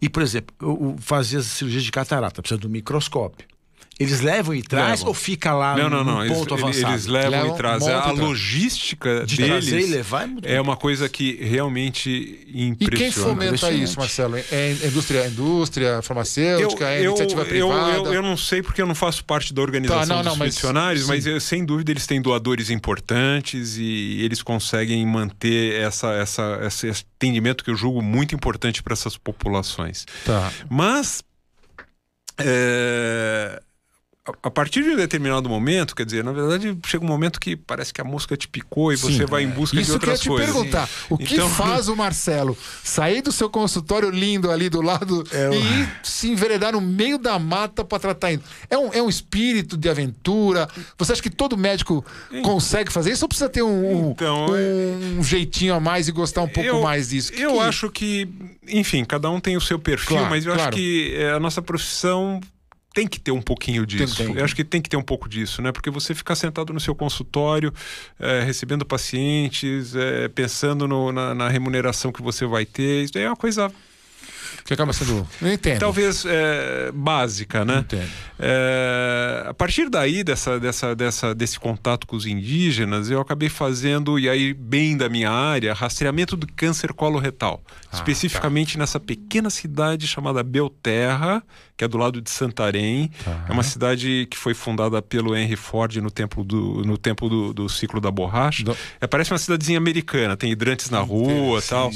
E, 0.01 0.09
por 0.09 0.21
exemplo, 0.23 0.55
fazer 0.99 1.37
as 1.37 1.45
cirurgias 1.45 1.83
de 1.83 1.91
catarata, 1.91 2.41
precisa 2.41 2.59
do 2.59 2.69
microscópio. 2.69 3.47
Eles 3.99 4.21
levam 4.21 4.53
e 4.53 4.61
traz 4.61 4.99
Levam. 4.99 5.07
ou 5.07 5.13
fica 5.15 5.53
lá 5.53 5.75
Não, 5.75 5.89
no, 5.89 6.03
não, 6.03 6.23
não. 6.23 6.27
ponto 6.27 6.53
eles- 6.53 6.63
avançado? 6.63 6.93
eles 6.93 7.05
levam, 7.07 7.31
Levam, 7.31 7.53
e 7.55 7.57
trazem. 7.57 7.89
A 7.89 7.97
e 7.97 8.01
trazem. 8.03 8.19
logística 8.25 9.25
De 9.25 9.37
deles 9.37 9.51
trazer 9.65 9.79
e 9.79 9.85
levar 9.87 10.23
é 10.23 10.25
muito 10.27 10.47
é 10.47 10.61
uma 10.61 10.77
coisa 10.77 11.09
que 11.09 11.33
realmente 11.43 12.45
E 12.47 12.65
impressiona. 12.67 12.97
quem 12.97 13.11
fomenta 13.11 13.71
isso, 13.71 13.97
Marcelo? 13.97 14.37
É 14.37 14.71
indústria, 14.85 15.25
indústria 15.27 16.01
farmacêutica, 16.03 16.87
é 16.89 17.03
iniciativa 17.05 17.41
eu, 17.41 17.45
privada? 17.69 17.91
Eu, 18.09 18.13
eu 18.13 18.21
não 18.21 18.37
sei 18.37 18.61
porque 18.61 18.81
eu 18.81 18.85
não 18.85 18.93
faço 18.93 19.25
parte 19.25 19.51
da 19.51 19.61
organização 19.63 19.99
Tá, 20.01 20.05
não, 20.05 20.23
não, 20.23 20.31
dos 20.31 20.37
mas- 20.39 20.55
sim. 21.01 21.07
mas, 21.07 21.25
eu- 21.25 21.41
sem 21.41 21.65
dúvida 21.65 21.89
eles 21.91 22.05
têm 22.05 22.21
doadores 22.21 22.69
importantes 22.69 23.77
e 23.77 24.21
eles 24.23 24.43
conseguem 24.43 25.03
manter 25.07 25.73
essa, 25.81 26.11
essa, 26.13 26.59
esse 26.63 26.89
atendimento 27.17 27.63
que 27.63 27.71
eu 27.71 27.75
julgo 27.75 28.01
muito 28.03 28.35
importante 28.35 28.83
para 28.83 28.93
essas 28.93 29.17
populações. 29.17 30.05
Tá. 30.23 30.51
Mas 30.69 31.23
é, 32.39 33.59
a- 34.43 34.51
partir 34.51 34.83
de 34.83 34.89
um 34.91 34.95
determinado 34.95 35.47
momento, 35.49 35.95
quer 35.95 36.05
dizer, 36.05 36.23
na 36.23 36.31
verdade 36.31 36.77
chega 36.85 37.03
um 37.03 37.07
momento 37.07 37.39
que 37.39 37.55
parece 37.55 37.93
que 37.93 38.01
a 38.01 38.03
mosca 38.03 38.35
te 38.35 38.47
picou 38.47 38.91
e 38.91 38.95
você 38.95 39.25
vai 39.25 39.43
em 39.43 39.49
busca 39.49 39.75
de 39.77 39.81
Isso 39.83 39.97
que 39.99 40.05
eu 40.05 40.09
ia 40.09 40.13
outras 40.13 40.19
te 40.21 40.27
coisas. 40.29 40.53
perguntar. 40.53 40.89
O 41.09 41.17
que 41.17 41.35
Então- 41.35 41.49
faz 41.49 41.87
o 41.87 41.95
Marcelo 41.95 42.57
sair 42.83 43.21
do 43.21 43.31
seu 43.31 43.49
consultório 43.49 44.09
lindo 44.09 44.51
ali 44.51 44.69
do 44.69 44.81
lado 44.81 45.23
É 45.31 45.49
e 45.55 45.87
se 46.03 46.29
enveredar 46.29 46.73
no 46.73 46.81
meio 46.81 47.17
da 47.17 47.37
mata 47.39 47.83
para 47.83 47.99
tratar 47.99 48.31
isso? 48.33 48.43
É 48.69 48.77
um, 48.77 48.93
é 48.93 49.01
um 49.01 49.09
espírito 49.09 49.77
de 49.77 49.89
aventura? 49.89 50.67
Você 50.97 51.13
acha 51.13 51.21
que 51.21 51.29
todo 51.29 51.57
médico 51.57 52.05
consegue 52.43 52.91
fazer 52.91 53.11
isso 53.11 53.25
ou 53.25 53.29
precisa 53.29 53.49
ter 53.49 53.61
um, 53.61 54.07
um- 54.07 54.11
Então, 54.11 54.47
um 55.17 55.23
jeitinho 55.23 55.73
a 55.75 55.79
mais 55.79 56.07
e 56.07 56.11
gostar 56.11 56.41
um 56.41 56.47
pouco 56.47 56.67
eu, 56.67 56.81
mais 56.81 57.09
disso? 57.09 57.31
Que 57.31 57.41
Eu 57.41 57.53
que- 57.53 57.59
acho 57.59 57.89
que, 57.89 58.27
enfim, 58.67 59.05
cada 59.05 59.29
um 59.29 59.39
tem 59.39 59.55
o 59.57 59.61
seu 59.61 59.79
perfil, 59.79 60.17
Claro, 60.17 60.29
mas 60.29 60.45
eu 60.45 60.53
claro. 60.53 60.69
acho 60.69 60.77
que 60.77 61.13
é, 61.15 61.31
a 61.31 61.39
nossa 61.39 61.61
profissão 61.61 62.39
tem 62.97 63.07
que 63.07 63.19
ter 63.19 63.31
um 63.31 63.41
pouquinho 63.41 63.85
disso. 63.85 64.15
Tem- 64.17 64.25
tem. 64.27 64.37
Eu 64.37 64.43
acho 64.43 64.55
que 64.55 64.63
tem 64.63 64.81
que 64.81 64.89
ter 64.89 64.97
um 64.97 65.03
pouco 65.03 65.29
disso, 65.29 65.61
né? 65.61 65.71
Porque 65.71 65.91
você 65.91 66.15
ficar 66.15 66.35
sentado 66.35 66.73
no 66.73 66.79
seu 66.79 66.95
consultório, 66.95 67.71
é, 68.19 68.41
recebendo 68.43 68.83
pacientes, 68.85 69.95
é, 69.95 70.27
pensando 70.29 70.87
no- 70.87 71.11
na, 71.11 71.35
na 71.35 71.47
remuneração 71.47 72.11
que 72.11 72.23
você 72.23 72.45
vai 72.47 72.65
ter, 72.65 73.03
isso 73.03 73.13
daí 73.13 73.23
é 73.23 73.29
uma 73.29 73.35
coisa 73.35 73.71
Que 74.65 74.73
acaba 74.73 74.91
sendo. 74.91 75.25
Eu 75.41 75.53
entendo. 75.53 75.79
talvez 75.79 76.25
é, 76.25 76.91
básica, 76.93 77.63
né? 77.63 77.79
Entendo. 77.79 78.09
É, 78.39 79.45
a 79.47 79.53
partir 79.53 79.89
daí, 79.89 80.23
dessa, 80.23 80.59
dessa, 80.59 80.95
dessa, 80.95 81.33
desse 81.33 81.59
contato 81.59 82.05
com 82.05 82.15
os 82.15 82.25
indígenas, 82.25 83.09
eu 83.09 83.19
acabei 83.21 83.49
fazendo, 83.49 84.19
e 84.19 84.29
aí 84.29 84.53
bem 84.53 84.97
da 84.97 85.07
minha 85.07 85.31
área, 85.31 85.73
rastreamento 85.73 86.35
do 86.35 86.45
câncer 86.47 86.91
coloretal. 86.93 87.61
Ah, 87.91 87.95
especificamente 87.95 88.73
tá. 88.73 88.79
nessa 88.79 88.99
pequena 88.99 89.49
cidade 89.49 90.05
chamada 90.07 90.43
Belterra, 90.43 91.41
que 91.77 91.83
é 91.83 91.87
do 91.87 91.97
lado 91.97 92.21
de 92.21 92.29
Santarém. 92.29 93.09
Tá. 93.23 93.45
É 93.49 93.51
uma 93.51 93.63
cidade 93.63 94.27
que 94.29 94.37
foi 94.37 94.53
fundada 94.53 95.01
pelo 95.01 95.35
Henry 95.35 95.55
Ford 95.55 95.95
no 95.97 96.11
tempo 96.11 96.43
do, 96.43 96.83
no 96.83 96.97
tempo 96.97 97.29
do, 97.29 97.53
do 97.53 97.69
ciclo 97.69 98.01
da 98.01 98.11
borracha. 98.11 98.63
Do- 98.63 98.77
É, 98.99 99.07
parece 99.07 99.31
uma 99.31 99.37
cidadezinha 99.39 99.77
americana, 99.77 100.35
tem 100.35 100.51
hidrantes 100.51 100.89
na 100.89 100.99
rua 100.99 101.59
e 101.59 101.61
tal. 101.61 101.91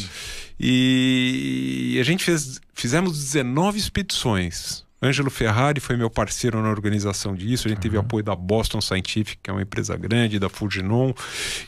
E 0.63 1.97
a 1.99 2.03
gente 2.03 2.23
fez, 2.23 2.61
fizemos 2.75 3.17
19 3.17 3.79
expedições. 3.79 4.83
Ângelo 5.01 5.31
Ferrari 5.31 5.79
foi 5.79 5.97
meu 5.97 6.09
parceiro 6.11 6.61
na 6.61 6.69
organização 6.69 7.33
disso. 7.33 7.67
A 7.67 7.69
gente 7.69 7.79
teve 7.79 7.97
apoio 7.97 8.23
da 8.23 8.35
Boston 8.35 8.79
Scientific, 8.79 9.39
que 9.41 9.49
é 9.49 9.53
uma 9.53 9.63
empresa 9.63 9.97
grande, 9.97 10.37
da 10.37 10.47
Fujinon. 10.47 11.13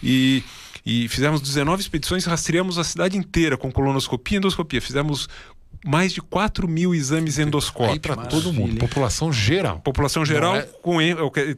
E, 0.04 0.44
e 0.86 1.08
fizemos 1.08 1.42
19 1.42 1.82
expedições, 1.82 2.26
rastreamos 2.26 2.78
a 2.78 2.84
cidade 2.84 3.18
inteira 3.18 3.58
com 3.58 3.72
colonoscopia 3.72 4.38
e 4.38 4.40
endoscopia. 4.40 4.80
Fizemos 4.80 5.28
mais 5.84 6.14
de 6.14 6.22
4 6.22 6.68
mil 6.68 6.94
exames 6.94 7.40
endoscópicos. 7.40 8.16
para 8.16 8.28
todo 8.28 8.54
mundo, 8.54 8.78
população 8.78 9.34
geral. 9.34 9.80
População 9.80 10.24
geral, 10.24 10.56
é- 10.58 10.70
com 10.84 10.98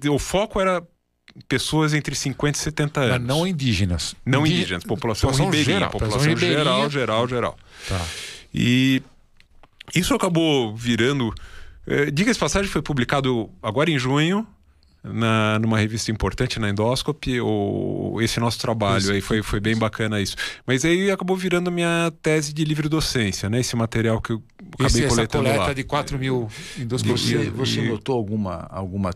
o 0.09 0.19
foco 0.19 0.61
era 0.61 0.81
pessoas 1.47 1.93
entre 1.93 2.15
50 2.15 2.57
e 2.57 2.61
70 2.61 2.99
Mas 3.01 3.11
anos. 3.11 3.27
não 3.27 3.45
indígenas. 3.47 4.15
Não 4.25 4.45
Indi- 4.45 4.55
indígenas, 4.57 4.83
população, 4.83 5.29
população 5.29 5.45
ribeirinha, 5.51 5.75
geral, 5.79 5.91
população 5.91 6.19
população 6.19 6.39
geral, 6.49 6.63
ribeirinha. 6.63 6.89
geral, 6.89 7.27
geral. 7.27 7.57
Tá. 7.87 8.05
E 8.53 9.01
isso 9.93 10.13
acabou 10.13 10.75
virando. 10.75 11.33
Eh, 11.87 12.09
Diga-se 12.11 12.35
de 12.35 12.39
passagem, 12.39 12.69
foi 12.71 12.81
publicado 12.81 13.49
agora 13.61 13.91
em 13.91 13.99
junho, 13.99 14.47
na, 15.03 15.59
numa 15.59 15.77
revista 15.77 16.09
importante, 16.11 16.59
na 16.59 16.67
Endoscopy, 16.69 17.39
o, 17.39 18.17
esse 18.21 18.39
nosso 18.39 18.57
trabalho 18.57 19.11
aí 19.11 19.21
foi, 19.21 19.43
foi 19.43 19.59
bem 19.59 19.77
bacana 19.77 20.19
isso. 20.19 20.35
Mas 20.65 20.83
aí 20.83 21.11
acabou 21.11 21.37
virando 21.37 21.71
minha 21.71 22.11
tese 22.23 22.51
de 22.51 22.63
livre 22.65 22.89
docência, 22.89 23.47
né? 23.47 23.59
Esse 23.59 23.75
material 23.75 24.19
que 24.19 24.31
eu 24.33 24.41
acabei 24.73 24.87
Esse, 24.87 25.03
essa 25.03 25.15
coletando 25.15 25.43
coleta 25.43 25.63
lá. 25.65 25.73
de 25.73 25.83
4 25.83 26.17
mil 26.17 26.47
Você, 26.49 26.81
endoscopias. 26.81 27.47
você 27.49 27.81
E- 27.81 27.87
notou 27.89 28.15
alguma, 28.17 28.65
alguma, 28.71 29.11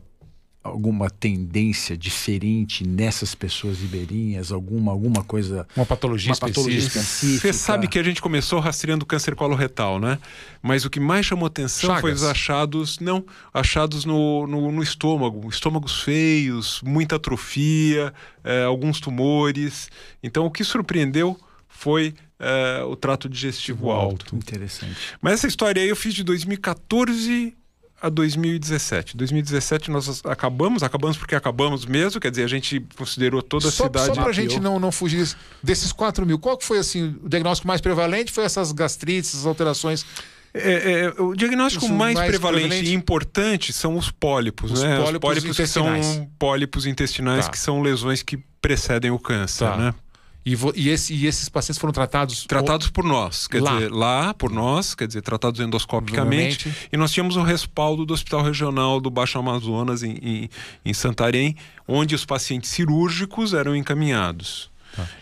alguma 0.64 1.10
tendência 1.10 1.98
diferente 1.98 2.86
nessas 2.86 3.34
pessoas 3.34 3.80
ribeirinhas? 3.80 4.52
Alguma, 4.52 4.92
alguma 4.92 5.24
coisa. 5.24 5.68
Uma 5.76 5.86
patologia 5.86 6.32
Uma 6.32 6.38
patologia 6.38 6.80
específica. 6.80 7.52
Você 7.52 7.54
sabe 7.54 7.88
que 7.88 7.98
a 7.98 8.04
gente 8.04 8.22
começou 8.22 8.60
rastreando 8.60 9.06
câncer 9.06 9.36
coloretal, 9.36 10.00
né? 10.00 10.20
Mas 10.62 10.86
o 10.86 10.90
que 10.90 11.00
mais 11.00 11.26
chamou 11.26 11.48
atenção 11.48 11.90
foi 12.00 12.12
Chagas. 12.12 12.22
os 12.22 12.28
achados, 12.28 13.00
não, 13.00 13.26
achados 13.54 14.06
no, 14.06 14.46
no, 14.48 14.72
no 14.72 14.84
estômago, 14.84 15.48
estômagos 15.50 16.02
feios, 16.02 16.82
muita 16.84 17.16
atrofia, 17.16 18.14
eh, 18.44 18.64
alguns 18.64 19.00
tumores. 19.00 19.90
Então 20.22 20.46
o 20.46 20.52
que 20.52 20.64
surpreendeu 20.64 21.40
foi 21.68 22.14
eh, 22.40 22.84
o 22.84 22.96
trato 22.96 23.30
digestivo 23.30 23.92
alto. 23.92 24.36
Interessante. 24.36 24.98
Mas 25.22 25.36
essa 25.36 25.48
história 25.48 25.82
aí 25.82 25.88
eu 25.88 25.96
fiz 25.96 26.14
de 26.14 26.24
2014 26.24 27.56
a 28.02 28.10
2017. 28.10 29.16
2017 29.18 29.92
nós 29.92 30.22
acabamos, 30.26 30.84
acabamos 30.84 31.18
porque 31.18 31.36
acabamos 31.36 31.86
mesmo, 31.86 32.20
quer 32.20 32.32
dizer, 32.32 32.44
a 32.44 32.48
gente 32.48 32.80
considerou 32.98 33.42
toda 33.42 33.68
a 33.68 33.72
Só, 33.72 33.86
cidade. 33.86 34.06
só 34.08 34.14
pra 34.14 34.24
mapeou. 34.26 34.34
gente 34.34 34.60
não, 34.60 34.80
não 34.80 34.92
fugir 34.92 35.18
disso. 35.18 35.38
desses 35.62 35.92
4 35.92 36.26
mil, 36.26 36.40
qual 36.40 36.58
que 36.58 36.66
foi 36.66 36.78
assim, 36.80 37.16
o 37.24 37.28
diagnóstico 37.30 37.68
mais 37.68 37.82
prevalente? 37.82 38.32
Foi 38.32 38.44
essas 38.44 38.72
gastrites, 38.72 39.32
essas 39.34 39.46
alterações? 39.46 40.06
É, 40.54 41.12
é, 41.16 41.22
o 41.22 41.36
diagnóstico 41.36 41.88
mais, 41.90 42.16
mais 42.16 42.28
prevalente, 42.28 42.62
prevalente? 42.68 42.90
e 42.92 42.94
importante 42.96 43.72
são 43.72 43.96
os 43.96 44.10
pólipos, 44.10 44.72
Os 44.72 44.82
né? 44.82 44.98
pólipos 45.20 45.56
que 45.56 45.68
são 45.68 45.88
intestinais. 45.96 46.28
pólipos 46.40 46.86
intestinais, 46.88 47.46
Tá. 47.46 47.52
que 47.52 47.60
são 47.60 47.82
lesões 47.84 48.24
que 48.24 48.38
precedem 48.60 49.12
o 49.12 49.20
câncer, 49.20 49.66
Tá. 49.66 49.78
né? 49.78 49.94
E, 50.46 50.56
e 50.76 50.90
esse- 50.90 51.14
e 51.14 51.28
esses 51.28 51.50
pacientes 51.50 51.78
foram 51.80 51.92
tratados. 51.94 52.46
Tratados 52.46 52.90
por 52.90 53.04
nós, 53.04 53.46
quer 53.48 53.62
Lá. 53.62 53.74
dizer, 53.74 53.92
lá 53.92 54.34
por 54.34 54.50
nós, 54.52 54.96
quer 54.96 55.06
dizer, 55.08 55.22
tratados 55.22 55.60
endoscopicamente. 55.60 56.74
E 56.92 56.98
nós 56.98 57.12
tínhamos 57.12 57.36
o 57.36 57.44
respaldo 57.44 58.06
do 58.06 58.14
Hospital 58.14 58.42
Regional 58.44 59.00
do 59.00 59.10
Baixo 59.10 59.38
Amazonas, 59.38 60.02
em, 60.02 60.18
em, 60.22 60.50
em 60.86 60.94
Santarém, 60.94 61.56
onde 61.88 62.16
os 62.16 62.26
pacientes 62.26 62.70
cirúrgicos 62.72 63.54
eram 63.54 63.76
encaminhados. 63.76 64.72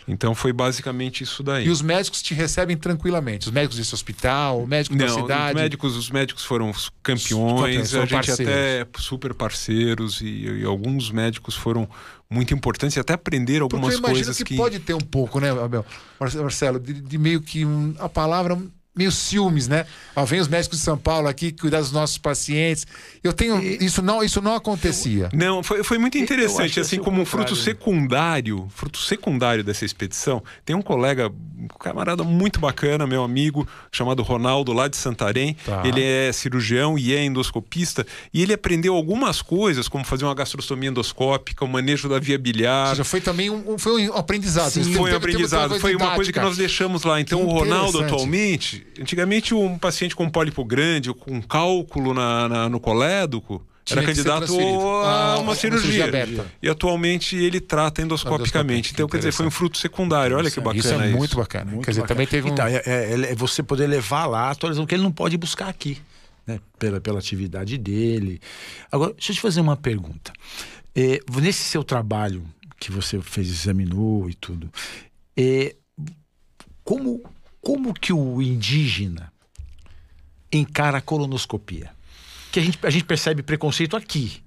Então 0.06 0.34
foi 0.34 0.52
basicamente 0.52 1.22
isso 1.22 1.42
daí. 1.42 1.66
E 1.66 1.70
os 1.70 1.82
médicos 1.82 2.22
te 2.22 2.34
recebem 2.34 2.76
tranquilamente. 2.76 3.46
Os 3.48 3.52
médicos 3.52 3.76
desse 3.76 3.94
hospital, 3.94 4.62
o 4.62 4.66
médico 4.66 4.96
da 4.96 5.08
cidade. 5.08 5.54
os 5.56 5.62
médicos, 5.62 5.96
os 5.96 6.10
médicos 6.10 6.44
foram 6.44 6.72
campeões, 7.02 7.88
São 7.90 8.02
a 8.02 8.06
gente 8.06 8.10
parceiros. 8.26 8.54
até 8.54 8.86
super 8.98 9.34
parceiros 9.34 10.20
e, 10.20 10.60
e 10.60 10.64
alguns 10.64 11.10
médicos 11.10 11.54
foram 11.54 11.88
muito 12.30 12.52
importantes 12.54 12.96
e 12.96 13.00
até 13.00 13.14
aprenderam 13.14 13.68
Porque 13.68 13.76
algumas 13.76 13.94
eu 13.94 13.98
imagino 14.00 14.16
coisas 14.26 14.36
que, 14.38 14.44
que, 14.44 14.56
pode 14.56 14.78
ter 14.80 14.94
um 14.94 15.00
pouco, 15.00 15.40
né, 15.40 15.50
Abel? 15.50 15.84
Marce- 16.20 16.38
Marcelo, 16.38 16.78
de, 16.78 16.92
de 17.00 17.18
meio 17.18 17.40
que 17.40 17.64
um- 17.64 17.94
a 17.98 18.08
palavra 18.08 18.58
meio 18.98 19.12
ciúmes, 19.12 19.68
né? 19.68 19.86
Ó, 20.16 20.24
vem 20.24 20.40
os 20.40 20.48
médicos 20.48 20.78
de 20.78 20.84
São 20.84 20.98
Paulo 20.98 21.28
aqui 21.28 21.52
cuidar 21.52 21.78
dos 21.80 21.92
nossos 21.92 22.18
pacientes. 22.18 22.84
Eu 23.22 23.32
tenho 23.32 23.58
isso 23.62 24.02
não, 24.02 24.22
isso 24.22 24.42
não 24.42 24.54
acontecia. 24.54 25.28
Não, 25.32 25.62
foi, 25.62 25.84
foi 25.84 25.96
muito 25.98 26.18
interessante, 26.18 26.80
assim 26.80 26.96
é 26.96 26.98
como 26.98 27.22
um 27.22 27.24
fruto 27.24 27.54
secundário, 27.54 28.68
fruto 28.74 28.98
secundário 28.98 29.62
dessa 29.62 29.84
expedição, 29.84 30.42
tem 30.64 30.74
um 30.74 30.82
colega, 30.82 31.28
um 31.58 31.68
camarada 31.78 32.24
muito 32.24 32.58
bacana, 32.60 33.06
meu 33.06 33.22
amigo, 33.22 33.66
chamado 33.92 34.22
Ronaldo, 34.22 34.72
lá 34.72 34.88
de 34.88 34.96
Santarém. 34.96 35.56
Tá. 35.64 35.82
Ele 35.86 36.02
é 36.02 36.32
cirurgião 36.32 36.98
e 36.98 37.14
é 37.14 37.24
endoscopista, 37.24 38.06
e 38.34 38.42
ele 38.42 38.52
aprendeu 38.52 38.94
algumas 38.94 39.40
coisas, 39.40 39.88
como 39.88 40.04
fazer 40.04 40.24
uma 40.24 40.34
gastrostomia 40.34 40.90
endoscópica, 40.90 41.64
o 41.64 41.68
manejo 41.68 42.08
da 42.08 42.18
via 42.18 42.36
Ou 42.36 42.42
bilhar, 42.42 42.88
seja, 42.90 43.04
foi 43.04 43.20
também 43.20 43.48
um, 43.50 43.74
um- 43.74 43.78
foi 43.78 44.08
um 44.08 44.14
aprendizado. 44.14 44.70
Sim, 44.72 44.92
foi 44.94 45.12
um 45.12 45.16
aprendizado. 45.16 45.70
uma 45.72 45.80
Foi 45.80 45.94
uma 45.94 46.14
coisa 46.14 46.32
que 46.32 46.40
nós 46.40 46.56
deixamos 46.56 47.04
lá. 47.04 47.20
Então, 47.20 47.42
o 47.44 47.50
Ronaldo, 47.50 48.00
atualmente, 48.02 48.86
Antigamente, 49.00 49.54
um 49.54 49.78
paciente 49.78 50.14
com 50.16 50.28
pólipo 50.28 50.64
grande, 50.64 51.12
com 51.14 51.40
cálculo 51.42 52.12
na, 52.14 52.48
na 52.48 52.68
no 52.68 52.78
colédoco, 52.80 53.64
Tinha 53.84 53.98
era 54.00 54.06
candidato 54.06 54.58
a 55.04 55.34
Ah, 55.34 55.38
uma 55.38 55.54
cirurgia 55.54 56.04
cirurgia. 56.04 56.04
aberta. 56.06 56.52
E 56.62 56.68
atualmente 56.68 57.36
ele 57.36 57.60
trata 57.60 58.02
endoscopicamente. 58.02 58.92
Então, 58.92 59.08
quer 59.08 59.18
dizer, 59.18 59.32
foi 59.32 59.46
um 59.46 59.50
fruto 59.50 59.78
secundário. 59.78 60.36
Olha 60.36 60.50
que 60.50 60.60
bacana 60.60 60.78
Isso 60.78 60.88
isso. 60.94 61.02
é 61.02 61.08
muito 61.10 61.36
bacana. 61.36 61.70
Muito 61.70 61.84
Quer 61.84 61.90
dizer, 61.92 62.00
bacana. 62.02 62.14
também 62.16 62.26
teve 62.26 62.48
um. 62.48 62.52
Então, 62.52 62.66
é, 62.66 62.82
é- 62.84 63.32
é 63.32 63.34
você 63.34 63.62
poder 63.62 63.86
levar 63.86 64.26
lá 64.26 64.42
a 64.48 64.50
atualização 64.50 64.86
que 64.86 64.94
ele 64.94 65.02
não 65.02 65.12
pode 65.12 65.36
buscar 65.38 65.68
aqui, 65.68 65.98
né? 66.46 66.60
Pela, 66.78 67.00
pela 67.00 67.18
atividade 67.18 67.78
dele. 67.78 68.40
Agora, 68.92 69.12
deixa 69.14 69.32
eu 69.32 69.36
te 69.36 69.40
fazer 69.40 69.60
uma 69.60 69.76
pergunta. 69.76 70.32
É, 70.94 71.20
nesse 71.40 71.62
seu 71.62 71.84
trabalho 71.84 72.44
que 72.80 72.90
você 72.92 73.20
fez, 73.20 73.48
examinou 73.48 74.28
e 74.28 74.34
tudo, 74.34 74.70
é, 75.36 75.74
como, 76.84 77.22
como 77.60 77.92
que 77.94 78.12
o 78.12 78.40
indígena 78.42 79.32
encara 80.52 80.98
a 80.98 81.00
colonoscopia? 81.00 81.90
Que 82.50 82.60
a 82.60 82.62
gente, 82.62 82.78
a 82.82 82.90
gente 82.90 83.04
percebe 83.04 83.42
preconceito 83.42 83.96
aqui. 83.96 84.40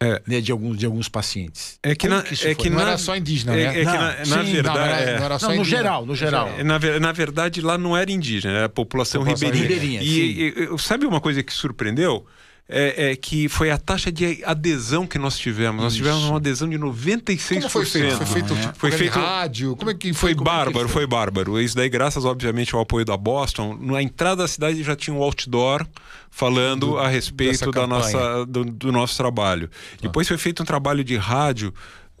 É. 0.00 0.22
né, 0.28 0.40
de, 0.40 0.52
alguns, 0.52 0.78
de 0.78 0.86
alguns 0.86 1.08
pacientes. 1.08 1.76
É 1.82 1.92
que, 1.92 2.06
Como 2.06 2.22
na, 2.22 2.28
isso 2.28 2.44
é 2.46 2.54
foi? 2.54 2.62
que 2.62 2.70
Não 2.70 2.76
na- 2.76 2.82
era 2.90 2.98
só 2.98 3.16
indígena, 3.16 3.52
é, 3.58 3.64
né? 3.64 3.64
é 3.64 3.72
que 3.80 3.84
Não, 3.84 3.92
na, 3.94 4.16
na 4.16 4.44
sim, 4.44 4.52
verdade. 4.52 4.78
não 4.78 4.84
era, 4.86 5.00
é. 5.00 5.18
não 5.18 5.24
era 5.24 5.38
só 5.40 5.48
Não, 5.48 5.56
no 5.56 5.64
geral, 5.64 6.06
no 6.06 6.14
geral. 6.14 6.48
É, 6.56 6.62
Na, 6.62 6.78
na 7.00 7.10
verdade, 7.10 7.60
lá 7.60 7.76
não 7.76 7.96
era 7.96 8.08
indígena, 8.12 8.54
era 8.54 8.66
a 8.66 8.68
população, 8.68 9.22
População 9.22 9.48
ribeirinha. 9.50 10.00
ribeirinha, 10.00 10.00
e, 10.70 10.72
e- 10.72 10.78
sabe 10.78 11.04
uma 11.04 11.20
coisa 11.20 11.42
que 11.42 11.52
surpreendeu? 11.52 12.24
É, 12.70 13.12
é 13.12 13.16
que 13.16 13.48
foi 13.48 13.70
a 13.70 13.78
taxa 13.78 14.12
de 14.12 14.44
adesão 14.44 15.06
que 15.06 15.18
nós 15.18 15.38
tivemos. 15.38 15.82
Nós 15.82 15.94
tivemos 15.94 16.22
uma 16.24 16.36
adesão 16.36 16.68
de 16.68 16.76
96%. 16.78 17.54
Como 17.60 17.70
foi 17.70 17.84
feito? 17.86 18.16
Foi 18.18 18.26
feito, 18.26 18.54
Foi 18.54 18.72
foi 18.90 18.92
feito- 18.92 19.18
rádio? 19.18 19.74
Como 19.74 19.90
é 19.90 19.94
que 19.94 20.12
Foi 20.12 20.34
como 20.34 20.46
é 20.50 20.52
que 20.52 20.56
bárbaro, 20.64 20.88
foi 20.88 21.06
bárbaro. 21.06 21.58
Isso 21.58 21.74
daí, 21.74 21.88
graças, 21.88 22.26
obviamente, 22.26 22.74
ao 22.74 22.82
apoio 22.82 23.06
da 23.06 23.16
Boston. 23.16 23.74
Na 23.80 24.02
entrada 24.02 24.42
da 24.42 24.48
cidade 24.48 24.82
já 24.82 24.94
tinha 24.94 25.16
um 25.16 25.22
outdoor 25.22 25.86
falando 26.30 26.88
Do- 26.88 26.98
a 26.98 27.08
respeito 27.08 27.70
da 27.72 27.86
nossa, 27.86 28.44
do, 28.44 28.64
do 28.66 28.92
nosso 28.92 29.16
trabalho. 29.16 29.70
Depois 30.02 30.28
foi 30.28 30.36
feito 30.36 30.62
um 30.62 30.66
trabalho 30.66 31.02
de 31.02 31.16
rádio, 31.16 31.72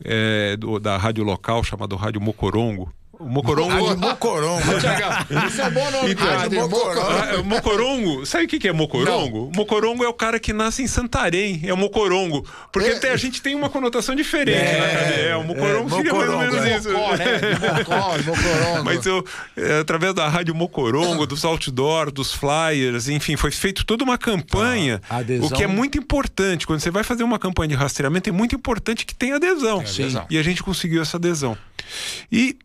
é, 0.02 0.56
do- 0.56 0.78
da 0.80 0.96
rádio 0.96 1.24
local, 1.24 1.62
chamado 1.62 1.94
Rádio 1.94 2.22
Mocorongo. 2.22 2.90
O 3.18 3.28
Mocorongo. 3.28 3.70
Rádio 3.86 3.98
Mocorongo. 3.98 4.62
Isso 5.48 5.60
é 5.60 5.70
bom 5.70 5.90
nome, 5.90 6.10
Então, 6.12 6.48
Tem 6.48 6.58
Mocorongo. 6.60 6.68
Mocorongo. 6.68 7.10
Ah, 7.38 7.42
Mocorongo, 7.42 8.26
sabe 8.26 8.44
o 8.44 8.48
que 8.48 8.58
que 8.60 8.68
é 8.68 8.72
Mocorongo? 8.72 9.50
Mocorongo 9.54 10.04
é 10.04 10.08
o 10.08 10.12
cara 10.12 10.38
que 10.38 10.52
nasce 10.52 10.82
em 10.82 10.86
Santarém, 10.86 11.60
é 11.64 11.72
o 11.72 11.76
Mocorongo. 11.76 12.46
Porque 12.72 12.88
É. 12.90 12.98
tem- 12.98 13.10
a 13.10 13.16
gente 13.16 13.42
tem 13.42 13.54
uma 13.54 13.68
conotação 13.68 14.14
diferente 14.14 14.56
É, 14.56 14.80
na 14.80 14.86
cabeça. 14.88 15.20
É, 15.20 15.36
o 15.36 15.42
Mocorongo 15.44 15.88
é, 15.94 15.96
seria 15.96 16.14
mais 16.14 16.30
ou 16.30 16.38
menos 16.38 16.56
é. 16.64 16.76
isso. 16.76 16.90
Mocó, 16.92 17.16
né? 17.16 17.24
Mocó, 17.78 18.18
Mocorongo. 18.24 18.84
Mas 18.84 19.06
eu, 19.06 19.24
é, 19.56 19.80
através 19.80 20.14
da 20.14 20.28
rádio 20.28 20.54
Mocorongo, 20.54 21.26
dos 21.26 21.44
outdoor, 21.44 22.12
dos 22.12 22.32
flyers, 22.32 23.08
enfim, 23.08 23.36
foi 23.36 23.50
feito 23.50 23.84
toda 23.84 24.04
uma 24.04 24.16
campanha. 24.16 25.00
Ah, 25.10 25.16
adesão. 25.18 25.48
O 25.48 25.50
que 25.50 25.62
é 25.64 25.66
muito 25.66 25.98
importante. 25.98 26.66
Quando 26.66 26.80
você 26.80 26.90
vai 26.90 27.02
fazer 27.02 27.24
uma 27.24 27.38
campanha 27.38 27.68
de 27.68 27.74
rastreamento, 27.74 28.28
é 28.28 28.32
muito 28.32 28.54
importante 28.54 29.04
que 29.04 29.14
tenha 29.14 29.36
adesão. 29.36 29.82
Tem 29.82 30.04
adesão. 30.04 30.26
E 30.30 30.38
a 30.38 30.42
gente 30.42 30.62
conseguiu 30.62 31.02
essa 31.02 31.16
adesão. 31.16 31.56
E 32.30 32.56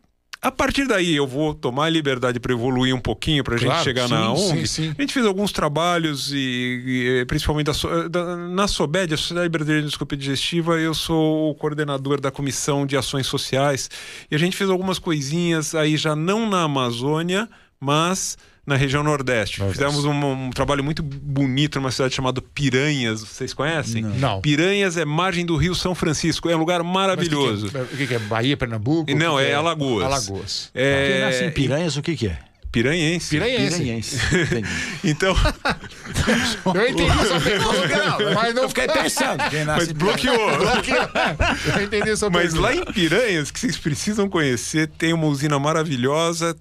a 0.44 0.52
partir 0.52 0.86
daí 0.86 1.16
eu 1.16 1.26
vou 1.26 1.54
tomar 1.54 1.86
a 1.86 1.90
liberdade 1.90 2.38
para 2.38 2.52
evoluir 2.52 2.94
um 2.94 3.00
pouquinho 3.00 3.42
para 3.42 3.54
a 3.54 3.58
gente 3.58 3.66
Claro, 3.68 3.82
chegar 3.84 4.06
sim, 4.08 4.14
na 4.14 4.30
ONG. 4.32 4.58
sim, 4.58 4.66
sim. 4.66 4.94
A 4.96 5.00
gente 5.00 5.12
fez 5.12 5.26
alguns 5.26 5.50
trabalhos 5.52 6.30
e, 6.32 7.18
e, 7.20 7.24
principalmente 7.26 7.66
da, 7.66 7.74
So- 7.74 8.08
da- 8.08 8.36
na 8.36 8.68
SOBED, 8.68 9.14
a 9.14 9.16
Sociedade 9.16 9.48
Brasileira 9.48 9.80
de 9.82 9.86
Endoscopia 9.86 10.18
Digestiva, 10.18 10.78
eu 10.78 10.94
sou 10.94 11.50
o 11.50 11.54
coordenador 11.54 12.20
da 12.20 12.30
Comissão 12.30 12.86
de 12.86 12.96
Ações 12.96 13.26
Sociais 13.26 13.90
e 14.30 14.34
a 14.34 14.38
gente 14.38 14.56
fez 14.56 14.68
algumas 14.70 14.98
coisinhas 14.98 15.74
aí 15.74 15.96
já 15.96 16.14
não 16.14 16.48
na 16.48 16.62
Amazônia, 16.62 17.48
mas 17.80 18.36
na 18.66 18.76
região 18.76 19.02
Nordeste. 19.02 19.62
Fizemos 19.70 20.04
um, 20.04 20.12
um 20.12 20.50
trabalho 20.50 20.82
muito 20.82 21.02
bonito 21.02 21.78
numa 21.78 21.90
cidade 21.90 22.14
chamada 22.14 22.40
Piranhas, 22.40 23.20
vocês 23.20 23.52
conhecem? 23.52 24.02
Não. 24.02 24.40
Piranhas 24.40 24.96
é 24.96 25.04
margem 25.04 25.44
do 25.44 25.56
Rio 25.56 25.74
São 25.74 25.94
Francisco, 25.94 26.48
é 26.48 26.56
um 26.56 26.60
lugar 26.60 26.82
maravilhoso. 26.82 27.70
Mas 27.72 27.84
O 27.84 27.86
que, 27.88 27.88
que 27.88 27.92
é? 27.92 27.94
O 27.94 27.98
que 27.98 28.06
que 28.06 28.14
é? 28.14 28.18
Bahia, 28.18 28.56
Pernambuco? 28.56 29.10
E 29.10 29.14
não, 29.14 29.36
que 29.36 29.44
é 29.44 29.54
Alagoas. 29.54 30.04
Alagoas. 30.04 30.70
É, 30.74 31.08
Quem 31.12 31.20
nasce 31.20 31.44
em 31.44 31.50
Piranhas, 31.50 31.96
o 31.96 32.02
que 32.02 32.16
que 32.16 32.26
é? 32.28 32.38
Piranhense. 32.74 33.30
Piranhense. 33.30 33.78
Piranhense. 33.78 34.18
Então, 35.04 35.36
Eu 36.74 36.88
entendi 36.88 37.26
sua 37.28 37.40
pergunta, 37.40 38.34
mas 38.34 38.54
não 38.54 38.62
Eu 38.64 38.68
fiquei 38.68 38.88
pensando. 38.88 39.48
Quem 39.48 39.64
nasce 39.64 39.80
mas 39.80 39.88
em 39.90 39.94
bloqueou. 39.94 40.50
Eu 41.76 41.84
entendi 41.84 42.16
sua 42.16 42.30
Mas 42.30 42.52
lá 42.54 42.74
em 42.74 42.84
Piranhas, 42.84 43.52
que 43.52 43.60
vocês 43.60 43.76
precisam 43.76 44.28
conhecer, 44.28 44.88
tem 44.88 45.12
uma 45.12 45.26
usina 45.26 45.56
maravilhosa. 45.58 46.56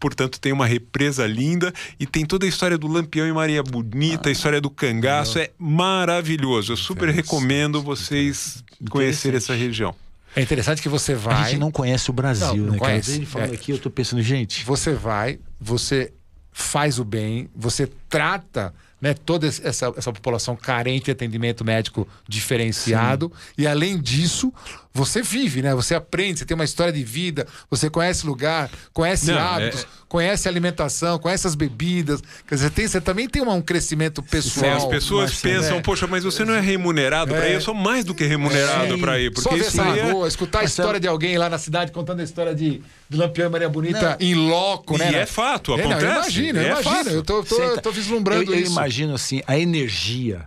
Portanto, 0.00 0.38
tem 0.40 0.52
uma 0.52 0.66
represa 0.66 1.26
linda 1.26 1.72
e 1.98 2.06
tem 2.06 2.24
toda 2.24 2.46
a 2.46 2.48
história 2.48 2.78
do 2.78 2.86
Lampião 2.86 3.26
e 3.26 3.32
Maria 3.32 3.62
Bonita, 3.62 4.28
a 4.28 4.32
história 4.32 4.60
do 4.60 4.70
cangaço. 4.70 5.38
É 5.38 5.50
maravilhoso. 5.58 6.72
Eu 6.72 6.76
super 6.76 7.08
recomendo 7.10 7.82
vocês 7.82 8.62
conhecerem 8.90 9.36
essa 9.38 9.54
região. 9.54 9.94
É 10.36 10.42
interessante 10.42 10.80
que 10.82 10.88
você 10.88 11.12
A 11.14 11.16
vai. 11.16 11.50
gente 11.50 11.58
não 11.58 11.70
conhece 11.72 12.10
o 12.10 12.12
Brasil, 12.12 12.48
Não, 12.48 12.56
não 12.56 12.72
né, 12.72 12.78
cara? 12.78 12.90
conhece. 12.92 13.12
Ele 13.12 13.26
falando 13.26 13.52
É. 13.52 13.54
aqui, 13.54 13.72
eu 13.72 13.78
tô 13.78 13.90
pensando, 13.90 14.22
gente. 14.22 14.64
Você 14.64 14.92
vai, 14.92 15.38
você 15.60 16.12
faz 16.52 16.98
o 16.98 17.04
bem, 17.04 17.48
você 17.56 17.88
trata 18.08 18.72
né, 19.00 19.14
toda 19.14 19.46
essa, 19.46 19.92
essa 19.96 20.12
população 20.12 20.56
carente 20.56 21.06
de 21.06 21.10
atendimento 21.12 21.64
médico 21.64 22.06
diferenciado. 22.28 23.32
E 23.56 23.66
além 23.66 23.98
disso, 24.00 24.52
você 24.92 25.22
vive, 25.22 25.62
né? 25.62 25.74
Você 25.74 25.94
aprende, 25.94 26.40
você 26.40 26.44
tem 26.44 26.54
uma 26.54 26.64
história 26.64 26.92
de 26.92 27.04
vida, 27.04 27.46
você 27.70 27.88
conhece 27.88 28.26
lugar, 28.26 28.68
conhece 28.92 29.30
Não, 29.30 29.38
hábitos, 29.38 29.82
é- 29.82 29.86
conhece 30.08 30.48
alimentação, 30.48 31.18
conhece 31.18 31.46
as 31.46 31.54
bebidas. 31.54 32.20
Quer 32.46 32.54
dizer, 32.56 32.70
tem, 32.70 32.88
você 32.88 33.00
também 33.00 33.28
tem 33.28 33.40
uma- 33.42 33.52
um 33.52 33.60
crescimento 33.62 34.22
pessoal. 34.22 34.66
É, 34.66 34.72
as 34.76 34.84
pessoas 34.86 35.30
Marcelo, 35.30 35.54
pensam, 35.54 35.76
é. 35.78 35.80
poxa, 35.82 36.06
mas 36.06 36.24
você 36.24 36.44
não 36.44 36.54
é 36.54 36.60
remunerado 36.60 37.32
para 37.34 37.48
ir? 37.48 37.54
Eu 37.54 37.60
sou 37.60 37.74
mais 37.74 38.04
do 38.04 38.14
que 38.14 38.24
remunerado 38.24 38.94
Sim. 38.94 39.00
para 39.00 39.20
ir. 39.20 39.32
Só 39.36 39.50
Porque 39.50 39.62
ver 39.62 39.68
isso 39.68 39.80
é... 39.80 39.84
lagoa, 40.04 40.26
escutar 40.26 40.60
a 40.60 40.64
história 40.64 40.98
de 40.98 41.06
alguém 41.06 41.38
lá 41.38 41.48
na 41.48 41.58
cidade 41.58 41.92
contando 41.92 42.20
a 42.20 42.24
história 42.24 42.54
de, 42.54 42.82
de 43.08 43.16
Lampião 43.16 43.46
e 43.48 43.50
Maria 43.50 43.68
Bonita 43.68 44.16
em 44.18 44.34
loco, 44.34 44.96
E 44.96 44.98
né? 44.98 45.14
é 45.22 45.26
fato, 45.26 45.74
É, 45.74 45.82
não, 45.84 45.90
acontece. 45.92 46.04
eu 46.06 46.12
imagino, 46.16 46.58
eu 46.60 46.76
é 46.76 46.80
imagino. 46.82 47.10
Eu 47.10 47.22
tô, 47.22 47.44
tô, 47.44 47.54
Senta. 47.56 47.82
tô 47.82 47.92
vislumbrando 47.92 48.50
eu, 48.52 48.56
eu 48.56 48.62
isso. 48.62 48.72
imagino 48.72 49.14
assim, 49.14 49.42
a 49.46 49.58
energia 49.58 50.46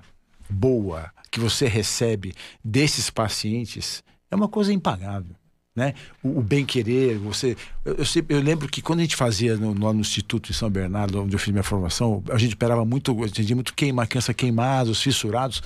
boa 0.50 1.10
que 1.30 1.40
você 1.40 1.68
recebe 1.68 2.34
desses 2.66 3.10
pacientes 3.10 4.04
é 4.32 4.36
uma 4.36 4.48
coisa 4.48 4.74
impagável. 4.74 5.36
Né? 5.76 5.94
O, 6.22 6.40
o 6.40 6.42
bem 6.42 6.66
querer, 6.66 7.18
você. 7.18 7.56
Eu, 7.86 7.96
eu, 7.96 8.06
sempre- 8.06 8.36
eu 8.36 8.42
lembro 8.42 8.68
que 8.68 8.82
quando 8.82 9.00
a 9.00 9.04
gente 9.04 9.16
fazia 9.16 9.56
no, 9.56 9.70
lá 9.86 9.94
no 9.94 10.02
Instituto 10.02 10.50
em 10.50 10.54
São 10.54 10.70
Bernardo, 10.70 11.22
onde 11.22 11.34
eu 11.36 11.40
fiz 11.40 11.52
minha 11.54 11.64
formação, 11.64 12.22
a 12.30 12.38
gente 12.38 12.56
operava 12.56 12.84
muito, 12.84 13.12
eu 13.18 13.24
atendia 13.26 13.56
muito 13.56 13.74
queima, 13.74 14.06
criança 14.06 14.34
queimados, 14.34 15.02
fissurados. 15.02 15.62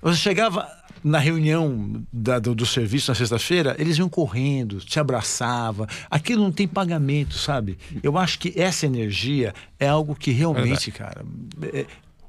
Você 0.00 0.18
chegava 0.18 0.68
na 1.02 1.18
reunião 1.18 2.04
da- 2.12 2.38
do, 2.38 2.54
do 2.54 2.64
serviço 2.64 3.10
na 3.10 3.14
sexta-feira, 3.16 3.74
eles 3.78 3.98
iam 3.98 4.08
correndo, 4.08 4.78
te 4.78 5.00
abraçava. 5.00 5.88
Aquilo 6.08 6.42
não 6.44 6.52
tem 6.52 6.68
pagamento, 6.68 7.34
sabe? 7.34 7.76
Eu 8.02 8.16
acho 8.16 8.38
que 8.38 8.52
essa 8.60 8.86
energia 8.86 9.52
é 9.80 9.88
algo 9.88 10.14
que 10.14 10.30
realmente, 10.30 10.92
cara, 10.92 11.24
é- 11.72 11.86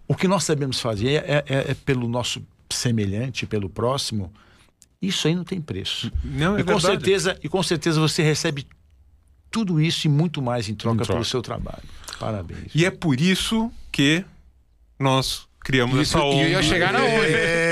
o 0.08 0.16
que 0.16 0.28
nós 0.28 0.44
sabemos 0.44 0.80
fazer 0.80 1.24
é, 1.24 1.44
é- 1.48 1.72
é 1.72 1.74
pelo 1.86 2.08
nosso 2.08 2.42
semelhante, 2.72 3.46
pelo 3.46 3.70
próximo. 3.70 4.34
Isso 5.02 5.28
aí 5.28 5.36
não 5.36 5.44
tem 5.44 5.62
preço. 5.62 6.12
Não, 6.24 6.58
é 6.58 6.62
e 6.62 6.64
com 6.64 6.74
verdade. 6.74 6.86
certeza, 6.86 7.40
e 7.44 7.48
com 7.50 7.64
certeza 7.64 8.00
você 8.00 8.22
recebe 8.22 8.68
tudo 9.50 9.80
isso 9.82 10.08
e 10.08 10.10
muito 10.10 10.42
mais 10.42 10.68
em 10.70 10.76
troca, 10.76 10.96
Em 10.96 10.98
troca. 10.98 11.14
pelo 11.14 11.26
seu 11.26 11.42
trabalho. 11.42 11.84
Parabéns. 12.20 12.74
E 12.76 12.86
é 12.86 12.92
por 12.92 13.20
isso 13.20 13.72
que 13.92 14.24
nós 15.00 15.48
criamos 15.62 16.00
Isso, 16.00 16.18
essa 16.18 16.26
e 16.26 16.30
ONG. 16.30 16.42
eu 16.44 16.50
ia 16.50 16.64
chegar 16.64 16.92
na 16.94 17.00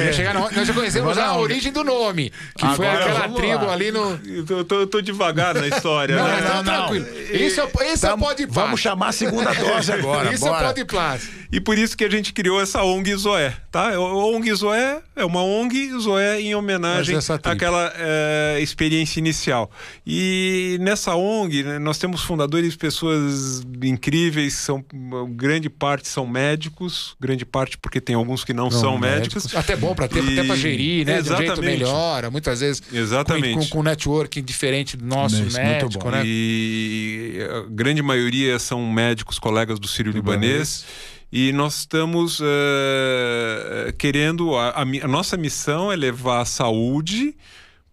Ia 0.06 0.14
chegar 0.14 0.34
na 0.34 0.46
ONG. 0.46 0.56
Nós 0.56 0.68
já 0.68 0.74
conhecemos 0.74 1.18
a 1.18 1.38
origem 1.38 1.72
do 1.72 1.84
nome, 1.84 2.32
que 2.56 2.66
foi 2.76 2.88
Agora 2.88 3.06
aquela 3.06 3.20
vamos 3.22 3.38
tribo 3.38 3.66
lá. 3.66 3.74
ali 3.74 3.92
no. 3.92 4.20
Eu 4.26 4.66
tô, 4.66 4.80
eu 4.82 4.88
tô- 4.88 5.02
devagar 5.02 5.54
na 5.56 5.68
história. 5.68 6.16
Não, 6.16 6.28
né? 6.28 6.42
não, 6.42 6.56
não, 6.56 6.64
tranquilo. 6.64 7.06
Isso 7.32 7.62
é, 7.62 7.94
isso 7.94 8.06
é 8.06 8.10
Tamo- 8.10 8.26
pode 8.26 8.46
vamos 8.46 8.80
chamar 8.80 9.08
a 9.10 9.12
segunda 9.12 9.54
dose 9.54 9.92
agora. 9.92 10.32
Isso 10.34 10.46
bora. 10.46 10.64
é 10.64 10.68
pode 10.68 10.86
plástico. 10.86 11.34
E 11.50 11.62
por 11.62 11.78
isso 11.78 11.96
que 11.96 12.04
a 12.04 12.10
gente 12.10 12.34
criou 12.34 12.62
essa 12.62 12.84
ONG 12.84 13.16
Zoé, 13.16 13.54
tá? 13.72 13.98
ONG 13.98 14.54
Zoé 14.54 15.00
é 15.16 15.24
uma 15.24 15.42
ONG 15.42 15.92
Zoé 15.98 16.42
em 16.42 16.54
homenagem 16.54 17.18
àquela 17.44 17.94
eh, 17.96 18.58
experiência 18.60 19.18
inicial. 19.20 19.72
E 20.06 20.78
nessa 20.82 21.16
ONG, 21.16 21.64
né, 21.64 21.80
nós 21.80 21.98
temos 21.98 22.22
fundadores, 22.22 22.76
pessoas 22.76 23.62
incríveis, 23.82 24.56
são 24.56 24.84
grande 25.30 25.70
parte 25.70 26.10
são 26.10 26.28
médicos, 26.28 27.16
grande 27.20 27.46
parte 27.46 27.78
porque 27.78 28.02
tem 28.02 28.16
alguns 28.16 28.44
que 28.44 28.54
não, 28.54 28.70
são 28.70 28.98
médicos. 28.98 29.56
Até 29.56 29.76
bom 29.78 29.87
para 29.96 30.08
ter, 30.08 30.24
E- 30.24 30.34
até 30.40 30.44
para 30.48 30.56
gerir, 30.56 31.06
né? 31.06 31.22
De 31.22 31.32
um 31.32 31.38
jeito 31.38 31.44
Exatamente. 31.54 31.78
melhor. 31.80 32.32
Muitas 32.32 32.60
vezes 32.60 32.82
Exatamente. 32.92 33.54
com, 33.56 33.60
com, 33.62 33.68
com 33.70 33.84
networking 33.84 34.44
diferente 34.44 34.96
do 34.98 35.06
nosso 35.06 35.36
Isso, 35.36 35.44
muito 35.44 35.58
médico, 35.60 36.04
bom. 36.04 36.12
né? 36.12 36.22
E 36.26 37.40
a 37.50 37.70
grande 37.70 38.02
maioria 38.02 38.58
são 38.60 38.92
médicos, 38.92 39.38
colegas 39.40 39.80
do 39.80 39.88
Sírio 39.88 40.12
Libanês. 40.12 40.86
E 41.32 41.52
nós 41.52 41.80
estamos 41.80 42.40
eh, 42.42 43.94
querendo. 43.98 44.56
A, 44.56 44.70
a 44.70 44.82
a 44.82 45.08
nossa 45.08 45.36
missão 45.36 45.92
é 45.92 45.96
levar 45.96 46.42
a 46.42 46.46
saúde 46.46 47.36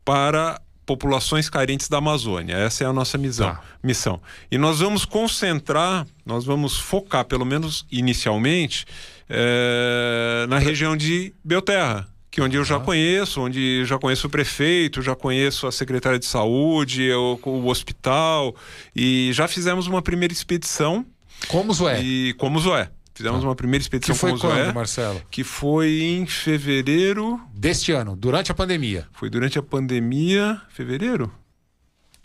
para 0.05 0.61
populações 0.87 1.49
carentes 1.49 1.89
da 1.89 1.99
Amazônia. 1.99 2.55
Essa 2.55 2.85
é 2.85 2.87
a 2.87 2.93
nossa 2.93 3.17
missão. 3.19 3.55
Tá. 3.55 3.63
missão. 3.83 4.21
E 4.51 4.59
nós 4.59 4.81
vamos 4.81 5.05
concentrar, 5.05 6.07
nós 6.25 6.45
vamos 6.45 6.77
focar, 6.77 7.25
pelo 7.25 7.45
menos 7.45 7.87
inicialmente, 7.91 8.85
eh, 9.29 10.47
na 10.49 10.59
região 10.59 10.97
de 10.97 11.33
Belterra. 11.45 12.09
Que 12.31 12.41
é 12.41 12.43
onde 12.43 12.57
eu 12.57 12.65
já 12.65 12.81
conheço, 12.81 13.41
onde 13.41 13.85
já 13.85 13.97
conheço 13.97 14.27
o 14.27 14.31
prefeito, 14.31 15.01
já 15.01 15.15
conheço 15.15 15.69
a 15.69 15.73
secretária 15.73 16.19
de 16.19 16.27
saúde, 16.27 17.13
o, 17.13 17.39
o 17.45 17.69
hospital, 17.69 18.57
e 18.95 19.31
já 19.33 19.47
fizemos 19.47 19.87
uma 19.87 20.03
primeira 20.03 20.35
expedição 20.35 21.07
Como 21.47 21.73
Zoé? 21.73 22.03
e 22.03 22.35
como 22.35 22.59
Zoé. 22.59 22.91
Fizemos 23.15 23.45
uma 23.45 23.55
primeira 23.55 23.81
Que 23.81 23.85
expedição 23.85 24.15
foi 24.17 24.31
como 24.31 24.41
quando, 24.43 24.55
Zoé, 24.55 24.73
Marcelo? 24.73 25.23
que 25.31 25.45
foi 25.45 26.01
em 26.03 26.27
fevereiro, 26.27 27.41
Deste 27.55 27.93
ano, 27.93 28.17
durante 28.17 28.51
a 28.51 28.55
pandemia. 28.55 29.07
foi 29.13 29.31
durante 29.31 29.57
a 29.59 29.63
pandemia, 29.63 30.61
fevereiro? 30.69 31.33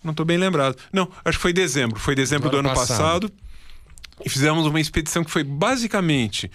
Não 0.03 0.11
estou 0.11 0.25
bem 0.25 0.37
lembrado. 0.37 0.77
Não, 0.91 1.09
acho 1.23 1.37
que 1.37 1.41
foi 1.41 1.53
dezembro, 1.53 1.99
foi 1.99 2.15
dezembro 2.15 2.49
Do 2.49 2.53
do, 2.53 2.59
ano 2.59 2.69
ano 2.69 2.77
passado. 2.77 3.29
passado. 3.29 3.33
E 4.25 4.29
fizemos 4.29 4.65
uma 4.65 4.79
expedição 4.81 5.23
que 5.23 5.29
foi 5.31 5.43
basicamente 5.43 6.49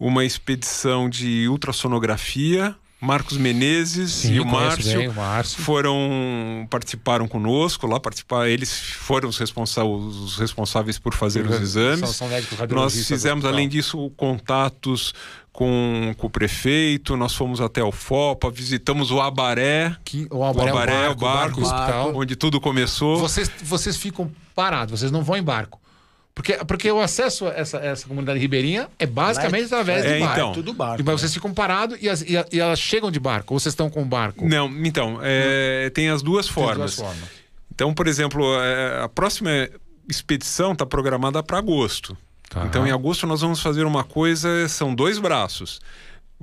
uma 0.00 0.24
expedição 0.24 1.08
de 1.08 1.46
ultrassonografia. 1.48 2.74
Marcos 3.04 3.36
Menezes 3.36 4.24
e 4.24 4.40
o 4.40 4.44
Márcio 4.46 4.98
bem 4.98 5.08
o 5.08 5.14
Márcio. 5.14 5.62
foram 5.62 6.66
participaram 6.70 7.28
conosco 7.28 7.86
lá 7.86 8.00
participar 8.00 8.48
eles 8.48 8.72
foram 8.80 9.28
os 9.28 9.38
responsáveis, 9.38 9.94
os 10.16 10.38
responsáveis 10.38 10.98
por 10.98 11.14
fazer 11.14 11.46
os 11.46 11.60
exames 11.60 12.00
São, 12.00 12.28
são 12.28 12.28
nós 12.70 12.94
fizemos, 12.94 13.44
hospital. 13.44 13.52
além 13.52 13.68
disso, 13.68 14.10
contatos 14.16 15.12
com, 15.52 16.12
com 16.16 16.26
o 16.26 16.30
prefeito, 16.30 17.16
nós 17.16 17.34
fomos 17.34 17.60
até 17.60 17.82
o 17.82 17.92
FOPA, 17.92 18.50
visitamos 18.50 19.10
o 19.12 19.20
Abaré, 19.20 19.94
Que- 20.04 20.26
o 20.30 20.42
Abaré, 20.42 20.72
o 20.72 20.76
Abaré, 20.76 21.04
é 21.04 21.08
o 21.08 21.12
o 21.12 21.14
barco, 21.14 21.60
barco, 21.60 21.60
o 21.60 21.62
hospital. 21.62 22.12
onde 22.16 22.34
tudo 22.34 22.60
começou. 22.60 23.18
Vocês, 23.18 23.50
vocês 23.62 23.96
ficam 23.96 24.30
parados, 24.54 24.98
vocês 24.98 25.12
não 25.12 25.22
vão 25.22 25.36
em 25.36 25.42
barco. 25.42 25.80
Porque, 26.34 26.54
porque 26.64 26.90
o 26.90 27.00
acesso 27.00 27.46
a 27.46 27.50
essa, 27.52 27.76
essa 27.78 28.08
comunidade 28.08 28.40
ribeirinha 28.40 28.88
é 28.98 29.06
basicamente 29.06 29.66
através 29.66 30.04
é, 30.04 30.14
de 30.14 30.20
barco. 30.20 30.34
então. 30.40 30.52
Tudo 30.52 30.72
barco. 30.74 31.00
E- 31.00 31.04
Mas 31.04 31.20
vocês 31.20 31.32
ficam 31.32 31.54
parados 31.54 31.96
e, 32.02 32.08
as- 32.08 32.22
e 32.22 32.36
a- 32.36 32.44
e 32.52 32.58
elas 32.58 32.80
chegam 32.80 33.10
de 33.10 33.20
barco, 33.20 33.54
ou 33.54 33.60
vocês 33.60 33.72
estão 33.72 33.88
com 33.88 34.04
barco? 34.04 34.44
Não, 34.48 34.68
então, 34.84 35.20
é, 35.22 35.90
tem 35.90 36.08
as 36.08 36.22
duas 36.22 36.46
Tem 36.46 36.54
formas. 36.54 36.76
duas 36.76 36.94
formas. 36.96 37.28
Então, 37.72 37.94
por 37.94 38.08
exemplo, 38.08 38.44
é, 38.60 39.02
a 39.04 39.08
próxima 39.08 39.50
expedição 40.08 40.72
está 40.72 40.84
programada 40.84 41.42
para 41.42 41.58
agosto. 41.58 42.16
Tá. 42.50 42.64
Então, 42.66 42.86
em 42.86 42.90
agosto, 42.90 43.26
nós 43.26 43.40
vamos 43.40 43.60
fazer 43.60 43.84
uma 43.84 44.02
coisa: 44.04 44.68
são 44.68 44.94
dois 44.94 45.18
braços. 45.20 45.80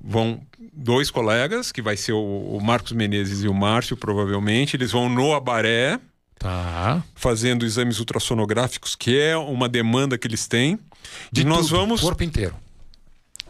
Vão 0.02 0.42
dois 0.74 1.12
colegas, 1.12 1.72
que 1.72 1.82
vai 1.82 1.96
ser 1.98 2.14
o, 2.14 2.18
o 2.58 2.60
Marcos 2.64 2.92
Menezes 2.94 3.44
e 3.44 3.48
o 3.48 3.54
Márcio, 3.54 3.96
provavelmente. 3.98 4.76
Eles 4.76 4.92
vão 4.92 5.10
no 5.10 5.34
Abaré, 5.34 6.00
Tá. 6.42 7.04
fazendo 7.14 7.64
exames 7.66 8.00
ultrassonográficos, 8.00 8.96
que 8.96 9.16
é 9.16 9.38
uma 9.38 9.70
demanda 9.70 10.18
que 10.18 10.28
eles 10.28 10.48
têm. 10.48 10.80
De 11.32 11.42
e 11.42 11.46
nós 11.46 11.68
tudo, 11.68 11.78
vamos 11.78 12.02
corpo 12.02 12.24
inteiro. 12.24 12.56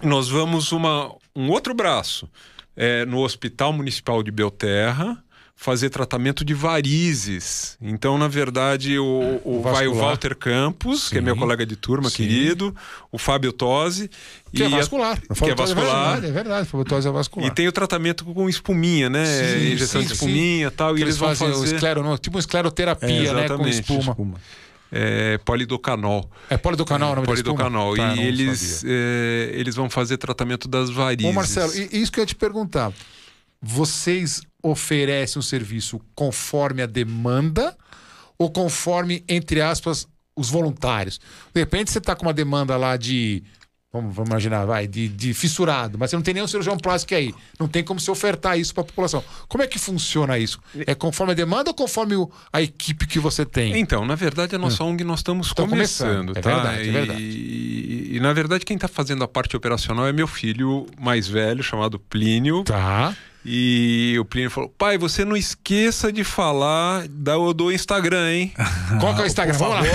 nós 0.04 0.28
vamos 0.28 0.74
uma, 0.74 1.16
um 1.34 1.50
outro 1.50 1.74
braço 1.74 2.30
é, 2.76 3.06
no 3.06 3.20
Hospital 3.20 3.72
Municipal 3.72 4.22
de 4.22 4.30
Belterra 4.30 5.24
fazer 5.64 5.92
tratamento 5.92 6.44
de 6.44 6.56
varizes. 6.56 7.78
Então, 7.80 8.18
na 8.18 8.28
verdade, 8.28 8.98
o, 8.98 9.40
o- 9.46 9.62
vai 9.62 9.88
o. 9.88 9.94
Walter 9.94 10.36
Campos, 10.36 11.08
que 11.08 11.18
é 11.18 11.20
Sim. 11.20 11.26
meu 11.26 11.38
colega 11.38 11.64
de 11.68 11.76
turma, 11.76 12.10
Sim. 12.10 12.16
querido, 12.16 12.76
o 13.12 13.20
Fábio 13.20 13.54
Tosi. 13.54 14.10
Que 14.52 14.64
é 14.64 14.66
a- 14.66 14.70
vascular. 14.70 15.22
que 15.22 15.32
é 15.32 15.36
Fotose 15.36 15.76
vascular. 15.76 16.14
verdade, 16.14 16.26
é 16.26 16.32
verdade. 16.32 16.68
É 17.08 17.12
vascular. 17.12 17.48
E 17.48 17.54
tem 17.54 17.68
o 17.68 17.72
tratamento 17.72 18.26
com 18.26 18.50
espuminha, 18.50 19.08
né? 19.08 19.24
Sim, 19.24 19.74
Injeção 19.74 20.02
sim, 20.02 20.08
de 20.08 20.14
sim. 20.16 20.26
espuminha 20.26 20.68
e 20.68 20.72
tal. 20.72 20.96
Que 20.96 21.02
e 21.02 21.04
eles 21.04 21.18
vão 21.18 21.30
fazem 21.30 21.50
o 21.50 21.54
fazer 21.60 21.76
esclero, 21.76 22.02
não, 22.02 22.18
tipo 22.18 22.38
uma 22.38 22.40
escleroterapia, 22.40 23.08
É, 23.08 23.22
né? 23.22 23.26
Com 23.32 23.40
exatamente, 23.40 23.74
espuma. 23.82 24.18
é, 24.92 25.38
polidocanol. 25.46 26.28
É 26.50 26.58
polidocanal 26.58 27.12
o 27.12 27.16
nome 27.18 27.28
da 27.28 27.34
espuma? 27.36 27.56
Polidocanol. 27.56 27.96
Tá, 27.96 28.16
não 28.16 28.16
e 28.16 28.26
eles, 28.26 28.84
é, 28.84 29.52
eles 29.54 29.76
vão 29.76 29.92
fazer 29.92 30.18
tratamento 30.18 30.68
das 30.68 30.90
varizes. 30.90 31.30
Ô 31.32 31.34
Marcelo, 31.34 31.72
e 31.76 32.02
isso 32.02 32.12
que 32.12 32.20
eu 32.20 32.24
ia 32.24 32.26
te 32.26 32.36
perguntar. 32.36 32.92
Vocês 33.62 34.42
oferecem 34.64 35.40
um 35.40 35.44
serviço 35.44 36.00
conforme 36.16 36.82
a 36.82 36.86
demanda 36.88 37.78
ou 38.38 38.50
conforme, 38.50 39.24
entre 39.30 39.62
aspas, 39.62 40.08
os 40.36 40.50
voluntários? 40.50 41.20
De 41.54 41.60
repente 41.62 41.92
você 41.92 42.00
está 42.00 42.16
com 42.16 42.26
uma 42.26 42.34
demanda 42.34 42.76
lá 42.78 42.98
de. 42.98 43.44
Vamos, 43.94 44.16
vamos 44.16 44.30
imaginar, 44.30 44.64
vai, 44.66 44.88
de, 44.88 45.10
de 45.10 45.34
fissurado, 45.34 45.98
mas 46.00 46.10
você 46.10 46.16
não 46.16 46.24
tem 46.24 46.34
nenhum 46.34 46.48
cirurgião 46.48 46.78
plástico 46.78 47.14
aí. 47.14 47.36
Não 47.60 47.68
tem 47.68 47.84
como 47.84 48.00
você 48.00 48.10
ofertar 48.10 48.58
isso 48.58 48.74
para 48.74 48.84
a 48.84 48.86
população. 48.86 49.22
Como 49.50 49.62
é 49.62 49.68
que 49.68 49.78
funciona 49.78 50.40
isso? 50.40 50.62
É 50.88 50.96
conforme 50.96 51.34
a 51.34 51.36
demanda 51.36 51.72
ou 51.72 51.74
conforme 51.74 52.16
o- 52.16 52.32
a 52.54 52.62
equipe 52.62 53.06
que 53.06 53.20
você 53.20 53.46
tem? 53.46 53.78
Então, 53.78 54.06
na 54.06 54.16
verdade, 54.16 54.56
a 54.56 54.58
nossa 54.58 54.82
ONG 54.82 55.04
nós 55.04 55.20
estamos 55.20 55.52
começando, 55.52 56.34
começando, 56.34 56.38
é 56.38 56.42
tá? 56.42 56.54
verdade, 56.56 56.88
é 56.88 56.92
verdade. 56.94 57.22
E, 57.22 58.16
e, 58.16 58.20
na 58.22 58.32
verdade, 58.32 58.64
quem 58.64 58.76
está 58.76 58.88
fazendo 58.88 59.26
a 59.26 59.28
parte 59.28 59.58
operacional 59.58 60.08
é 60.08 60.14
meu 60.14 60.26
filho 60.28 60.88
mais 60.98 61.28
velho, 61.28 61.62
chamado 61.62 62.00
Plínio. 62.00 62.64
Tá. 62.64 63.14
E 63.44 64.16
o 64.20 64.26
Plínio 64.26 64.50
falou: 64.52 64.70
pai, 64.78 64.98
você 64.98 65.26
não 65.26 65.36
esqueça 65.36 66.12
de 66.12 66.24
falar 66.24 67.06
da, 67.10 67.34
do 67.56 67.72
Instagram, 67.72 68.30
hein? 68.32 68.54
Qual 69.00 69.16
que 69.16 69.22
é 69.22 69.24
o 69.24 69.28
Instagram? 69.28 69.58
por 69.58 69.68
Vamos 69.70 69.86
lá. 69.86 69.92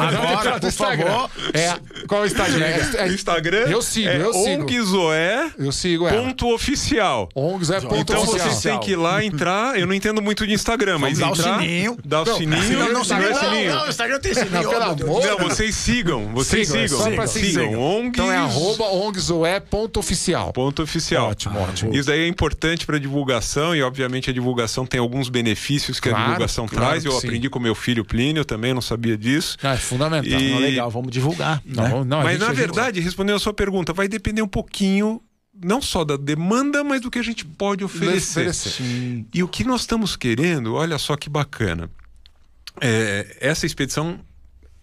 Agora, 0.40 0.60
por 0.60 0.66
Instagram. 0.68 1.06
favor. 1.06 1.30
É, 1.54 1.78
qual 2.08 2.20
é 2.22 2.24
o 2.24 2.26
Instagram? 2.26 2.64
É- 2.64 2.90
é- 2.96 3.04
O 3.04 3.12
Instagram 3.14 3.58
Eu 3.68 3.82
sigo, 3.82 4.08
é 4.08 4.16
eu 4.20 4.32
sigo. 4.32 4.62
ONGZoé 4.62 5.50
Eu 5.58 5.72
sigo 5.72 6.08
ela. 6.08 6.22
ponto 6.22 6.52
oficial. 6.52 7.28
ONGs 7.34 7.70
é 7.70 7.80
ponto 7.80 7.94
Então 7.96 8.22
oficial. 8.22 8.48
vocês 8.48 8.62
têm 8.62 8.80
que 8.80 8.92
ir 8.92 8.96
lá 8.96 9.22
entrar. 9.24 9.78
Eu 9.78 9.86
não 9.86 9.94
entendo 9.94 10.20
muito 10.20 10.46
de 10.46 10.52
Instagram, 10.52 10.98
mas 10.98 11.18
Dar 11.18 11.28
o 11.30 11.32
entrar, 11.34 11.58
sininho. 11.60 11.96
Dar 12.04 12.22
o 12.22 12.24
Não, 12.24 12.36
sininho. 12.36 12.78
Não, 12.78 12.86
não, 12.86 12.92
Não, 12.92 13.04
sininho, 13.04 13.26
é 13.26 13.30
não, 13.32 13.40
sininho. 13.40 13.74
não, 13.74 13.86
o 13.86 13.88
Instagram 13.90 14.20
tem 14.20 14.34
sininho. 14.34 14.50
Não, 14.62 14.70
pelo 14.70 14.82
amor. 14.82 15.26
Não, 15.26 15.38
vocês 15.38 15.74
sigam. 15.76 16.28
Vocês 16.34 16.66
Sigam, 16.68 16.82
é 16.82 16.88
sigam. 16.88 17.04
só 17.04 17.10
pra 17.12 17.26
sigam. 17.26 17.64
sigam. 17.68 17.80
ONGs. 17.80 18.08
Então 18.08 18.32
é 18.32 18.36
arroba 18.36 18.84
ONGSOE.oficial. 18.84 20.52
Ponto 20.52 20.82
oficial. 20.82 21.28
Ótimo, 21.30 21.58
ótimo. 21.60 21.94
Isso 21.94 22.08
daí 22.08 22.20
é 22.20 22.28
importante 22.28 22.79
para 22.86 22.98
divulgação 22.98 23.74
e, 23.74 23.82
obviamente, 23.82 24.30
a 24.30 24.32
divulgação 24.32 24.84
tem 24.86 24.98
alguns 25.00 25.28
benefícios 25.28 25.98
que 26.00 26.08
Claro, 26.08 26.24
a 26.24 26.26
divulgação 26.28 26.66
claro 26.66 26.86
traz. 26.86 27.04
Eu 27.04 27.12
sim. 27.12 27.26
aprendi 27.26 27.48
com 27.50 27.58
meu 27.58 27.74
filho 27.74 28.04
Plínio 28.04 28.44
também, 28.44 28.72
não 28.74 28.80
sabia 28.82 29.16
disso. 29.16 29.56
Ah, 29.62 29.74
é 29.74 29.76
fundamental. 29.76 30.40
E- 30.40 30.50
Não, 30.50 30.58
legal, 30.58 30.90
vamos 30.90 31.10
divulgar. 31.10 31.62
Não, 31.64 31.82
né? 31.82 32.04
não, 32.06 32.22
Mas, 32.22 32.38
na 32.38 32.52
verdade, 32.52 33.00
respondendo 33.00 33.36
a 33.36 33.40
sua 33.40 33.52
pergunta, 33.54 33.92
vai 33.92 34.08
depender 34.08 34.42
um 34.42 34.48
pouquinho, 34.48 35.20
não 35.62 35.80
só 35.82 36.04
da 36.04 36.16
demanda, 36.16 36.82
mas 36.84 37.00
do 37.00 37.10
que 37.10 37.18
a 37.18 37.22
gente 37.22 37.44
pode 37.44 37.84
oferecer. 37.84 38.40
oferecer. 38.48 39.24
E 39.34 39.42
o 39.42 39.48
que 39.48 39.64
nós 39.64 39.82
estamos 39.82 40.16
querendo, 40.16 40.74
olha 40.74 40.98
só 40.98 41.16
que 41.16 41.28
bacana. 41.28 41.90
É, 42.80 43.36
essa 43.40 43.66
expedição 43.66 44.18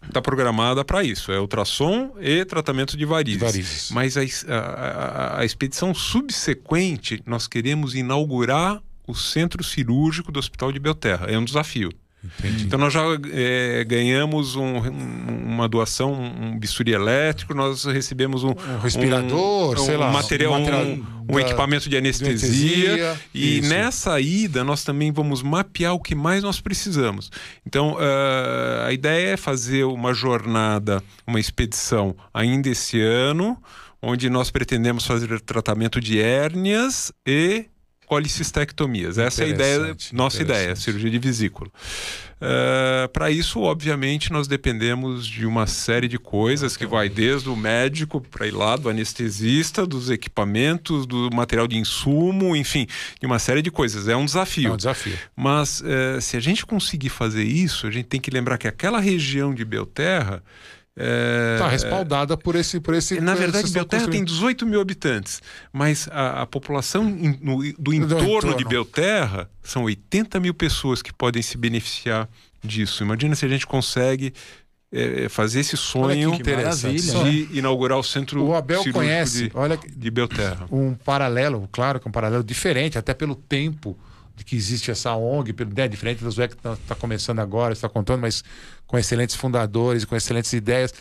está 0.07 0.21
programada 0.21 0.83
para 0.83 1.03
isso: 1.03 1.31
é 1.31 1.39
ultrassom 1.39 2.13
e 2.19 2.43
tratamento 2.45 2.95
de 2.97 3.05
varizes. 3.05 3.41
Varizes. 3.41 3.91
Mas 3.91 4.15
a- 4.17 4.21
a- 4.47 5.39
a 5.41 5.45
expedição 5.45 5.93
subsequente, 5.93 7.21
nós 7.25 7.47
queremos 7.47 7.95
inaugurar 7.95 8.81
o 9.07 9.15
centro 9.15 9.63
cirúrgico 9.63 10.31
do 10.31 10.39
Hospital 10.39 10.71
de 10.71 10.79
Belterra. 10.79 11.27
É 11.27 11.37
um 11.37 11.45
desafio. 11.45 11.91
Então 12.61 12.77
nós 12.79 12.93
já 12.93 13.01
é, 13.31 13.83
ganhamos 13.85 14.55
um- 14.55 14.77
um- 14.77 15.45
uma 15.47 15.67
doação, 15.67 16.13
um 16.13 16.57
bisturi 16.57 16.91
elétrico, 16.93 17.53
nós 17.53 17.85
recebemos 17.85 18.43
um, 18.43 18.49
Um 18.51 18.79
respirador, 18.79 19.79
um, 19.79 19.85
sei 19.85 19.97
lá, 19.97 20.11
material, 20.11 20.53
um 20.53 20.59
material 20.59 20.85
um, 20.85 21.33
da- 21.33 21.41
equipamento 21.41 21.89
de 21.89 21.97
anestesia. 21.97 22.31
anestesia, 22.31 23.19
e 23.33 23.59
isso. 23.59 23.69
nessa 23.69 24.19
ida 24.19 24.63
nós 24.63 24.83
também 24.83 25.11
vamos 25.11 25.41
mapear 25.41 25.93
o 25.93 25.99
que 25.99 26.15
mais 26.15 26.43
nós 26.43 26.59
precisamos. 26.61 27.29
Então 27.65 27.97
ah, 27.99 28.85
a 28.87 28.93
ideia 28.93 29.29
é 29.33 29.37
fazer 29.37 29.83
uma 29.85 30.13
jornada, 30.13 31.03
uma 31.25 31.39
expedição 31.39 32.15
ainda 32.33 32.69
esse 32.69 32.99
ano, 33.01 33.57
onde 34.01 34.29
nós 34.29 34.51
pretendemos 34.51 35.05
fazer 35.05 35.39
tratamento 35.41 35.99
de 35.99 36.19
hérnias 36.21 37.11
e 37.25 37.65
colicistectomias. 38.07 39.17
Essa 39.19 39.43
é 39.43 39.45
a 39.45 39.49
ideia, 39.49 39.95
nossa 40.13 40.41
ideia, 40.41 40.75
cirurgia 40.75 41.11
de 41.11 41.19
vesícula. 41.19 41.69
Para 43.11 43.29
isso, 43.29 43.59
obviamente, 43.61 44.31
nós 44.31 44.47
dependemos 44.47 45.27
de 45.27 45.45
uma 45.45 45.67
série 45.67 46.07
de 46.07 46.17
coisas 46.17 46.77
que 46.77 46.85
vai 46.85 47.09
desde 47.09 47.49
o 47.49 47.55
médico 47.55 48.21
para 48.21 48.47
ir 48.47 48.51
lá, 48.51 48.75
do 48.77 48.89
anestesista, 48.89 49.85
dos 49.85 50.09
equipamentos, 50.09 51.05
do 51.05 51.29
material 51.33 51.67
de 51.67 51.77
insumo, 51.77 52.55
enfim, 52.55 52.87
de 53.19 53.25
uma 53.25 53.39
série 53.39 53.61
de 53.61 53.69
coisas. 53.69 54.07
É 54.07 54.15
um 54.15 54.21
É 54.21 54.25
desafio. 54.25 54.73
um 54.73 54.77
desafio. 54.77 55.17
Mas 55.35 55.83
eh, 55.85 56.19
se 56.21 56.37
a 56.37 56.39
gente 56.39 56.65
conseguir 56.65 57.09
fazer 57.09 57.43
isso, 57.43 57.87
a 57.87 57.91
gente 57.91 58.05
tem 58.05 58.21
que 58.21 58.31
lembrar 58.31 58.57
que 58.57 58.67
aquela 58.67 58.99
região 58.99 59.53
de 59.53 59.65
Belterra. 59.65 60.41
Está 60.97 61.67
respaldada 61.69 62.35
por 62.35 62.55
esse. 62.55 62.79
Por 62.79 62.93
esse 62.95 63.19
na 63.21 63.35
verdade, 63.35 63.69
Belterra 63.71 64.03
tem 64.07 64.21
construindo. 64.21 64.27
18 64.27 64.65
mil 64.65 64.81
habitantes, 64.81 65.41
mas 65.71 66.07
a, 66.11 66.41
a 66.41 66.45
população 66.47 67.07
in- 67.07 67.37
no- 67.41 67.61
do 67.77 67.93
entorno, 67.93 68.23
entorno. 68.27 68.57
de 68.57 68.65
Belterra 68.65 69.49
são 69.61 69.83
80 69.83 70.39
mil 70.39 70.53
pessoas 70.53 71.01
que 71.01 71.13
podem 71.13 71.41
se 71.41 71.57
beneficiar 71.57 72.27
disso. 72.63 73.03
Imagina 73.03 73.35
se 73.35 73.45
a 73.45 73.49
gente 73.49 73.67
consegue 73.67 74.33
eh, 74.91 75.27
fazer 75.29 75.59
esse 75.59 75.77
sonho 75.77 76.31
né? 76.31 76.43
de 77.23 77.47
inaugurar 77.59 77.97
o 77.99 78.03
centro 78.03 78.43
O 78.43 78.55
Abel 78.55 78.83
conhece, 78.91 79.49
de, 79.49 79.51
olha, 79.53 79.77
de 79.77 80.09
Belterra. 80.11 80.65
um 80.71 80.93
paralelo, 80.95 81.67
claro 81.71 81.99
que 81.99 82.07
é 82.07 82.09
um 82.09 82.11
paralelo 82.11 82.43
diferente, 82.43 82.97
até 82.97 83.13
pelo 83.13 83.35
tempo 83.35 83.97
de 84.35 84.45
que 84.45 84.55
existe 84.55 84.91
essa 84.91 85.15
ONG, 85.15 85.53
né, 85.75 85.87
diferente 85.87 86.23
do 86.23 86.29
Zé 86.29 86.47
que 86.47 86.53
está 86.53 86.77
tá 86.87 86.93
começando 86.95 87.39
agora, 87.39 87.73
está 87.73 87.89
contando, 87.89 88.21
mas 88.21 88.43
com 88.87 88.97
excelentes 88.97 89.35
fundadores 89.35 90.05
com 90.05 90.15
excelentes 90.15 90.53
ideias. 90.53 90.93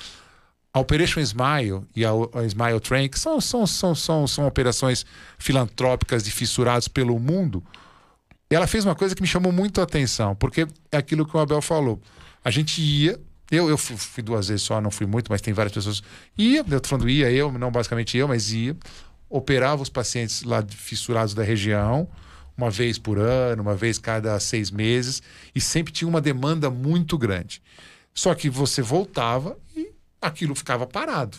A 0.75 0.81
Operation 0.81 1.21
Smile 1.21 1.87
e 1.95 2.05
a, 2.05 2.11
a 2.11 2.45
Smile 2.45 2.81
Train, 2.81 3.09
que 3.09 3.19
são, 3.19 3.41
são, 3.41 3.67
são, 3.67 3.95
são, 3.95 4.27
são 4.27 4.47
operações 4.47 5.07
filantrópicas 5.39 6.23
de 6.23 6.31
fissurados 6.31 6.87
pelo 6.87 7.19
mundo, 7.19 7.65
ela 8.51 8.67
fez 8.67 8.85
uma 8.85 8.95
coisa 8.95 9.15
que 9.15 9.23
me 9.23 9.27
chamou 9.27 9.51
muito 9.51 9.81
a 9.81 9.85
atenção, 9.85 10.35
porque 10.35 10.67
é 10.93 10.97
aquilo 10.97 11.27
que 11.27 11.37
o 11.37 11.41
Abel 11.41 11.63
falou. 11.63 12.01
A 12.45 12.51
gente 12.51 12.81
ia, 12.81 13.19
eu, 13.51 13.69
eu 13.69 13.77
fui 13.77 14.23
duas 14.23 14.49
vezes 14.49 14.63
só, 14.63 14.81
não 14.81 14.91
fui 14.91 15.07
muito, 15.07 15.31
mas 15.33 15.41
tem 15.41 15.53
várias 15.53 15.73
pessoas. 15.73 16.03
Ia, 16.39 16.65
eu 16.69 16.81
tô 16.81 16.89
falando 16.89 17.09
ia, 17.09 17.31
eu, 17.31 17.51
não 17.51 17.73
basicamente 17.73 18.17
eu, 18.17 18.29
mas 18.29 18.53
ia, 18.53 18.77
operava 19.29 19.83
os 19.83 19.89
pacientes 19.89 20.43
lá 20.43 20.65
fissurados 20.69 21.35
da 21.35 21.43
região, 21.43 22.09
uma 22.57 22.71
vez 22.71 22.99
por 22.99 23.19
ano, 23.19 23.63
uma 23.63 23.77
vez 23.77 23.99
cada 23.99 24.39
seis 24.41 24.71
meses, 24.71 25.23
e 25.55 25.61
sempre 25.61 25.93
tinha 25.93 26.09
uma 26.09 26.21
demanda 26.21 26.71
muito 26.71 27.19
grande. 27.19 27.63
Só 28.15 28.35
que 28.35 28.49
você 28.49 28.81
voltava 28.81 29.59
e 29.77 29.93
aquilo 30.21 30.55
ficava 30.55 30.87
parado. 30.87 31.37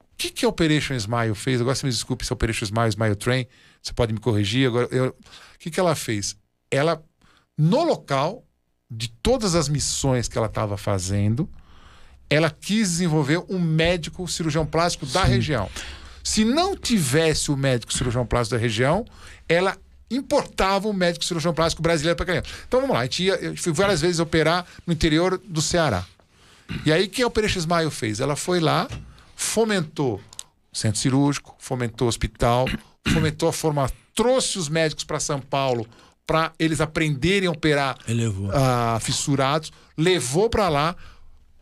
O 0.00 0.16
que, 0.16 0.30
que 0.30 0.44
a 0.44 0.48
Operation 0.48 0.94
Smile 0.94 1.34
fez? 1.34 1.60
Agora 1.60 1.74
você 1.74 1.86
me 1.86 1.92
desculpe 1.92 2.24
se 2.24 2.32
a 2.32 2.34
Operation 2.34 2.64
Smile, 2.66 2.90
Smile 2.90 3.16
Train, 3.16 3.46
você 3.82 3.92
pode 3.92 4.12
me 4.12 4.20
corrigir. 4.20 4.68
Agora, 4.68 4.86
eu... 4.92 5.08
o 5.08 5.58
que, 5.58 5.70
que 5.70 5.80
ela 5.80 5.96
fez? 5.96 6.36
Ela, 6.70 7.02
no 7.58 7.82
local 7.82 8.44
de 8.88 9.08
todas 9.08 9.56
as 9.56 9.68
missões 9.68 10.28
que 10.28 10.38
ela 10.38 10.46
estava 10.46 10.76
fazendo, 10.76 11.50
ela 12.30 12.48
quis 12.48 12.90
desenvolver 12.90 13.44
um 13.48 13.58
médico 13.58 14.26
cirurgião 14.28 14.64
plástico 14.64 15.04
da 15.06 15.24
Sim. 15.24 15.32
região. 15.32 15.70
Se 16.22 16.44
não 16.44 16.76
tivesse 16.76 17.50
o 17.50 17.56
médico 17.56 17.92
cirurgião 17.92 18.24
plástico 18.24 18.56
da 18.56 18.62
região, 18.62 19.04
ela 19.48 19.76
importava 20.16 20.88
um 20.88 20.92
médico 20.92 21.24
cirurgião 21.24 21.54
plástico 21.54 21.82
brasileiro 21.82 22.16
para 22.16 22.26
criança. 22.26 22.48
Então 22.66 22.80
vamos 22.80 22.94
lá, 22.94 23.00
a 23.00 23.04
gente 23.04 23.24
ia, 23.24 23.34
eu 23.34 23.56
fui 23.56 23.72
várias 23.72 24.00
vezes 24.00 24.18
operar 24.18 24.66
no 24.86 24.92
interior 24.92 25.40
do 25.44 25.60
Ceará. 25.60 26.04
E 26.84 26.92
aí, 26.92 27.04
o 27.04 27.08
que 27.08 27.22
a 27.22 27.26
Operation 27.26 27.58
Smile 27.60 27.90
fez? 27.90 28.20
Ela 28.20 28.36
foi 28.36 28.58
lá, 28.58 28.88
fomentou 29.36 30.20
centro 30.72 31.00
cirúrgico, 31.00 31.54
fomentou 31.58 32.08
hospital, 32.08 32.66
fomentou 33.12 33.48
a 33.48 33.52
formação, 33.52 33.96
trouxe 34.14 34.58
os 34.58 34.68
médicos 34.68 35.04
para 35.04 35.20
São 35.20 35.40
Paulo 35.40 35.86
para 36.26 36.52
eles 36.58 36.80
aprenderem 36.80 37.48
a 37.48 37.52
operar 37.52 37.98
uh, 38.08 38.98
fissurados, 39.00 39.70
levou 39.96 40.48
para 40.48 40.70
lá, 40.70 40.96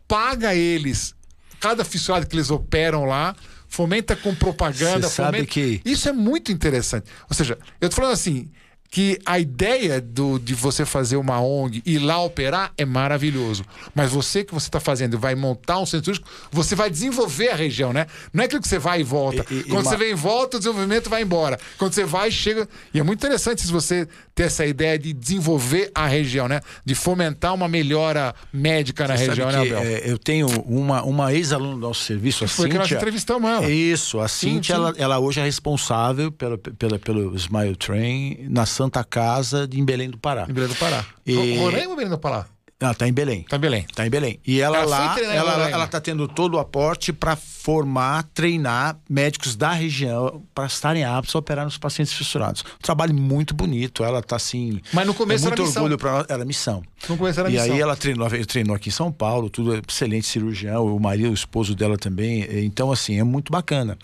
paga 0.07 0.55
eles 0.55 1.13
cada 1.59 1.85
fissurado 1.85 2.27
que 2.27 2.35
eles 2.35 2.49
operam 2.49 3.05
lá, 3.05 3.35
fomenta 3.73 4.15
com 4.15 4.35
propaganda. 4.35 5.09
Você 5.09 5.15
fomenta... 5.15 5.37
sabe 5.37 5.45
que 5.47 5.81
isso 5.83 6.07
é 6.07 6.13
muito 6.13 6.51
interessante. 6.51 7.09
Ou 7.27 7.35
seja, 7.35 7.57
eu 7.81 7.89
tô 7.89 7.95
falando 7.95 8.11
assim, 8.13 8.51
que 8.93 9.19
a 9.25 9.39
ideia 9.39 9.99
do, 9.99 10.37
de 10.37 10.53
você 10.53 10.85
fazer 10.85 11.15
uma 11.15 11.41
ONG 11.41 11.81
e 11.83 11.95
ir 11.95 11.97
lá 11.97 12.21
operar 12.21 12.71
é 12.77 12.85
maravilhoso. 12.85 13.65
Mas 13.95 14.11
você 14.11 14.43
que 14.43 14.53
você 14.53 14.67
está 14.67 14.79
fazendo 14.79 15.17
vai 15.17 15.33
montar 15.33 15.79
um 15.79 15.85
centro 15.87 16.05
turístico, 16.05 16.29
você 16.51 16.75
vai 16.75 16.91
desenvolver 16.91 17.49
a 17.49 17.55
região, 17.55 17.91
né? 17.91 18.05
Não 18.31 18.43
é 18.43 18.45
aquilo 18.45 18.61
que 18.61 18.67
você 18.67 18.77
vai 18.77 18.99
e 18.99 19.03
volta. 19.03 19.43
E, 19.49 19.61
e, 19.61 19.63
Quando 19.63 19.81
e 19.81 19.83
você 19.85 19.95
uma... 19.95 19.97
vem 19.97 20.11
e 20.11 20.13
volta, 20.13 20.57
o 20.57 20.59
desenvolvimento 20.59 21.09
vai 21.09 21.23
embora. 21.23 21.59
Quando 21.79 21.91
você 21.91 22.05
vai, 22.05 22.29
chega. 22.29 22.69
E 22.93 22.99
é 22.99 23.03
muito 23.03 23.17
interessante 23.17 23.63
se 23.63 23.71
você 23.71 24.07
ter 24.35 24.43
essa 24.43 24.63
ideia 24.63 24.99
de 24.99 25.11
desenvolver 25.11 25.89
a 25.95 26.05
região, 26.05 26.47
né? 26.47 26.61
De 26.85 26.93
fomentar 26.93 27.51
uma 27.55 27.67
melhora 27.67 28.35
médica 28.53 29.07
na 29.07 29.17
você 29.17 29.25
região, 29.25 29.51
né, 29.51 29.57
Abel? 29.57 29.79
É, 29.79 30.03
eu 30.05 30.19
tenho 30.19 30.45
uma, 30.67 31.01
uma 31.01 31.33
ex-aluna 31.33 31.73
do 31.73 31.81
nosso 31.81 32.03
serviço, 32.03 32.45
a 32.45 32.47
Foi 32.47 32.65
Cíntia. 32.65 32.69
que 32.69 32.77
nós 32.77 32.91
entrevistamos 32.91 33.49
ela. 33.49 33.67
Isso, 33.67 34.19
a 34.19 34.27
Cíntia, 34.27 34.75
ela, 34.75 34.93
ela 34.99 35.19
hoje 35.19 35.39
é 35.39 35.43
responsável 35.43 36.31
pela, 36.31 36.59
pela, 36.59 36.99
pelo 36.99 37.35
Smile 37.35 37.75
Train 37.75 38.45
na 38.49 38.67
Santa 38.67 38.82
Casa 38.89 39.67
de, 39.67 39.79
em 39.79 39.85
Belém 39.85 40.09
do 40.09 40.17
Pará. 40.17 40.45
Em 40.49 40.53
Belém 40.53 40.69
do 40.69 40.75
Pará. 40.75 41.05
E... 41.25 41.57
Roraima 41.57 41.89
ou 41.89 41.95
Belém 41.95 42.09
do 42.09 42.17
Pará? 42.17 42.45
Ela 42.83 42.93
tá 42.93 43.07
em 43.07 43.13
Belém. 43.13 43.43
Tá 43.43 43.55
em 43.55 43.59
Belém. 43.59 43.85
Tá 43.95 44.05
em 44.05 44.09
Belém. 44.09 44.39
E 44.45 44.59
ela, 44.59 44.79
ela 44.79 44.85
lá, 44.85 45.19
ela, 45.21 45.69
ela 45.69 45.87
tá 45.87 46.01
tendo 46.01 46.27
todo 46.27 46.55
o 46.55 46.59
aporte 46.59 47.13
para 47.13 47.35
formar, 47.35 48.23
treinar 48.33 48.97
médicos 49.09 49.55
da 49.55 49.71
região 49.71 50.43
para 50.53 50.65
estarem 50.65 51.05
aptos 51.05 51.33
a 51.33 51.39
operar 51.39 51.63
nos 51.63 51.77
pacientes 51.77 52.13
fissurados. 52.13 52.61
Um 52.61 52.81
trabalho 52.81 53.13
muito 53.13 53.53
bonito. 53.53 54.03
Ela 54.03 54.21
tá 54.21 54.35
assim. 54.35 54.81
Mas 54.91 55.07
no 55.07 55.13
começo 55.13 55.45
é 55.45 55.47
muito 55.47 55.61
era 55.61 55.71
orgulho 55.71 55.97
para. 55.97 56.25
Era 56.27 56.43
missão. 56.43 56.83
No 57.07 57.15
começo 57.15 57.39
era 57.39 57.49
e 57.49 57.53
missão. 57.53 57.73
aí 57.73 57.79
ela 57.79 57.95
treinou, 57.95 58.27
treinou 58.45 58.75
aqui 58.75 58.89
em 58.89 58.91
São 58.91 59.11
Paulo, 59.11 59.49
tudo 59.49 59.81
excelente 59.87 60.27
cirurgião, 60.27 60.85
o 60.85 60.99
marido, 60.99 61.29
o 61.29 61.33
esposo 61.33 61.73
dela 61.73 61.97
também. 61.97 62.45
Então, 62.65 62.91
assim, 62.91 63.17
é 63.17 63.23
muito 63.23 63.49
bacana. 63.49 63.97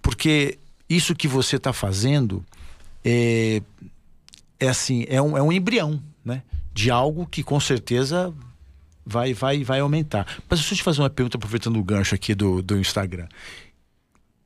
Porque 0.00 0.56
isso 0.88 1.16
que 1.16 1.26
você 1.26 1.56
está 1.56 1.72
fazendo 1.72 2.44
é, 3.04 3.62
é 4.60 4.68
assim, 4.68 5.04
é 5.08 5.20
um, 5.20 5.36
é 5.36 5.42
um 5.42 5.50
embrião, 5.50 6.00
né? 6.24 6.42
De 6.72 6.90
algo 6.90 7.26
que 7.26 7.42
com 7.42 7.58
certeza 7.58 8.32
vai, 9.04 9.32
vai, 9.32 9.64
vai 9.64 9.80
aumentar. 9.80 10.26
Mas 10.48 10.60
deixa 10.60 10.74
eu 10.74 10.76
te 10.76 10.82
fazer 10.82 11.00
uma 11.00 11.10
pergunta, 11.10 11.36
aproveitando 11.36 11.78
o 11.78 11.82
gancho 11.82 12.14
aqui 12.14 12.34
do, 12.34 12.62
do 12.62 12.78
Instagram. 12.78 13.26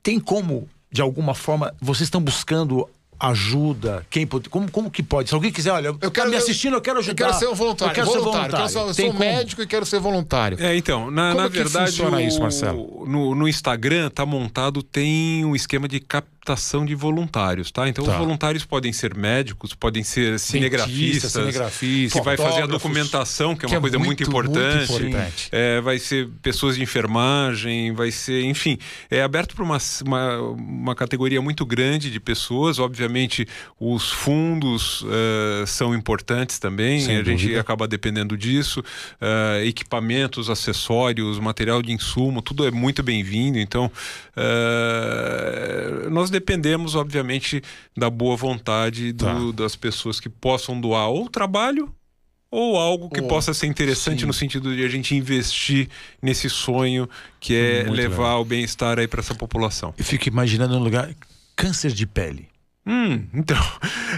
Tem 0.02 0.20
como, 0.20 0.68
de 0.90 1.02
alguma 1.02 1.34
forma, 1.34 1.74
vocês 1.80 2.06
estão 2.06 2.20
buscando 2.20 2.88
ajuda? 3.18 4.06
Quem 4.10 4.26
pode, 4.26 4.48
como, 4.48 4.70
como 4.70 4.90
que 4.90 5.02
pode? 5.02 5.28
Se 5.28 5.34
alguém 5.34 5.50
quiser, 5.50 5.72
olha, 5.72 5.88
eu 5.88 5.98
tá 5.98 6.10
quero 6.10 6.30
me 6.30 6.36
assistindo, 6.36 6.74
eu 6.74 6.80
quero 6.80 6.98
ajudar. 6.98 7.12
Eu 7.12 7.16
quero 7.28 7.38
ser 7.38 7.48
um 7.48 7.54
voluntário. 7.54 7.90
Eu 7.90 7.94
quero 7.94 8.06
voluntário. 8.06 8.34
ser 8.34 8.50
voluntário. 8.50 8.64
Eu, 8.64 8.94
sou, 8.94 9.04
eu 9.04 9.12
sou 9.12 9.18
médico 9.18 9.62
e 9.62 9.66
quero 9.66 9.86
ser 9.86 10.00
voluntário. 10.00 10.58
É, 10.60 10.76
então, 10.76 11.10
na, 11.10 11.34
na 11.34 11.48
verdade, 11.48 11.90
funciona 11.90 12.16
o, 12.18 12.20
isso, 12.20 12.40
Marcelo? 12.40 13.04
No, 13.06 13.34
no 13.34 13.48
Instagram 13.48 14.10
tá 14.10 14.26
montado, 14.26 14.82
tem 14.82 15.44
um 15.44 15.54
esquema 15.54 15.88
de 15.88 16.00
cap 16.00 16.28
captação 16.44 16.84
de 16.84 16.94
voluntários, 16.94 17.70
tá? 17.70 17.88
Então, 17.88 18.04
tá. 18.04 18.12
os 18.12 18.18
voluntários 18.18 18.64
podem 18.66 18.92
ser 18.92 19.14
médicos, 19.14 19.72
podem 19.72 20.04
ser 20.04 20.38
cinegrafistas, 20.38 21.32
cinegrafistas 21.32 22.20
que 22.20 22.24
vai 22.24 22.36
fazer 22.36 22.62
a 22.62 22.66
documentação, 22.66 23.56
que 23.56 23.64
é 23.64 23.66
uma 23.66 23.70
que 23.70 23.76
é 23.76 23.80
coisa 23.80 23.98
muito, 23.98 24.08
muito 24.08 24.22
importante. 24.22 24.90
Muito 24.92 25.06
importante. 25.06 25.48
É, 25.50 25.80
vai 25.80 25.98
ser 25.98 26.28
pessoas 26.42 26.76
de 26.76 26.82
enfermagem, 26.82 27.92
vai 27.94 28.10
ser, 28.10 28.44
enfim, 28.44 28.78
é 29.10 29.22
aberto 29.22 29.54
para 29.54 29.64
uma, 29.64 29.78
uma, 30.04 30.40
uma, 30.40 30.94
categoria 30.94 31.40
muito 31.40 31.64
grande 31.64 32.10
de 32.10 32.20
pessoas. 32.20 32.78
Obviamente, 32.78 33.48
os 33.80 34.10
fundos 34.10 35.00
uh, 35.02 35.66
são 35.66 35.94
importantes 35.94 36.58
também, 36.58 37.00
Sem 37.00 37.16
a 37.16 37.18
dúvida. 37.22 37.38
gente 37.38 37.58
acaba 37.58 37.88
dependendo 37.88 38.36
disso. 38.36 38.80
Uh, 38.80 39.64
equipamentos, 39.64 40.50
acessórios, 40.50 41.38
material 41.38 41.80
de 41.80 41.92
insumo, 41.92 42.42
tudo 42.42 42.66
é 42.66 42.70
muito 42.70 43.02
bem-vindo. 43.02 43.58
Então, 43.58 43.90
uh, 44.36 46.10
nós 46.10 46.30
dependemos, 46.30 46.94
obviamente, 46.94 47.62
da 47.96 48.10
boa 48.10 48.36
vontade 48.36 49.12
do, 49.12 49.52
tá. 49.52 49.62
das 49.62 49.76
pessoas 49.76 50.20
que 50.20 50.28
possam 50.28 50.80
doar 50.80 51.08
ou 51.08 51.28
trabalho 51.28 51.92
ou 52.50 52.76
algo 52.76 53.10
que 53.10 53.20
possa 53.20 53.52
ser 53.52 53.66
interessante 53.66 54.20
sim. 54.20 54.26
no 54.26 54.32
sentido 54.32 54.76
de 54.76 54.84
a 54.84 54.88
gente 54.88 55.12
investir 55.16 55.88
nesse 56.22 56.48
sonho 56.48 57.08
que 57.40 57.52
é 57.52 57.82
Muito 57.84 57.96
levar 57.96 58.22
legal. 58.22 58.42
o 58.42 58.44
bem-estar 58.44 58.96
aí 59.00 59.08
para 59.08 59.18
essa 59.18 59.34
população. 59.34 59.92
Eu 59.98 60.04
fico 60.04 60.28
imaginando 60.28 60.76
um 60.76 60.82
lugar 60.82 61.12
câncer 61.56 61.90
de 61.90 62.06
pele. 62.06 62.53
Hum, 62.86 63.24
então, 63.32 63.58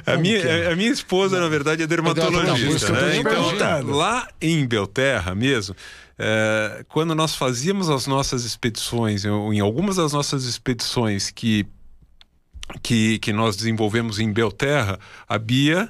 a 0.05 0.17
minha, 0.17 0.39
é? 0.39 0.73
a 0.73 0.77
minha 0.77 0.91
esposa, 0.91 1.39
na 1.39 1.49
verdade, 1.49 1.83
é 1.83 1.87
dermatologista. 1.87 2.93
Não, 2.93 3.01
né? 3.01 3.17
Então, 3.19 3.97
lá 3.97 4.29
em 4.41 4.67
Belterra 4.67 5.35
mesmo, 5.35 5.77
é, 6.19 6.85
quando 6.89 7.15
nós 7.15 7.35
fazíamos 7.35 7.89
as 7.89 8.07
nossas 8.07 8.45
expedições, 8.45 9.25
em 9.25 9.61
algumas 9.61 9.97
das 9.97 10.13
nossas 10.13 10.45
expedições 10.45 11.31
que 11.31 11.67
que, 12.83 13.19
que 13.21 13.33
nós 13.33 13.57
desenvolvemos 13.57 14.19
em 14.19 14.33
Belterra, 14.33 14.99
a 15.29 15.39
Bia 15.39 15.89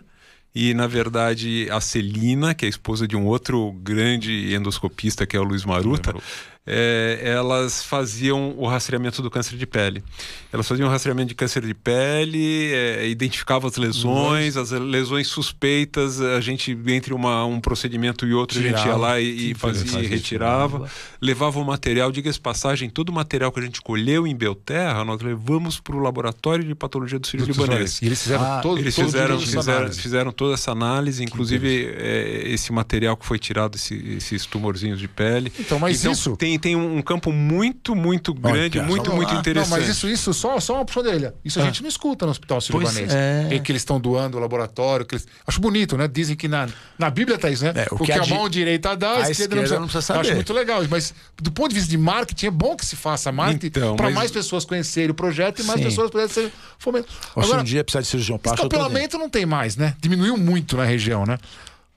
e, 0.55 0.75
na 0.75 0.87
verdade, 0.87 1.69
a 1.71 1.81
Celina, 1.81 2.55
que 2.55 2.65
é 2.65 2.69
a 2.69 2.71
esposa 2.71 3.07
de 3.07 3.17
um 3.17 3.27
outro 3.27 3.73
grande 3.83 4.55
endoscopista, 4.55 5.27
que 5.27 5.37
é 5.37 5.41
o 5.41 5.45
Luiz 5.45 5.65
Maruta, 5.65 6.15
é, 6.67 7.21
elas 7.23 7.85
faziam 7.85 8.55
o 8.59 8.67
rastreamento 8.67 9.23
do 9.23 9.31
câncer 9.31 9.57
de 9.57 9.67
pele. 9.67 10.03
Elas 10.53 10.67
faziam 10.67 10.89
o 10.89 10.91
rastreamento 10.91 11.29
de 11.29 11.35
câncer 11.35 11.65
de 11.65 11.75
pele, 11.75 12.73
é, 12.73 13.07
identificavam 13.07 13.69
as 13.69 13.77
lesões, 13.77 14.57
as 14.57 14.71
lesões 14.73 15.29
suspeitas, 15.29 16.21
a 16.21 16.41
gente, 16.41 16.77
entre 16.89 17.15
uma, 17.15 17.45
um 17.45 17.61
procedimento 17.61 18.27
e 18.27 18.35
outro, 18.35 18.59
Tirava, 18.59 18.75
a 18.75 18.79
gente 18.79 18.89
ia 18.89 18.97
lá 18.97 19.21
e, 19.21 19.51
e 19.53 19.55
fazia 19.55 20.01
e 20.01 20.07
retirava. 20.07 20.91
Levava 21.21 21.61
o 21.61 21.65
material, 21.65 22.11
diga-se 22.11 22.41
passagem, 22.41 22.91
todo 22.91 23.11
o 23.11 23.13
material 23.13 23.53
que 23.53 23.61
a 23.61 23.63
gente 23.63 23.81
colheu 23.81 24.27
em 24.27 24.35
Belterra, 24.35 25.05
nós 25.05 25.21
levamos 25.21 25.79
para 25.79 25.95
o 25.95 26.01
laboratório 26.01 26.65
de 26.65 26.75
patologia 26.75 27.19
do 27.19 27.27
Sírio 27.27 27.47
Libanês. 27.47 28.01
E 28.03 28.07
eles 28.07 28.23
fizeram 28.23 28.45
ah, 28.45 28.61
todo, 28.61 28.81
eles 28.81 28.95
todo 28.95 29.05
fizeram, 29.05 29.39
fizeram, 29.39 29.93
fizeram, 29.93 30.33
toda 30.33 30.55
essa 30.55 30.73
análise, 30.73 31.23
inclusive 31.23 31.95
é, 31.97 32.49
esse 32.49 32.73
material 32.73 33.17
que 33.17 33.25
foi 33.25 33.39
tirado, 33.39 33.77
esse, 33.77 33.95
esses 34.17 34.47
tumorzinhos 34.47 34.99
de 34.99 35.07
pele. 35.07 35.53
Então, 35.59 35.79
mas 35.79 36.01
então, 36.01 36.13
isso 36.13 36.37
tem 36.37 36.56
tem, 36.59 36.75
tem 36.75 36.77
um 36.77 37.01
campo 37.03 37.33
muito, 37.33 37.95
muito 37.95 38.33
grande, 38.35 38.79
Olha, 38.79 38.89
muito, 38.89 39.13
muito 39.13 39.33
lá. 39.33 39.41
interessante. 39.41 39.71
Não, 39.71 39.79
mas 39.79 39.89
isso, 39.89 40.09
isso 40.09 40.33
só, 40.35 40.59
só 40.61 40.75
uma 40.75 40.85
puxão 40.85 41.03
da 41.03 41.11
orelha. 41.11 41.35
Isso 41.45 41.61
a 41.61 41.65
gente 41.65 41.83
não 41.83 41.89
escuta 41.89 42.25
no 42.27 42.31
hospital 42.33 42.61
sírio-libanês. 42.61 43.13
é. 43.15 43.49
Em 43.53 43.63
que 43.63 43.73
eles 43.73 43.83
estão 43.83 44.01
doando 44.01 44.37
o 44.37 44.41
laboratório. 44.41 45.05
Que 45.07 45.15
eles... 45.15 45.27
Acho 45.47 45.61
bonito, 45.61 45.97
né? 45.97 46.09
Dizem 46.09 46.37
que 46.37 46.49
na, 46.49 46.69
na 46.99 47.11
Bíblia 47.11 47.39
tá 47.39 47.51
isso, 47.51 47.65
né? 47.65 47.73
É, 47.75 47.87
o 47.91 47.97
o, 47.97 47.99
que 47.99 48.07
que, 48.07 48.13
a 48.13 48.17
a, 48.17 48.21
di- 48.21 48.31
mão 48.31 48.49
direita 48.49 48.97
dá, 48.97 49.09
a, 49.09 49.11
a 49.17 49.31
esquerda, 49.31 49.55
esquerda 49.57 49.75
não 49.75 49.81
não 49.83 49.89
precisa. 49.89 50.13
precisa 50.13 50.13
Eu 50.15 50.21
Acho 50.21 50.29
saber. 50.29 50.35
muito 50.37 50.53
legal. 50.53 50.83
Mas 50.91 51.15
do 51.41 51.51
ponto 51.53 51.69
de 51.71 51.75
vista 51.77 51.91
de 51.91 51.99
marketing, 51.99 52.47
é 52.47 52.51
bom 52.51 52.77
que 52.77 52.85
se 52.87 52.97
faça 52.97 53.31
marketing 53.33 53.67
Então, 53.67 53.97
para 53.97 54.07
mas- 54.07 54.15
mais 54.15 54.31
pessoas 54.31 54.65
conhecerem 54.65 55.11
o 55.11 55.15
projeto 55.15 55.61
e 55.61 55.65
mais 55.65 55.79
Sim. 55.81 55.87
pessoas 55.87 56.11
puderem 56.11 56.33
ser 56.33 56.53
fomentadas. 56.79 57.15
Se 57.17 57.39
Agora, 57.41 57.61
um 57.61 57.65
dia 57.65 57.83
precisar 57.85 58.01
de 58.03 58.07
cirurgião 58.09 58.39
plástico, 58.39 58.67
escapelamento 58.67 59.19
não 59.19 59.29
tem 59.31 59.47
mais, 59.47 59.77
né? 59.77 59.95
Diminuiu 60.01 60.37
muito 60.37 60.77
na 60.77 60.85
região, 60.85 61.25
né? 61.27 61.39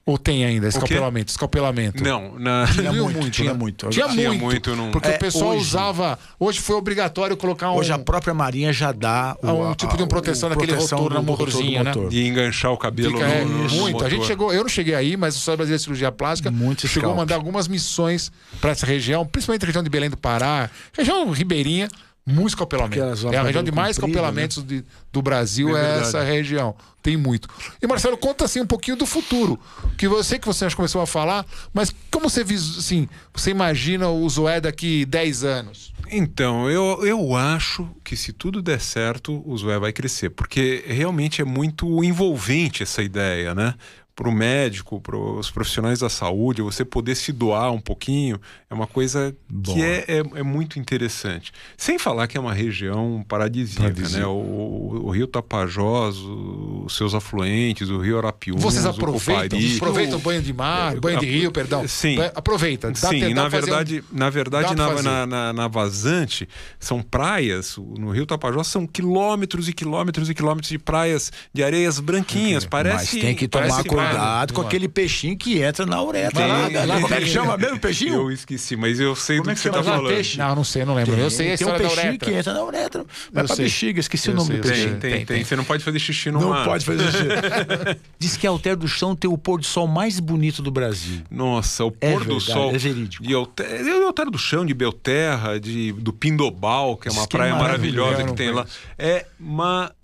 Ou 0.06 0.16
tem 0.18 0.44
ainda 0.44 0.66
escapelamento? 0.66 1.30
Escapelamento. 1.30 2.02
Não, 2.02 2.36
na... 2.38 2.64
Diminuiu 2.64 3.04
muito, 3.04 3.18
muito, 3.20 3.30
tinha 3.34 3.52
né? 3.52 3.58
muito. 3.58 3.88
Tinha, 3.90 4.08
Tinha 4.08 4.28
muito. 4.30 4.42
muito, 4.44 4.74
não- 4.74 4.90
Porque 4.90 5.08
É, 5.08 5.16
o 5.16 5.18
pessoal 5.18 5.50
hoje- 5.50 5.60
usava. 5.60 6.18
Hoje 6.38 6.58
foi 6.58 6.74
obrigatório 6.74 7.36
colocar 7.36 7.70
um. 7.70 7.76
Hoje 7.76 7.92
a 7.92 7.98
própria 7.98 8.32
Marinha 8.34 8.72
já 8.72 8.92
dá 8.92 9.36
Ah, 9.42 9.52
um 9.52 9.74
tipo 9.74 9.96
de 9.96 10.02
um 10.02 10.08
proteção 10.08 10.48
naquele 10.48 10.72
rotor, 10.72 11.12
na 11.12 11.22
motorzinha, 11.22 11.84
né? 11.84 11.92
de 12.08 12.26
enganchar 12.26 12.72
o 12.72 12.78
cabelo 12.78 13.12
Fica, 13.18 13.24
é, 13.28 13.44
no, 13.44 13.50
no- 13.50 13.64
no 13.68 13.70
muito. 13.76 14.04
A 14.04 14.08
gente 14.08 14.18
motor. 14.20 14.26
chegou, 14.26 14.52
eu 14.52 14.62
não 14.62 14.68
cheguei 14.70 14.94
aí, 14.94 15.16
mas 15.16 15.34
o 15.34 15.38
Sociedade 15.38 15.58
Brasileira 15.58 15.78
de 15.78 15.84
Cirurgia 15.84 16.10
Plástica 16.10 16.50
Muito 16.50 16.88
chegou 16.88 17.12
a 17.12 17.14
mandar 17.14 17.34
algumas 17.36 17.68
missões 17.68 18.32
para 18.60 18.70
essa 18.70 18.86
região, 18.86 19.24
principalmente 19.26 19.62
a 19.64 19.66
região 19.66 19.82
de 19.84 19.90
Belém 19.90 20.10
do 20.10 20.16
Pará, 20.16 20.70
região 20.96 21.30
ribeirinha, 21.30 21.88
muito 22.30 22.48
escapelamento. 22.48 23.00
É 23.32 23.36
a 23.36 23.42
região 23.42 23.62
de 23.62 23.72
mais 23.72 23.96
escapelamentos 23.96 24.62
de- 24.64 24.84
do 25.12 25.20
Brasil, 25.22 25.76
É 25.76 25.98
é, 25.98 26.00
essa 26.00 26.22
região. 26.22 26.74
Tem 27.02 27.16
muito. 27.16 27.48
E 27.82 27.86
Marcelo, 27.86 28.16
conta 28.18 28.44
assim 28.44 28.60
um 28.60 28.66
pouquinho 28.66 28.96
do 28.96 29.06
futuro. 29.06 29.58
Que 29.96 30.06
você 30.06 30.38
que 30.38 30.46
você 30.46 30.68
já 30.68 30.76
começou 30.76 31.00
a 31.00 31.06
falar, 31.06 31.46
mas 31.72 31.94
como 32.10 32.28
você 32.28 32.44
vis- 32.44 32.78
assim, 32.78 33.08
você 33.34 33.50
imagina 33.50 34.08
o 34.10 34.28
Zoé 34.28 34.60
daqui 34.60 35.04
10 35.06 35.42
anos? 35.44 35.92
Então, 36.12 36.68
eu, 36.68 37.06
eu 37.06 37.36
acho 37.36 37.88
que 38.04 38.16
se 38.16 38.32
tudo 38.32 38.60
der 38.60 38.80
certo, 38.80 39.42
o 39.46 39.56
Zoé 39.56 39.78
vai 39.78 39.92
crescer, 39.92 40.28
porque 40.30 40.84
realmente 40.86 41.40
é 41.40 41.44
muito 41.44 42.02
envolvente 42.02 42.82
essa 42.82 43.00
ideia, 43.02 43.54
né? 43.54 43.74
Para 44.14 44.28
o 44.28 44.32
médico, 44.32 45.00
para 45.00 45.16
os 45.16 45.50
profissionais 45.50 46.00
da 46.00 46.10
saúde, 46.10 46.60
você 46.60 46.84
poder 46.84 47.14
se 47.14 47.32
doar 47.32 47.72
um 47.72 47.80
pouquinho 47.80 48.38
é 48.68 48.74
uma 48.74 48.86
coisa 48.86 49.34
que 49.64 49.82
é, 49.82 50.04
é, 50.08 50.18
é 50.40 50.42
muito 50.42 50.78
interessante. 50.78 51.52
Sem 51.76 51.98
falar 51.98 52.26
que 52.26 52.36
é 52.36 52.40
uma 52.40 52.52
região 52.52 53.24
paradisíaca, 53.26 53.84
Paradisíaca. 53.84 54.20
né? 54.20 54.26
O, 54.26 55.02
o 55.06 55.10
Rio 55.10 55.26
Tapajós, 55.26 56.18
o- 56.18 56.82
os 56.84 56.96
seus 56.96 57.14
afluentes, 57.14 57.88
o 57.88 57.98
Rio 57.98 58.18
Arapiuns, 58.18 58.60
Vocês 58.62 58.84
o 58.84 58.90
aproveitam, 58.90 59.58
Copari, 59.58 59.76
aproveitam 59.76 60.18
o 60.18 60.20
banho 60.20 60.42
de 60.42 60.52
mar, 60.52 60.96
banho 61.00 61.18
de 61.20 61.26
rio, 61.26 61.50
perdão. 61.50 61.88
Sim. 61.88 62.18
Aproveita. 62.34 62.88
Dá 62.90 62.94
Sim, 63.08 63.32
na 63.32 63.44
fazer 63.48 63.56
um- 63.56 63.66
verdade, 63.66 64.04
na 64.12 64.28
verdade 64.28 64.74
na, 64.74 64.88
fazer. 64.88 65.02
na, 65.02 65.26
na, 65.26 65.52
na 65.54 65.68
vazante 65.68 66.46
são 66.78 67.00
praias, 67.00 67.78
o- 67.78 67.94
no 67.98 68.10
Rio 68.10 68.26
Tapajós 68.26 68.66
são 68.66 68.86
quilômetros 68.86 69.66
e 69.68 69.72
quilômetros 69.72 70.28
e 70.28 70.34
quilômetros 70.34 70.68
de 70.70 70.78
praias 70.78 71.32
de 71.54 71.62
areias 71.62 71.98
branquinhas, 72.00 72.64
Mas 72.64 72.70
parece 72.70 73.18
tem 73.20 73.34
que 73.34 73.48
tomar 73.48 73.68
parece 73.68 73.88
cuidado 74.08 74.54
com 74.54 74.60
aquele 74.60 74.88
peixinho 74.88 75.36
que 75.36 75.60
entra 75.62 75.84
na 75.86 76.02
uretra. 76.02 76.30
Tem- 76.40 76.46
lá, 76.48 76.84
lá, 76.86 77.00
como 77.00 77.14
é 77.14 77.18
que 77.18 77.24
tem- 77.24 77.32
chama 77.32 77.56
mesmo 77.56 77.76
o 77.76 77.80
peixinho? 77.80 78.14
Eu 78.14 78.30
esqueci, 78.30 78.76
mas 78.76 78.98
eu 79.00 79.14
sei 79.14 79.36
Como 79.38 79.44
do 79.46 79.50
é 79.50 79.54
que 79.54 79.58
que 79.58 79.62
você 79.62 79.68
está 79.68 79.82
chama? 79.82 79.96
falando. 79.96 80.14
Peixe? 80.14 80.38
Não, 80.38 80.54
não 80.54 80.64
sei, 80.64 80.84
não 80.84 80.94
lembro. 80.94 81.14
eu 81.16 81.30
sei 81.30 81.52
a 81.52 81.56
tem 81.58 81.66
um 81.66 81.70
história 81.70 81.78
da 81.82 81.88
peixinho 81.88 82.08
uretra. 82.10 82.30
que 82.30 82.36
entra 82.38 82.52
na 82.54 82.64
uretra. 82.64 83.04
Vai 83.32 83.42
Eu 83.42 83.46
pra 83.46 83.56
sei. 83.56 83.64
bexiga, 83.66 84.00
esqueci 84.00 84.28
Eu 84.28 84.34
o 84.34 84.36
nome 84.36 84.48
sei, 84.48 84.56
do 84.58 84.62
Tem, 84.62 84.70
peixinho. 84.72 84.90
tem, 84.92 85.00
Tem, 85.00 85.10
tem, 85.26 85.36
tem. 85.36 85.44
Você 85.44 85.56
não 85.56 85.64
pode 85.64 85.84
fazer 85.84 85.98
xixi 85.98 86.30
no 86.30 86.40
Não 86.40 86.50
mar. 86.50 86.64
pode 86.64 86.84
fazer 86.84 87.04
xixi. 87.10 87.24
Diz 88.18 88.36
que 88.36 88.46
Alter 88.46 88.76
do 88.76 88.88
Chão 88.88 89.14
tem 89.16 89.30
o 89.30 89.36
pôr 89.38 89.58
do 89.60 89.66
sol 89.66 89.86
mais 89.86 90.20
bonito 90.20 90.62
do 90.62 90.70
Brasil. 90.70 91.22
Nossa, 91.30 91.84
o 91.84 91.94
É 92.00 92.10
pôr 92.12 92.24
do 92.24 92.40
sol 92.40 92.70
é 92.74 92.78
verídico. 92.78 93.24
de 93.24 93.34
Alter, 93.34 93.82
de 93.84 93.90
Alter 93.90 94.30
do 94.30 94.38
Chão, 94.38 94.64
de 94.64 94.74
Belterra, 94.74 95.58
de, 95.60 95.92
do 95.92 96.12
Pindobal, 96.12 96.96
que 96.96 97.08
é 97.08 97.12
uma 97.12 97.24
é 97.24 97.26
praia 97.26 97.54
maravilhosa 97.54 98.24
que 98.24 98.32
tem 98.34 98.50
lá. 98.52 98.66
É 98.98 99.26
maravilhoso 99.38 99.99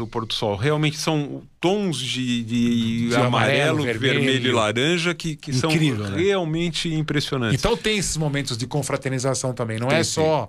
o 0.00 0.06
pôr 0.06 0.26
do 0.26 0.34
sol. 0.34 0.56
Realmente 0.56 0.98
são 0.98 1.42
tons 1.60 1.98
de, 1.98 2.42
de 2.44 3.08
De 3.08 3.14
amarelo, 3.14 3.26
amarelo, 3.26 3.82
vermelho. 3.82 4.20
vermelho. 4.20 4.48
e 4.48 4.52
laranja 4.52 5.14
que, 5.14 5.34
que 5.36 5.52
são 5.52 5.70
Incrível, 5.70 6.08
né? 6.10 6.18
realmente 6.18 6.92
impressionantes. 6.92 7.58
Então 7.58 7.76
tem 7.76 7.98
esses 7.98 8.16
momentos 8.16 8.56
de 8.58 8.66
confraternização 8.66 9.52
também. 9.54 9.78
Não 9.78 9.88
é 9.88 9.96
Tem, 9.96 10.04
só 10.04 10.46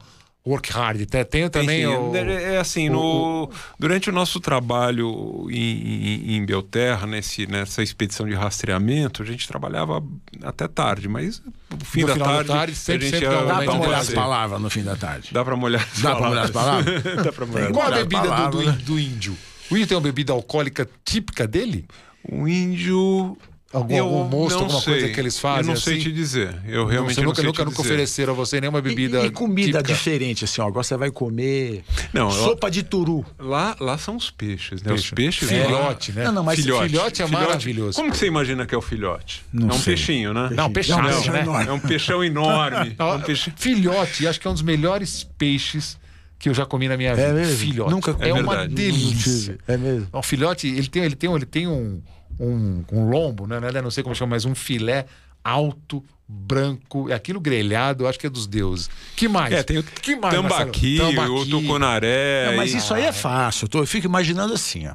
work 0.47 0.71
hard. 0.71 1.05
Tem, 1.05 1.49
também 1.49 1.85
o. 1.85 2.15
É 2.15 2.55
é 2.55 2.57
assim, 2.59 2.89
no, 2.89 3.49
durante 3.79 4.09
o 4.09 4.13
nosso 4.13 4.39
trabalho 4.39 5.47
em, 5.49 5.55
em, 5.55 6.35
em 6.37 6.45
Belterra, 6.45 7.05
nesse, 7.05 7.45
nessa 7.47 7.83
expedição 7.83 8.25
de 8.27 8.33
rastreamento, 8.33 9.21
a 9.21 9.25
gente 9.25 9.47
trabalhava 9.47 10.03
até 10.43 10.67
tarde, 10.67 11.07
mas 11.07 11.41
no 11.69 11.85
fim 11.85 12.01
No 12.01 12.07
da 12.07 12.13
final 12.13 12.27
da 12.27 12.33
tarde, 12.35 12.47
tarde, 12.51 12.75
sempre- 12.75 13.07
a 13.07 13.09
gente 13.09 13.19
sempre 13.19 13.35
dá 13.35 13.43
Dá 13.43 13.63
pra 13.63 13.73
molhar 13.75 13.99
as 13.99 14.09
palavras 14.09 14.61
no 14.61 14.69
fim 14.69 14.83
da 14.83 14.95
tarde. 14.95 15.29
Dá 15.31 15.43
pra 15.45 15.55
molhar 15.55 15.87
as 15.93 16.01
Dá 16.01 16.15
pra 16.15 16.27
molhar 16.29 16.45
as 16.45 16.51
palavras? 16.51 17.03
Dá 17.23 17.31
pra 17.33 17.45
molhar. 17.45 17.71
Qual 17.71 17.87
a 17.87 17.91
bebida 17.91 18.21
do, 18.21 18.27
palavra, 18.29 18.51
do, 18.51 18.63
né? 18.65 18.77
do 18.83 18.99
índio? 18.99 19.37
O 19.69 19.75
índio 19.75 19.87
tem 19.87 19.97
uma 19.97 20.03
bebida 20.03 20.33
alcoólica 20.33 20.87
típica 21.03 21.45
dele? 21.47 21.85
O 22.29 22.47
índio. 22.47 23.37
Algum- 23.74 23.93
eu 23.95 24.05
algum 24.05 24.24
mosto, 24.30 24.55
não 24.55 24.61
alguma 24.63 24.82
sei. 24.82 24.93
coisa 24.93 25.09
que 25.09 25.20
eles 25.20 25.38
fazem 25.39 25.61
Eu 25.63 25.68
não 25.68 25.76
sei 25.76 25.95
assim? 25.95 26.03
te 26.03 26.11
dizer. 26.13 26.55
Eu 26.65 26.86
realmente 26.86 27.15
você 27.15 27.22
não 27.22 27.28
nunca, 27.28 27.36
sei 27.41 27.45
nunca, 27.47 27.65
nunca 27.65 27.82
ofereceram 27.82 28.32
a 28.32 28.36
você 28.36 28.61
nenhuma 28.61 28.80
E, 28.80 28.82
bebida. 28.82 29.26
e 29.26 29.30
comida 29.30 29.80
típica? 29.80 29.93
diferente, 29.93 30.45
assim, 30.45 30.61
ó. 30.61 30.68
Agora 30.68 30.84
você 30.86 30.95
vai 30.95 31.11
comer 31.11 31.84
Não, 32.13 32.32
sopa 32.32 32.72
de 32.72 32.82
turu. 32.84 33.26
Lá, 33.38 33.76
lá 33.80 33.97
são 33.97 34.15
os 34.15 34.32
peixes, 34.32 34.82
né? 34.82 34.89
Peixe. 34.93 35.03
Os 35.03 35.11
peixes. 35.11 35.49
Filhote, 35.49 36.11
né? 36.13 36.24
Não, 36.26 36.32
não, 36.32 36.43
mas 36.43 36.59
filhote 36.61 37.22
é 37.22 37.28
maravilhoso. 37.28 37.97
Como 37.97 38.09
que 38.09 38.18
você 38.18 38.28
imagina 38.28 38.65
que 38.65 38.74
é 38.74 38.78
o 38.78 38.82
filhote? 38.82 39.43
Não 39.51 39.70
é 39.70 39.74
um 39.74 39.78
sei. 39.78 39.95
peixinho, 39.95 40.34
né? 40.34 40.49
Não, 40.53 40.72
peixaço, 40.72 41.28
Não, 41.28 41.34
né? 41.34 41.41
enorme. 41.41 41.68
É 41.68 41.72
um 41.74 41.80
peixão 41.80 42.24
enorme. 42.24 42.95
Não, 42.97 43.09
É 43.11 43.15
um 43.15 43.22
peixe... 43.22 43.51
Filhote, 43.57 44.26
acho 44.28 44.39
que 44.39 44.47
é 44.47 44.49
um 44.49 44.53
dos 44.53 44.63
melhores 44.63 45.28
peixes 45.38 45.97
que 46.39 46.47
eu 46.47 46.53
já 46.53 46.65
comi 46.65 46.88
na 46.88 46.95
minha 46.95 47.13
vida. 47.15 47.28
É 47.28 47.34
mesmo? 47.34 47.57
Filhote. 47.57 47.91
Nunca 47.91 48.15
é 48.20 48.30
É 48.30 48.34
uma 48.34 48.65
delícia. 48.68 49.57
É 49.68 49.76
mesmo. 49.76 50.07
O 50.13 50.22
filhote, 50.24 50.68
ele 50.68 50.88
tem, 50.88 51.03
ele 51.03 51.15
tem, 51.15 51.34
ele 51.34 51.45
tem 51.45 51.68
um, 51.68 52.01
um, 52.39 52.83
um 52.91 53.09
lombo, 53.09 53.45
né? 53.47 53.59
Não 53.81 53.91
sei 53.91 54.03
como 54.03 54.15
chama, 54.15 54.31
mas 54.35 54.45
um 54.45 54.53
filé 54.55 55.05
alto, 55.43 56.03
branco, 56.27 57.09
é 57.09 57.13
aquilo 57.13 57.39
grelhado, 57.39 58.03
eu 58.03 58.07
acho 58.09 58.19
que 58.19 58.27
é 58.27 58.29
dos 58.29 58.45
deuses. 58.47 58.89
Que 59.15 59.27
mais? 59.29 59.53
É, 59.53 59.63
tem 59.63 59.77
o 59.77 59.83
que 59.83 60.15
mais, 60.15 60.33
tambaqui, 60.35 60.97
Marcelo? 60.99 61.35
o 61.41 61.45
tucunaré. 61.49 62.47
Não, 62.49 62.57
mas 62.57 62.73
e- 62.73 62.77
isso 62.77 62.93
aí 62.93 63.03
é 63.03 63.13
fácil. 63.13 63.65
Eu, 63.65 63.69
tô- 63.69 63.79
eu 63.79 63.88
fico 63.88 64.05
imaginando 64.07 64.53
assim, 64.53 64.88
ó. 64.88 64.93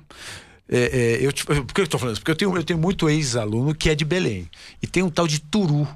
É, 0.68 0.78
é, 0.78 1.26
eu, 1.26 1.32
te- 1.32 1.44
por 1.44 1.64
que 1.66 1.80
eu 1.80 1.86
tô 1.88 1.98
falando 1.98 2.14
isso? 2.14 2.20
Porque 2.22 2.30
eu 2.32 2.36
tenho, 2.36 2.56
eu 2.56 2.62
tenho 2.64 2.78
muito 2.78 3.08
ex-aluno 3.08 3.74
que 3.74 3.88
é 3.90 3.94
de 3.94 4.04
Belém. 4.04 4.48
E 4.82 4.86
tem 4.86 5.02
um 5.02 5.08
tal 5.10 5.26
de 5.26 5.38
turu, 5.40 5.88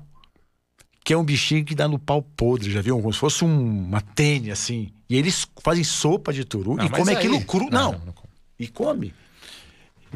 que 1.04 1.12
é 1.12 1.16
um 1.18 1.24
bichinho 1.24 1.64
que 1.64 1.74
dá 1.74 1.86
no 1.86 1.98
pau 1.98 2.20
podre, 2.22 2.70
já 2.70 2.80
viu? 2.80 2.98
Como 3.00 3.12
se 3.12 3.18
fosse 3.18 3.44
um- 3.44 3.86
uma 3.88 4.00
tênia, 4.00 4.52
assim. 4.54 4.90
E 5.08 5.16
eles 5.16 5.46
fazem 5.62 5.84
sopa 5.84 6.32
de 6.32 6.44
turu 6.44 6.76
Não, 6.76 6.84
e 6.86 6.88
mas 6.90 6.98
comem 6.98 7.14
aí- 7.14 7.18
aquilo 7.18 7.40
cru. 7.44 7.68
Não, 7.70 7.92
Não, 7.92 7.92
não, 7.98 8.06
não 8.06 8.12
come. 8.12 8.28
E 8.58 8.66
come. 8.68 9.14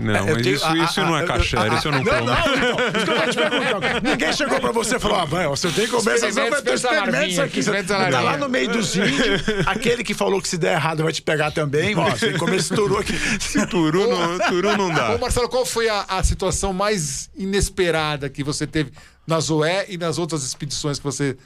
Não, 0.01 0.15
É, 0.29 0.33
mas 0.35 0.43
tenho- 0.43 0.57
isso, 0.57 0.65
ah, 0.67 0.77
isso 0.79 1.01
não 1.01 1.17
é 1.19 1.25
caché, 1.25 1.57
ah, 1.59 1.69
isso 1.75 1.89
eu 1.89 1.93
não 1.93 2.03
Não, 2.03 2.13
como. 2.13 2.25
não, 2.27 2.35
então. 2.35 3.31
Te 3.31 3.51
perguntar. 3.51 4.03
Ninguém 4.03 4.33
chegou 4.33 4.61
pra 4.61 4.73
você 4.73 4.97
e 4.97 5.01
falou: 5.01 5.19
ah, 5.19 5.25
vai, 5.25 5.47
você 5.49 5.69
tem 5.71 5.85
que 5.87 5.91
comer 5.91 6.15
essa 6.15 6.29
Experimenta, 6.29 6.57
sopa, 6.57 6.61
então 6.61 6.75
experimenta 6.75 7.27
experimenta 7.27 7.27
isso 7.27 7.41
a 7.41 7.45
aqui. 7.45 7.93
a 7.93 8.11
tá 8.11 8.21
lá 8.21 8.37
no 8.37 8.49
meio 8.49 8.69
dos 8.71 8.97
índios, 8.97 9.43
aquele 9.67 10.03
que 10.05 10.15
falou 10.15 10.41
que 10.41 10.49
se 10.49 10.59
der 10.59 10.73
errado 10.75 11.03
vai 11.03 11.13
te 11.13 11.23
pegar 11.23 11.51
também. 11.51 11.97
Ó, 11.97 12.11
você 12.11 12.27
tem 12.27 12.33
que 12.35 12.39
comer 12.39 12.57
esse 12.57 12.75
turu 12.75 12.99
aqui. 12.99 13.15
Turu 13.69 14.09
não, 14.09 14.39
turu 14.49 14.77
não 14.77 14.91
dá. 14.93 15.15
Ô, 15.15 15.19
Marcelo, 15.19 15.49
qual 15.49 15.65
foi 15.67 15.89
a, 15.89 16.05
a 16.09 16.23
situação 16.23 16.73
mais 16.73 17.29
inesperada 17.37 18.29
que 18.29 18.43
você 18.43 18.67
teve 18.67 18.91
na 19.27 19.39
Zoé 19.41 19.87
e 19.89 19.97
nas 19.99 20.19
outras 20.19 20.43
expedições 20.45 20.99
que 20.99 21.05
você 21.05 21.37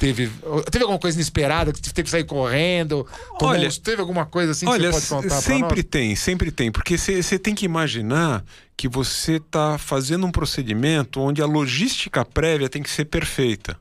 teve? 0.00 0.30
Teve 0.72 0.82
alguma 0.84 0.98
coisa 0.98 1.16
inesperada 1.16 1.72
que 1.72 1.80
teve 1.80 2.02
que 2.04 2.10
sair 2.10 2.24
correndo? 2.24 3.06
Olha- 3.40 3.68
uns- 3.68 3.78
teve 3.78 4.00
alguma 4.00 4.26
coisa 4.26 4.52
assim 4.52 4.66
Olha, 4.66 4.90
que 4.90 4.94
você 4.98 5.08
pode 5.14 5.22
contar 5.24 5.40
sempre 5.40 5.82
tem, 5.82 6.16
sempre 6.16 6.50
tem, 6.50 6.72
porque 6.72 6.96
você 6.98 7.38
tem 7.38 7.54
que 7.54 7.64
imaginar 7.64 8.42
que 8.76 8.88
você 8.88 9.36
está 9.36 9.76
fazendo 9.78 10.26
um 10.26 10.30
procedimento 10.32 11.20
onde 11.20 11.42
a 11.42 11.46
logística 11.46 12.24
prévia 12.24 12.68
tem 12.68 12.82
que 12.82 12.90
ser 12.90 13.04
perfeita. 13.04 13.76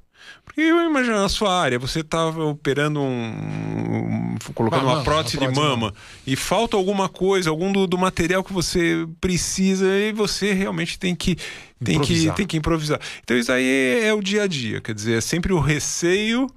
Porque 0.46 0.62
eu 0.62 0.84
imagino 0.90 1.16
na 1.16 1.30
sua 1.30 1.58
área, 1.60 1.80
você 1.80 2.02
está 2.02 2.28
operando 2.28 3.00
um, 3.00 3.06
um- 3.06 4.38
colocando 4.54 4.82
Uma 4.82 4.88
uma 4.88 4.94
mama, 4.96 5.04
prótese 5.04 5.38
uma 5.38 5.48
de 5.48 5.54
prótese 5.54 5.70
de 5.74 5.76
mama 5.80 5.94
e 6.28 6.36
falta 6.36 6.76
alguma 6.76 7.08
coisa, 7.08 7.50
algum 7.50 7.72
do, 7.72 7.88
do 7.88 7.98
material 7.98 8.44
que 8.44 8.52
você 8.54 9.08
precisa 9.22 9.86
e 9.88 10.12
você 10.12 10.54
realmente 10.54 10.98
tem 11.00 11.16
que 11.16 11.38
tem 11.84 11.96
que 12.00 12.14
Improvisar. 12.14 12.36
tem 12.36 12.46
que 12.48 12.58
improvisar. 12.58 13.00
Então 13.24 13.38
isso 13.38 13.52
aí 13.52 14.02
é 14.04 14.14
o 14.14 14.22
dia 14.22 14.44
a 14.44 14.48
dia, 14.48 14.82
quer 14.82 14.94
dizer, 14.94 15.18
é 15.18 15.22
sempre 15.22 15.54
o 15.54 15.60
receio 15.60 16.48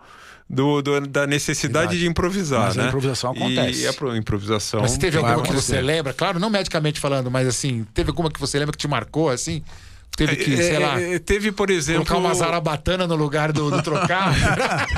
do, 0.50 0.82
do- 0.82 1.00
da 1.06 1.26
necessidade 1.26 1.86
Verdade. 1.86 2.00
de 2.00 2.06
improvisar, 2.08 2.60
Mas 2.66 2.78
a 2.78 2.82
né? 2.82 2.88
improvisação 2.88 3.30
acontece. 3.30 3.82
E 3.82 3.86
a 3.86 3.92
pro- 3.92 4.14
improvisação. 4.16 4.80
Mas 4.82 4.98
teve 4.98 5.16
alguma 5.16 5.42
que 5.42 5.52
você 5.52 5.80
lembra? 5.80 6.12
Claro, 6.12 6.38
não 6.38 6.50
medicamente 6.50 7.00
falando, 7.00 7.30
mas 7.30 7.46
assim, 7.48 7.86
teve 7.94 8.10
alguma 8.10 8.30
que 8.30 8.38
você 8.40 8.58
lembra 8.58 8.72
que 8.72 8.78
te 8.78 8.88
marcou, 8.88 9.30
assim? 9.30 9.62
Teve 10.14 10.36
que, 10.36 10.52
É, 10.52 10.56
sei 10.58 10.74
é, 10.74 10.78
lá, 10.78 11.00
é, 11.00 11.18
teve, 11.18 11.50
por 11.52 11.70
exemplo. 11.70 12.04
colocar 12.04 12.26
uma 12.28 12.34
zarabatana 12.34 13.06
no 13.06 13.16
lugar 13.16 13.50
do, 13.50 13.70
do 13.70 13.80
trocar? 13.82 14.34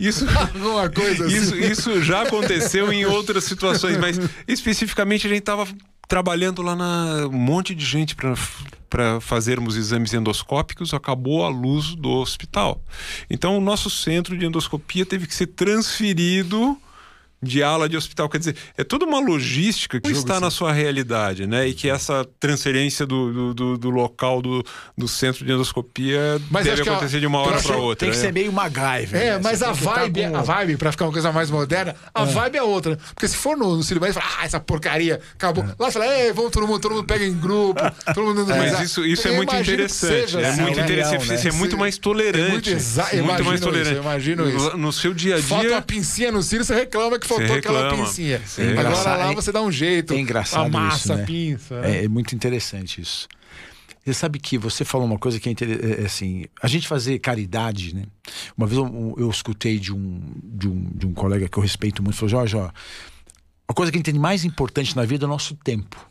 Isso, 0.00 0.24
isso, 0.24 0.26
alguma 0.38 0.88
coisa 0.88 1.26
assim? 1.26 1.36
isso, 1.36 1.54
isso 1.56 2.02
já 2.02 2.22
aconteceu 2.22 2.90
em 2.92 3.04
outras 3.04 3.44
situações, 3.44 3.98
mas 3.98 4.18
especificamente 4.48 5.26
a 5.26 5.30
gente 5.30 5.40
estava 5.40 5.66
trabalhando 6.08 6.62
lá 6.62 6.74
na 6.74 7.26
um 7.26 7.32
monte 7.32 7.74
de 7.74 7.84
gente 7.84 8.14
para 8.14 8.34
fazermos 9.20 9.76
exames 9.76 10.14
endoscópicos, 10.14 10.94
acabou 10.94 11.44
a 11.44 11.48
luz 11.48 11.94
do 11.94 12.10
hospital. 12.10 12.80
Então, 13.28 13.56
o 13.56 13.60
nosso 13.60 13.90
centro 13.90 14.36
de 14.36 14.46
endoscopia 14.46 15.04
teve 15.04 15.26
que 15.26 15.34
ser 15.34 15.48
transferido 15.48 16.78
de 17.44 17.62
ala 17.62 17.88
de 17.88 17.96
hospital. 17.96 18.28
Quer 18.28 18.38
dizer, 18.38 18.56
é 18.76 18.82
toda 18.82 19.04
uma 19.04 19.20
logística 19.20 20.00
que 20.00 20.10
está 20.10 20.40
na 20.40 20.50
sua 20.50 20.72
realidade, 20.72 21.46
né? 21.46 21.68
E 21.68 21.74
que 21.74 21.88
essa 21.88 22.26
transferência 22.40 23.06
do, 23.06 23.54
do, 23.54 23.78
do 23.78 23.90
local 23.90 24.42
do, 24.42 24.64
do 24.96 25.06
centro 25.06 25.44
de 25.44 25.52
endoscopia 25.52 26.40
mas 26.50 26.64
deve 26.64 26.82
acontecer 26.82 27.16
a, 27.18 27.20
de 27.20 27.26
uma 27.26 27.38
hora 27.40 27.62
para 27.62 27.76
outra. 27.76 28.06
Tem 28.06 28.10
que 28.10 28.16
né? 28.16 28.22
ser 28.22 28.32
meio 28.32 28.52
MacGyver. 28.52 29.20
É, 29.20 29.30
né? 29.32 29.40
mas 29.42 29.62
a 29.62 29.72
vibe, 29.72 30.28
com... 30.28 30.36
a 30.36 30.42
vibe, 30.42 30.76
para 30.76 30.92
ficar 30.92 31.04
uma 31.06 31.12
coisa 31.12 31.32
mais 31.32 31.50
moderna, 31.50 31.94
a 32.14 32.22
é. 32.22 32.26
vibe 32.26 32.56
é 32.56 32.62
outra. 32.62 32.98
Porque 33.14 33.28
se 33.28 33.36
for 33.36 33.56
no, 33.56 33.76
no 33.76 33.82
Sírio 33.82 34.02
fala, 34.12 34.26
ah, 34.38 34.44
essa 34.44 34.60
porcaria, 34.60 35.20
acabou. 35.34 35.64
É. 35.64 35.74
Lá 35.78 35.90
fala, 35.90 36.06
ei, 36.06 36.32
vamos 36.32 36.50
todo 36.50 36.66
mundo, 36.66 36.80
todo 36.80 36.94
mundo 36.94 37.06
pega 37.06 37.24
em 37.24 37.34
grupo, 37.34 37.80
todo 38.14 38.34
mundo 38.34 38.50
é. 38.50 38.58
Mas 38.58 38.80
isso, 38.80 39.04
isso 39.04 39.28
é 39.28 39.32
muito 39.32 39.54
interessante. 39.54 40.36
é 40.36 40.52
muito 40.52 40.80
interessante. 40.80 41.28
Né? 41.28 41.36
Você 41.36 41.48
é 41.48 41.52
muito 41.52 41.76
mais 41.76 41.98
tolerante. 41.98 42.50
muito, 42.50 42.70
exa 42.70 43.08
muito 43.22 43.44
mais 43.44 43.60
tolerante. 43.60 43.90
Isso, 43.90 43.98
eu 43.98 44.02
imagino 44.02 44.48
isso. 44.48 44.76
No 44.76 44.92
seu 44.92 45.14
dia 45.14 45.34
a 45.34 45.38
dia. 45.38 45.46
Falta 45.46 45.68
uma 45.68 45.82
pincinha 45.82 46.32
no 46.32 46.42
Sírio, 46.42 46.64
você 46.64 46.74
reclama 46.74 47.18
que 47.18 47.26
faltou 47.38 47.56
aquela 47.56 47.96
pincinha. 47.96 48.42
É 48.58 48.70
Agora 48.78 48.90
lá 48.90 49.32
você 49.32 49.52
dá 49.52 49.62
um 49.62 49.72
jeito. 49.72 50.14
É 50.14 50.18
engraçado 50.18 50.66
amassa 50.66 50.96
isso, 50.96 51.14
né? 51.14 51.24
pinça. 51.24 51.74
É, 51.84 52.04
é, 52.04 52.08
muito 52.08 52.34
interessante 52.34 53.00
isso. 53.00 53.28
Você 54.04 54.12
sabe 54.12 54.38
que 54.38 54.58
você 54.58 54.84
falou 54.84 55.06
uma 55.06 55.18
coisa 55.18 55.40
que 55.40 55.48
é, 55.48 55.52
é, 55.52 56.02
é 56.02 56.06
assim, 56.06 56.44
a 56.62 56.68
gente 56.68 56.86
fazer 56.86 57.18
caridade, 57.20 57.94
né? 57.94 58.04
Uma 58.56 58.66
vez 58.66 58.78
eu, 58.78 59.14
eu, 59.16 59.30
escutei 59.30 59.78
de 59.78 59.94
um, 59.94 60.20
de, 60.42 60.68
um, 60.68 60.90
de 60.94 61.06
um 61.06 61.14
colega 61.14 61.48
que 61.48 61.56
eu 61.56 61.62
respeito 61.62 62.02
muito, 62.02 62.16
falou, 62.16 62.28
Jorge, 62.28 62.56
ó, 62.56 62.70
a 63.66 63.72
coisa 63.72 63.90
que 63.90 63.96
a 63.96 63.98
gente 63.98 64.12
tem 64.12 64.20
mais 64.20 64.44
importante 64.44 64.94
na 64.94 65.06
vida 65.06 65.24
é 65.24 65.26
o 65.26 65.30
nosso 65.30 65.54
tempo. 65.56 66.10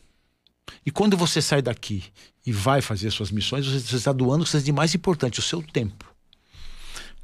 E 0.84 0.90
quando 0.90 1.16
você 1.16 1.40
sai 1.40 1.62
daqui 1.62 2.02
e 2.44 2.52
vai 2.52 2.82
fazer 2.82 3.10
suas 3.10 3.30
missões, 3.30 3.66
você 3.66 3.96
está 3.96 4.12
doando 4.12 4.42
o 4.42 4.44
que 4.44 4.50
você 4.50 4.58
tem 4.58 4.66
de 4.66 4.72
mais 4.72 4.94
importante, 4.94 5.38
o 5.38 5.42
seu 5.42 5.62
tempo. 5.62 6.04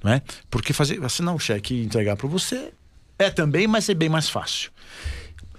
Não 0.02 0.12
é? 0.12 0.22
Porque 0.48 0.72
fazer, 0.72 1.04
assinar 1.04 1.34
um 1.34 1.38
cheque 1.38 1.74
e 1.74 1.84
entregar 1.84 2.16
para 2.16 2.28
você 2.28 2.72
é 3.20 3.30
também, 3.30 3.66
mas 3.66 3.88
é 3.88 3.94
bem 3.94 4.08
mais 4.08 4.28
fácil. 4.28 4.70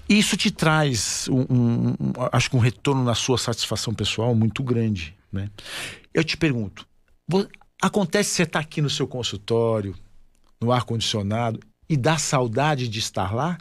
Isso 0.09 0.35
te 0.35 0.51
traz, 0.51 1.29
um, 1.29 1.45
um, 1.49 1.87
um, 1.91 2.13
acho 2.31 2.49
que 2.49 2.55
um 2.55 2.59
retorno 2.59 3.03
na 3.03 3.15
sua 3.15 3.37
satisfação 3.37 3.93
pessoal 3.93 4.35
muito 4.35 4.61
grande. 4.61 5.15
Né? 5.31 5.49
Eu 6.13 6.23
te 6.23 6.35
pergunto, 6.35 6.85
acontece 7.81 8.31
você 8.31 8.43
estar 8.43 8.59
tá 8.59 8.65
aqui 8.65 8.81
no 8.81 8.89
seu 8.89 9.07
consultório, 9.07 9.95
no 10.59 10.71
ar-condicionado, 10.71 11.59
e 11.87 11.95
dá 11.95 12.17
saudade 12.17 12.87
de 12.87 12.99
estar 12.99 13.33
lá? 13.33 13.57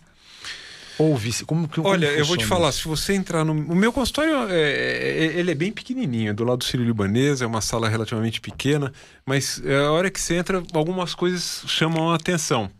Ou 0.98 1.16
vice, 1.16 1.44
como, 1.44 1.68
como 1.68 1.88
Olha, 1.88 2.07
eu 2.07 2.26
vou 2.26 2.36
te 2.36 2.44
falar, 2.44 2.72
se 2.72 2.86
você 2.86 3.14
entrar 3.14 3.42
no. 3.42 3.53
O 3.53 3.74
meu 3.74 3.90
consultório 3.90 4.51
é, 4.51 4.61
é, 4.61 5.24
ele 5.38 5.51
é 5.51 5.55
bem 5.55 5.72
pequenininho, 5.72 6.34
do 6.34 6.44
lado 6.44 6.59
do 6.59 6.64
Sírio 6.64 6.84
Libanês, 6.84 7.40
é 7.40 7.46
uma 7.46 7.62
sala 7.62 7.88
relativamente 7.88 8.38
pequena, 8.38 8.92
mas 9.24 9.62
é, 9.64 9.76
a 9.76 9.92
hora 9.92 10.11
que 10.11 10.20
você 10.20 10.34
entra, 10.34 10.62
algumas 10.74 11.14
coisas 11.14 11.62
chamam 11.66 12.11
a 12.11 12.16
atenção. 12.16 12.70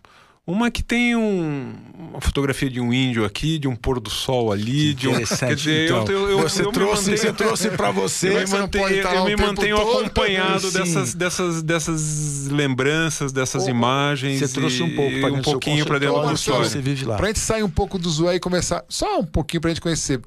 Uma 0.51 0.69
que 0.69 0.83
tem 0.83 1.15
um, 1.15 1.73
uma 1.97 2.21
fotografia 2.21 2.69
de 2.69 2.81
um 2.81 2.93
índio 2.93 3.25
aqui, 3.25 3.57
de 3.57 3.69
um 3.69 3.77
pôr 3.77 4.01
do 4.01 4.11
sol 4.11 4.51
ali, 4.51 4.93
de 4.93 5.07
um. 5.07 5.13
Quer 5.25 5.55
dizer, 5.55 5.85
então, 5.85 6.05
eu, 6.07 6.29
eu, 6.29 6.39
você, 6.41 6.63
eu 6.63 6.73
trouxe, 6.73 7.17
você 7.17 7.33
trouxe 7.33 7.71
para 7.71 7.93
você. 7.93 8.31
Eu 8.31 8.41
me 8.41 8.47
mantenho, 8.47 8.87
eu 8.87 9.25
me 9.27 9.37
mantenho 9.37 9.77
acompanhado 9.77 10.73
dessas, 10.73 11.15
dessas, 11.15 11.63
dessas 11.63 12.49
lembranças, 12.49 13.31
dessas 13.31 13.67
oh, 13.67 13.71
imagens. 13.71 14.41
Você 14.41 14.49
trouxe 14.49 14.83
um 14.83 14.97
pouco 14.97 15.21
para 15.21 15.33
um 15.33 15.41
pouquinho 15.41 15.87
para 15.87 16.01
dentro 16.01 16.21
do 16.21 16.29
consultório. 16.31 16.69
Você 16.69 16.81
vive 16.81 17.05
lá. 17.05 17.17
Pra 17.17 17.29
gente 17.29 17.39
sair 17.39 17.63
um 17.63 17.71
pouco 17.71 17.97
do 17.97 18.11
zoé 18.11 18.35
e 18.35 18.41
começar 18.41 18.85
só 18.89 19.21
um 19.21 19.25
pouquinho 19.25 19.61
pra 19.61 19.71
gente 19.71 19.81
conhecer. 19.81 20.21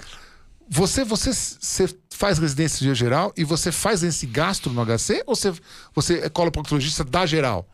Você, 0.69 1.03
você, 1.03 1.31
você 1.33 1.93
faz 2.09 2.39
residência 2.39 2.95
geral 2.95 3.33
e 3.35 3.43
você 3.43 3.73
faz 3.73 4.01
esse 4.01 4.25
gastro 4.25 4.71
no 4.71 4.85
HC 4.85 5.23
ou 5.27 5.35
você, 5.35 5.53
você 5.93 6.13
é 6.19 6.29
coloproctologista 6.29 7.03
da 7.03 7.25
geral? 7.25 7.67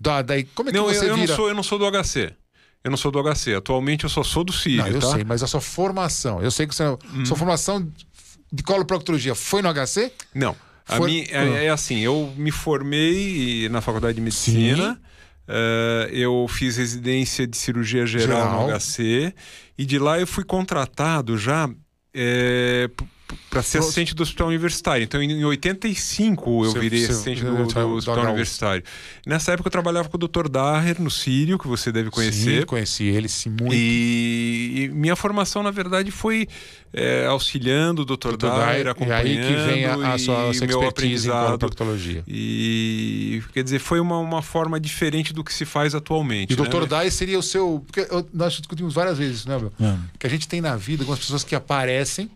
Da, 0.00 0.22
daí, 0.22 0.44
como 0.44 0.70
é 0.70 0.72
que 0.72 0.78
não, 0.78 0.86
você 0.86 1.04
eu, 1.04 1.08
eu 1.08 1.14
vira? 1.16 1.28
Não 1.28 1.36
sou, 1.36 1.48
eu 1.48 1.54
não 1.54 1.62
sou 1.62 1.78
do 1.78 1.90
HC. 1.90 2.32
Eu 2.82 2.90
não 2.90 2.96
sou 2.96 3.12
do 3.12 3.22
HC. 3.22 3.54
Atualmente 3.54 4.04
eu 4.04 4.10
só 4.10 4.22
sou 4.22 4.42
do 4.42 4.52
Sírio, 4.52 4.78
não, 4.78 4.86
eu 4.88 5.00
tá? 5.00 5.12
sei, 5.12 5.24
mas 5.24 5.42
a 5.42 5.46
sua 5.46 5.60
formação. 5.60 6.42
Eu 6.42 6.50
sei 6.50 6.66
que 6.66 6.74
você, 6.74 6.84
hum. 6.84 7.26
sua 7.26 7.36
formação 7.36 7.86
de 8.50 8.62
coloproctologia 8.62 9.34
foi 9.34 9.60
no 9.60 9.72
HC? 9.72 10.10
Não. 10.34 10.56
A 10.88 10.96
foi... 10.96 11.10
minha, 11.10 11.24
é, 11.30 11.66
é, 11.66 11.70
assim, 11.70 12.00
eu 12.00 12.32
me 12.36 12.50
formei 12.50 13.68
na 13.68 13.80
Faculdade 13.80 14.14
de 14.14 14.20
Medicina. 14.20 15.00
Uh, 15.46 16.08
eu 16.12 16.46
fiz 16.48 16.76
residência 16.76 17.46
de 17.46 17.56
cirurgia 17.56 18.06
geral, 18.06 18.38
geral, 18.38 18.68
no 18.68 18.78
HC. 18.78 19.34
E 19.76 19.84
de 19.84 19.98
lá 19.98 20.18
eu 20.18 20.26
fui 20.26 20.44
contratado 20.44 21.36
já 21.36 21.68
é, 22.14 22.88
para 23.48 23.62
ser 23.62 23.78
assistente 23.78 24.14
do 24.14 24.22
hospital 24.22 24.48
universitário. 24.48 25.04
Então, 25.04 25.22
em 25.22 25.44
85 25.44 26.64
eu 26.64 26.72
virei 26.72 27.04
assistente 27.04 27.44
do, 27.44 27.56
do, 27.56 27.64
do 27.66 27.94
hospital 27.94 28.24
universitário. 28.24 28.82
Nessa 29.26 29.52
época 29.52 29.68
eu 29.68 29.72
trabalhava 29.72 30.08
com 30.08 30.16
o 30.16 30.20
Dr. 30.20 30.48
Daher 30.48 31.00
no 31.00 31.10
Sírio, 31.10 31.58
que 31.58 31.66
você 31.66 31.90
deve 31.90 32.10
conhecer. 32.10 32.60
Sim, 32.60 32.66
conheci 32.66 33.04
ele, 33.04 33.28
sim, 33.28 33.50
muito. 33.50 33.74
E, 33.74 34.84
e 34.84 34.88
minha 34.88 35.16
formação, 35.16 35.62
na 35.62 35.70
verdade, 35.70 36.10
foi 36.10 36.46
é, 36.92 37.26
auxiliando 37.26 38.02
o 38.02 38.04
Dr. 38.04 38.36
Dr. 38.36 38.36
Daher, 38.36 38.88
acompanhando. 38.88 39.26
E 39.26 39.38
aí 39.38 39.46
que 39.46 39.72
vem 39.72 39.84
a, 39.84 40.14
a 40.14 40.18
sua, 40.18 40.50
a 40.50 40.54
sua 40.54 40.66
meu 40.66 40.86
aprendizado. 40.86 41.58
Em 41.96 42.22
e, 42.26 43.42
quer 43.52 43.62
dizer, 43.62 43.78
foi 43.78 44.00
uma, 44.00 44.18
uma 44.18 44.42
forma 44.42 44.80
diferente 44.80 45.32
do 45.32 45.44
que 45.44 45.52
se 45.52 45.64
faz 45.64 45.94
atualmente. 45.94 46.52
E 46.52 46.54
o 46.54 46.62
né? 46.62 46.68
Dr. 46.68 46.86
Daher 46.86 47.12
seria 47.12 47.38
o 47.38 47.42
seu... 47.42 47.82
Porque 47.86 48.00
eu, 48.10 48.28
nós 48.32 48.54
discutimos 48.54 48.94
várias 48.94 49.18
vezes, 49.18 49.46
né, 49.46 49.58
meu? 49.58 49.72
É. 49.80 49.96
Que 50.18 50.26
a 50.26 50.30
gente 50.30 50.48
tem 50.48 50.60
na 50.60 50.76
vida 50.76 51.02
algumas 51.02 51.20
pessoas 51.20 51.44
que 51.44 51.54
aparecem 51.54 52.30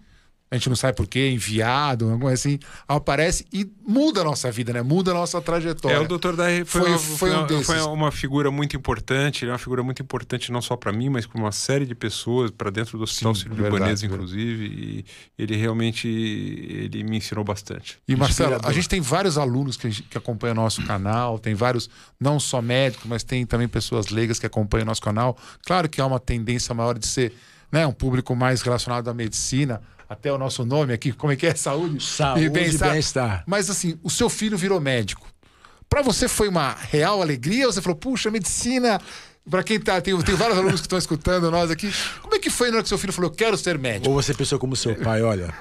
a 0.54 0.56
gente 0.56 0.68
não 0.68 0.76
sabe 0.76 0.96
por 0.96 1.08
quê, 1.08 1.30
enviado, 1.30 2.04
alguma 2.04 2.20
coisa 2.20 2.34
assim, 2.34 2.60
aparece 2.86 3.44
e 3.52 3.68
muda 3.84 4.20
a 4.20 4.24
nossa 4.24 4.52
vida, 4.52 4.72
né? 4.72 4.82
Muda 4.82 5.10
a 5.10 5.14
nossa 5.14 5.40
trajetória. 5.42 5.96
É, 5.96 6.00
o 6.00 6.06
Dr. 6.06 6.36
Daí 6.36 6.64
foi, 6.64 6.82
foi, 6.82 6.90
uma, 6.90 6.98
foi, 6.98 7.30
um 7.30 7.40
uma, 7.40 7.64
foi 7.64 7.80
uma 7.80 8.12
figura 8.12 8.50
muito 8.52 8.76
importante, 8.76 9.44
é 9.44 9.48
uma 9.48 9.58
figura 9.58 9.82
muito 9.82 10.00
importante 10.00 10.52
não 10.52 10.62
só 10.62 10.76
para 10.76 10.92
mim, 10.92 11.08
mas 11.08 11.26
para 11.26 11.40
uma 11.40 11.50
série 11.50 11.84
de 11.84 11.94
pessoas, 11.94 12.52
para 12.52 12.70
dentro 12.70 12.96
do 12.96 13.02
Hospital 13.02 13.34
Sírio-Libanês, 13.34 14.04
inclusive, 14.04 14.64
e 14.64 15.04
ele 15.36 15.56
realmente 15.56 16.06
ele 16.06 17.02
me 17.02 17.16
ensinou 17.16 17.42
bastante. 17.42 17.98
E 18.06 18.14
Marcelo, 18.14 18.60
a 18.62 18.72
gente 18.72 18.88
tem 18.88 19.00
vários 19.00 19.36
alunos 19.36 19.76
que, 19.76 19.90
que 19.90 20.16
acompanham 20.16 20.52
o 20.52 20.60
nosso 20.60 20.84
canal, 20.86 21.36
tem 21.36 21.54
vários, 21.54 21.90
não 22.20 22.38
só 22.38 22.62
médicos, 22.62 23.06
mas 23.08 23.24
tem 23.24 23.44
também 23.44 23.66
pessoas 23.66 24.10
leigas 24.10 24.38
que 24.38 24.46
acompanham 24.46 24.84
o 24.84 24.86
nosso 24.86 25.02
canal. 25.02 25.36
Claro 25.66 25.88
que 25.88 26.00
há 26.00 26.06
uma 26.06 26.20
tendência 26.20 26.72
maior 26.72 26.96
de 26.96 27.08
ser 27.08 27.32
né, 27.72 27.84
um 27.84 27.92
público 27.92 28.36
mais 28.36 28.62
relacionado 28.62 29.08
à 29.08 29.14
medicina, 29.14 29.82
até 30.14 30.32
o 30.32 30.38
nosso 30.38 30.64
nome 30.64 30.92
aqui, 30.94 31.12
como 31.12 31.32
é 31.32 31.36
que 31.36 31.46
é? 31.46 31.54
Saúde, 31.54 32.02
Saúde 32.02 32.44
e 32.44 32.48
bem-estar. 32.48 32.92
Bem 33.36 33.44
Mas 33.46 33.68
assim, 33.68 33.98
o 34.02 34.08
seu 34.08 34.30
filho 34.30 34.56
virou 34.56 34.80
médico. 34.80 35.26
Para 35.88 36.02
você 36.02 36.26
foi 36.26 36.48
uma 36.48 36.72
real 36.72 37.20
alegria 37.20 37.66
ou 37.66 37.72
você 37.72 37.82
falou, 37.82 37.96
puxa, 37.96 38.30
medicina 38.30 39.00
para 39.48 39.62
quem 39.62 39.78
tá, 39.78 40.00
tem, 40.00 40.18
tem 40.22 40.34
vários 40.34 40.56
alunos 40.56 40.80
que 40.80 40.86
estão 40.86 40.98
escutando 40.98 41.50
nós 41.50 41.70
aqui. 41.70 41.92
Como 42.22 42.34
é 42.34 42.38
que 42.38 42.48
foi 42.48 42.70
na 42.70 42.76
hora 42.76 42.82
que 42.82 42.88
seu 42.88 42.96
filho 42.96 43.12
falou, 43.12 43.30
eu 43.30 43.34
quero 43.34 43.58
ser 43.58 43.78
médico? 43.78 44.08
Ou 44.08 44.14
você 44.14 44.32
pensou 44.32 44.58
como 44.58 44.74
seu 44.74 44.94
pai, 44.94 45.22
olha? 45.22 45.52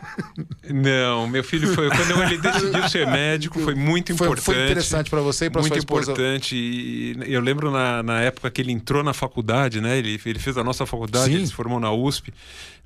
Não, 0.69 1.27
meu 1.27 1.43
filho 1.43 1.73
foi. 1.73 1.89
Quando 1.89 2.23
ele 2.23 2.37
decidiu 2.37 2.87
ser 2.87 3.05
médico, 3.07 3.59
foi 3.59 3.75
muito 3.75 4.13
importante. 4.13 4.41
Foi, 4.41 4.55
foi 4.55 4.63
interessante 4.65 5.09
para 5.09 5.19
você 5.19 5.45
e 5.45 5.49
para 5.49 5.61
sua 5.63 5.77
esposa. 5.77 6.11
Muito 6.11 6.21
importante. 6.21 6.55
E 6.55 7.17
eu 7.27 7.41
lembro 7.41 7.71
na, 7.71 8.01
na 8.01 8.21
época 8.21 8.49
que 8.49 8.61
ele 8.61 8.71
entrou 8.71 9.03
na 9.03 9.13
faculdade, 9.13 9.81
né? 9.81 9.97
Ele, 9.97 10.19
ele 10.25 10.39
fez 10.39 10.57
a 10.57 10.63
nossa 10.63 10.85
faculdade, 10.85 11.25
Sim. 11.25 11.35
ele 11.35 11.47
se 11.47 11.53
formou 11.53 11.79
na 11.79 11.91
USP. 11.91 12.33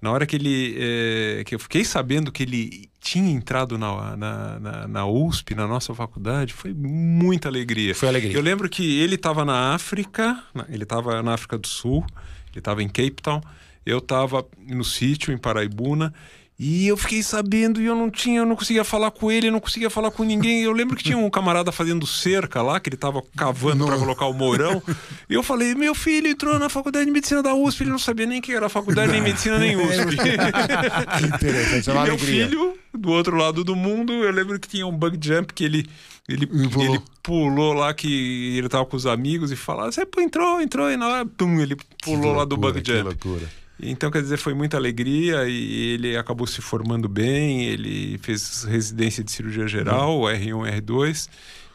Na 0.01 0.11
hora 0.11 0.25
que 0.25 0.35
ele. 0.35 0.75
É, 0.79 1.43
que 1.43 1.55
eu 1.55 1.59
fiquei 1.59 1.83
sabendo 1.83 2.31
que 2.31 2.43
ele 2.43 2.89
tinha 2.99 3.31
entrado 3.31 3.77
na, 3.77 4.15
na, 4.17 4.59
na, 4.59 4.87
na, 4.87 5.05
USP, 5.05 5.55
na 5.55 5.67
nossa 5.67 5.93
faculdade, 5.95 6.53
foi 6.53 6.73
muita 6.73 7.47
alegria. 7.47 7.95
Foi 7.95 8.07
alegria. 8.07 8.35
Eu 8.35 8.41
lembro 8.41 8.69
que 8.69 8.99
ele 8.99 9.15
estava 9.15 9.45
na 9.45 9.73
África, 9.73 10.43
ele 10.69 10.83
estava 10.83 11.23
na 11.23 11.33
África 11.33 11.57
do 11.57 11.67
Sul, 11.67 12.05
ele 12.51 12.59
estava 12.59 12.83
em 12.83 12.87
Cape 12.87 13.21
Town, 13.21 13.41
eu 13.85 13.99
estava 13.99 14.45
no 14.67 14.83
sítio, 14.83 15.33
em 15.33 15.37
Paraibuna, 15.37 16.13
e 16.59 16.87
eu 16.87 16.97
fiquei 16.97 17.21
sabendo 17.21 17.79
e 17.79 17.85
eu 17.85 17.95
não 17.95 18.09
tinha, 18.09 18.39
eu 18.39 18.45
não 18.45 18.55
conseguia 18.55 18.83
falar 18.83 19.11
com 19.11 19.31
ele, 19.31 19.47
eu 19.47 19.51
não 19.51 19.59
conseguia 19.59 19.91
falar 19.91 20.09
com 20.09 20.23
ninguém. 20.23 20.63
Eu 20.63 20.71
lembro 20.71 20.95
que 20.95 21.03
tinha 21.03 21.17
um 21.17 21.29
camarada 21.29 21.71
fazendo 21.71 22.07
cerca 22.07 22.63
lá, 22.63 22.79
que 22.79 22.89
ele 22.89 22.97
tava 22.97 23.21
cavando 23.37 23.85
para 23.85 23.95
colocar 23.95 24.25
o 24.25 24.33
mourão. 24.33 24.81
E 25.29 25.35
eu 25.35 25.43
falei: 25.43 25.75
"Meu 25.75 25.93
filho 25.93 26.27
entrou 26.27 26.57
na 26.57 26.67
faculdade 26.67 27.05
de 27.05 27.11
medicina 27.11 27.43
da 27.43 27.53
USP, 27.53 27.83
ele 27.83 27.91
não 27.91 27.99
sabia 27.99 28.25
nem 28.25 28.41
que 28.41 28.51
era 28.51 28.67
faculdade 28.69 29.11
nem 29.11 29.21
medicina 29.21 29.59
nem 29.59 29.75
USP". 29.75 30.15
Interessante, 31.35 31.89
é 31.89 31.93
uma 31.93 32.05
e 32.05 32.09
meu 32.09 32.17
filho 32.17 32.73
do 32.91 33.11
outro 33.11 33.37
lado 33.37 33.63
do 33.63 33.75
mundo, 33.75 34.11
eu 34.11 34.31
lembro 34.31 34.59
que 34.59 34.67
tinha 34.67 34.87
um 34.87 34.97
bug 34.97 35.19
jump 35.21 35.53
que 35.53 35.63
ele 35.63 35.87
ele, 36.27 36.47
pulou. 36.47 36.85
ele 36.85 37.01
pulou 37.21 37.73
lá 37.73 37.93
que 37.93 38.57
ele 38.57 38.67
tava 38.67 38.85
com 38.85 38.97
os 38.97 39.05
amigos 39.05 39.51
e 39.51 39.55
falava: 39.55 39.91
"Você 39.91 40.07
entrou, 40.17 40.59
entrou" 40.59 40.91
e 40.91 40.97
na 40.97 41.07
hora, 41.07 41.25
pum, 41.25 41.59
ele 41.59 41.77
pulou 42.03 42.17
loucura, 42.17 42.37
lá 42.39 42.45
do 42.45 42.57
bug 42.57 42.77
jump. 42.79 42.97
Que 42.97 43.01
loucura. 43.03 43.66
Então, 43.79 44.09
quer 44.09 44.21
dizer, 44.21 44.37
foi 44.37 44.53
muita 44.53 44.77
alegria 44.77 45.47
e 45.47 45.93
ele 45.93 46.17
acabou 46.17 46.47
se 46.47 46.61
formando 46.61 47.07
bem. 47.07 47.65
Ele 47.65 48.17
fez 48.19 48.63
residência 48.63 49.23
de 49.23 49.31
cirurgia 49.31 49.67
geral, 49.67 50.21
uhum. 50.21 50.25
R1, 50.25 50.81
R2, 50.81 51.29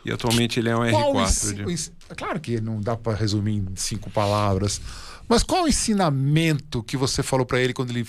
e 0.05 0.11
atualmente 0.11 0.59
ele 0.59 0.69
é 0.69 0.77
um 0.77 0.91
qual 0.91 1.15
R4. 1.15 1.93
É 2.11 2.15
claro 2.15 2.41
que 2.41 2.61
não 2.61 2.81
dá 2.81 2.97
para 2.97 3.17
resumir 3.17 3.57
em 3.57 3.77
cinco 3.77 4.11
palavras, 4.11 4.81
mas 5.29 5.43
qual 5.43 5.65
o 5.65 5.69
ensinamento 5.69 6.83
que 6.83 6.97
você 6.97 7.23
falou 7.23 7.47
para 7.47 7.61
ele 7.61 7.73
quando 7.73 7.91
ele 7.91 8.07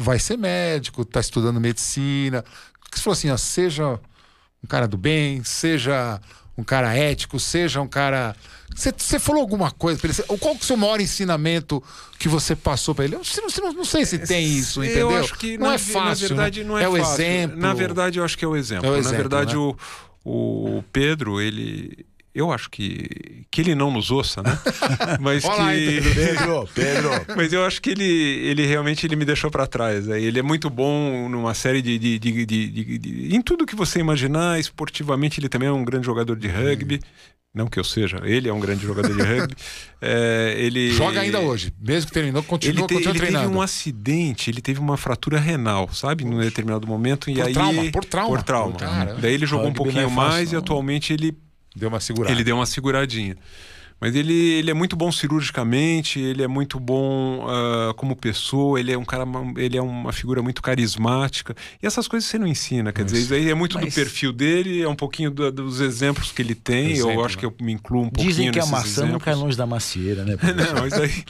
vai 0.00 0.18
ser 0.18 0.38
médico, 0.38 1.04
tá 1.04 1.20
estudando 1.20 1.60
medicina. 1.60 2.44
Você 2.90 3.02
falou 3.02 3.12
assim, 3.12 3.30
ó, 3.30 3.36
seja 3.36 4.00
um 4.64 4.66
cara 4.66 4.88
do 4.88 4.96
bem, 4.96 5.44
seja 5.44 6.20
um 6.60 6.64
cara 6.64 6.94
ético, 6.94 7.40
seja 7.40 7.80
um 7.80 7.88
cara. 7.88 8.36
Você, 8.74 9.18
falou 9.18 9.40
alguma 9.40 9.70
coisa 9.70 9.98
para 9.98 10.10
ele? 10.10 10.22
Qual 10.38 10.38
que 10.38 10.60
é 10.60 10.62
o 10.62 10.64
seu 10.64 10.76
maior 10.76 11.00
ensinamento 11.00 11.82
que 12.18 12.28
você 12.28 12.54
passou 12.54 12.94
para 12.94 13.04
ele? 13.04 13.16
Eu 13.16 13.20
não, 13.20 13.64
não, 13.64 13.72
não, 13.72 13.84
sei 13.84 14.06
se 14.06 14.18
tem 14.18 14.46
isso, 14.46 14.84
entendeu? 14.84 15.10
Eu 15.10 15.18
acho 15.18 15.34
que 15.36 15.58
não 15.58 15.68
na, 15.68 15.74
é 15.74 15.78
fácil. 15.78 16.28
Na 16.28 16.28
verdade, 16.28 16.62
né? 16.62 16.68
não 16.68 16.78
é, 16.78 16.84
é 16.84 16.88
o 16.88 16.96
fácil. 16.96 17.24
exemplo. 17.24 17.58
Na 17.58 17.74
verdade, 17.74 18.18
eu 18.18 18.24
acho 18.24 18.38
que 18.38 18.44
é 18.44 18.48
o 18.48 18.56
exemplo. 18.56 18.86
É 18.86 18.90
o 18.90 18.96
exemplo 18.96 19.12
na 19.12 19.18
verdade, 19.18 19.54
né? 19.54 19.60
o, 19.60 19.76
o 20.24 20.84
Pedro, 20.92 21.40
ele. 21.40 22.06
Eu 22.32 22.52
acho 22.52 22.70
que, 22.70 23.44
que 23.50 23.60
ele 23.60 23.74
não 23.74 23.90
nos 23.90 24.10
ouça, 24.12 24.40
né? 24.42 24.56
Mas 25.20 25.44
Olá, 25.44 25.72
que 25.72 26.00
Pedro, 26.14 26.68
Pedro. 26.72 27.10
Mas 27.36 27.52
eu 27.52 27.64
acho 27.64 27.82
que 27.82 27.90
ele, 27.90 28.04
ele 28.04 28.64
realmente 28.66 29.04
ele 29.04 29.16
me 29.16 29.24
deixou 29.24 29.50
para 29.50 29.66
trás. 29.66 30.08
Aí 30.08 30.24
Ele 30.24 30.38
é 30.38 30.42
muito 30.42 30.70
bom 30.70 31.28
numa 31.28 31.54
série 31.54 31.82
de, 31.82 31.98
de, 31.98 32.18
de, 32.20 32.46
de, 32.46 33.34
Em 33.34 33.42
tudo 33.42 33.66
que 33.66 33.74
você 33.74 33.98
imaginar, 33.98 34.60
esportivamente, 34.60 35.40
ele 35.40 35.48
também 35.48 35.68
é 35.68 35.72
um 35.72 35.84
grande 35.84 36.06
jogador 36.06 36.36
de 36.36 36.46
rugby. 36.46 37.00
Não 37.52 37.66
que 37.66 37.80
eu 37.80 37.84
seja, 37.84 38.20
ele 38.22 38.48
é 38.48 38.52
um 38.52 38.60
grande 38.60 38.86
jogador 38.86 39.12
de 39.12 39.22
rugby. 39.22 39.54
É, 40.02 40.54
ele 40.56 40.92
Joga 40.92 41.20
ainda 41.20 41.40
hoje, 41.40 41.74
mesmo 41.78 42.06
que 42.08 42.14
terminou, 42.14 42.42
continua, 42.42 42.72
ele, 42.72 42.86
te, 42.86 42.94
continua 42.94 43.10
ele 43.12 43.18
teve 43.20 43.32
treinando. 43.32 43.54
um 43.58 43.60
acidente, 43.60 44.48
ele 44.50 44.62
teve 44.62 44.80
uma 44.80 44.96
fratura 44.96 45.38
renal, 45.38 45.92
sabe, 45.92 46.24
num 46.24 46.38
determinado 46.38 46.86
momento 46.86 47.28
e 47.28 47.34
Por 47.34 47.46
aí 47.46 47.52
trauma, 47.52 47.90
por 47.90 48.04
trauma. 48.06 48.36
por 48.36 48.42
trauma. 48.42 48.76
Cara, 48.78 49.14
Daí 49.20 49.34
ele 49.34 49.44
jogou 49.44 49.66
um 49.66 49.68
não 49.68 49.74
pouquinho 49.74 49.98
é 49.98 50.08
fácil, 50.08 50.16
mais 50.16 50.48
e 50.50 50.52
não. 50.54 50.60
atualmente 50.60 51.12
ele 51.12 51.36
Deu 51.74 51.88
uma 51.88 52.00
segurada. 52.00 52.34
ele 52.34 52.44
deu 52.44 52.56
uma 52.56 52.66
seguradinha. 52.66 53.36
Mas 54.02 54.14
ele, 54.16 54.32
ele 54.32 54.70
é 54.70 54.72
muito 54.72 54.96
bom 54.96 55.12
cirurgicamente, 55.12 56.18
ele 56.18 56.42
é 56.42 56.48
muito 56.48 56.80
bom 56.80 57.44
ah, 57.46 57.92
como 57.98 58.16
pessoa, 58.16 58.80
ele 58.80 58.90
é 58.90 58.96
um 58.96 59.04
cara, 59.04 59.24
ele 59.58 59.76
é 59.76 59.82
uma 59.82 60.10
figura 60.10 60.42
muito 60.42 60.62
carismática. 60.62 61.54
E 61.82 61.86
essas 61.86 62.08
coisas 62.08 62.26
você 62.26 62.38
não 62.38 62.46
ensina, 62.46 62.94
quer 62.94 63.04
dizer, 63.04 63.18
isso 63.18 63.34
aí 63.34 63.50
é 63.50 63.54
muito 63.54 63.76
do 63.76 63.84
Mas- 63.84 63.94
perfil 63.94 64.32
dele, 64.32 64.80
é 64.80 64.88
um 64.88 64.94
pouquinho 64.96 65.30
do- 65.30 65.52
dos 65.52 65.82
exemplos 65.82 66.32
que 66.32 66.40
ele 66.40 66.54
tem. 66.54 66.92
Exemplo, 66.92 67.10
eu 67.12 67.24
acho 67.26 67.36
né? 67.36 67.40
que 67.40 67.44
eu 67.46 67.54
me 67.60 67.72
incluo 67.74 68.04
um 68.04 68.08
pouquinho 68.08 68.30
Dizem 68.30 68.50
que 68.50 68.58
a 68.58 68.64
maçã 68.64 68.86
exemplos. 69.02 69.12
nunca 69.12 69.30
é 69.32 69.34
longe 69.34 69.54
da 69.58 69.66
macieira, 69.66 70.24
né? 70.24 70.34
Não, 70.74 70.86
isso 70.86 71.02
aí, 71.02 71.24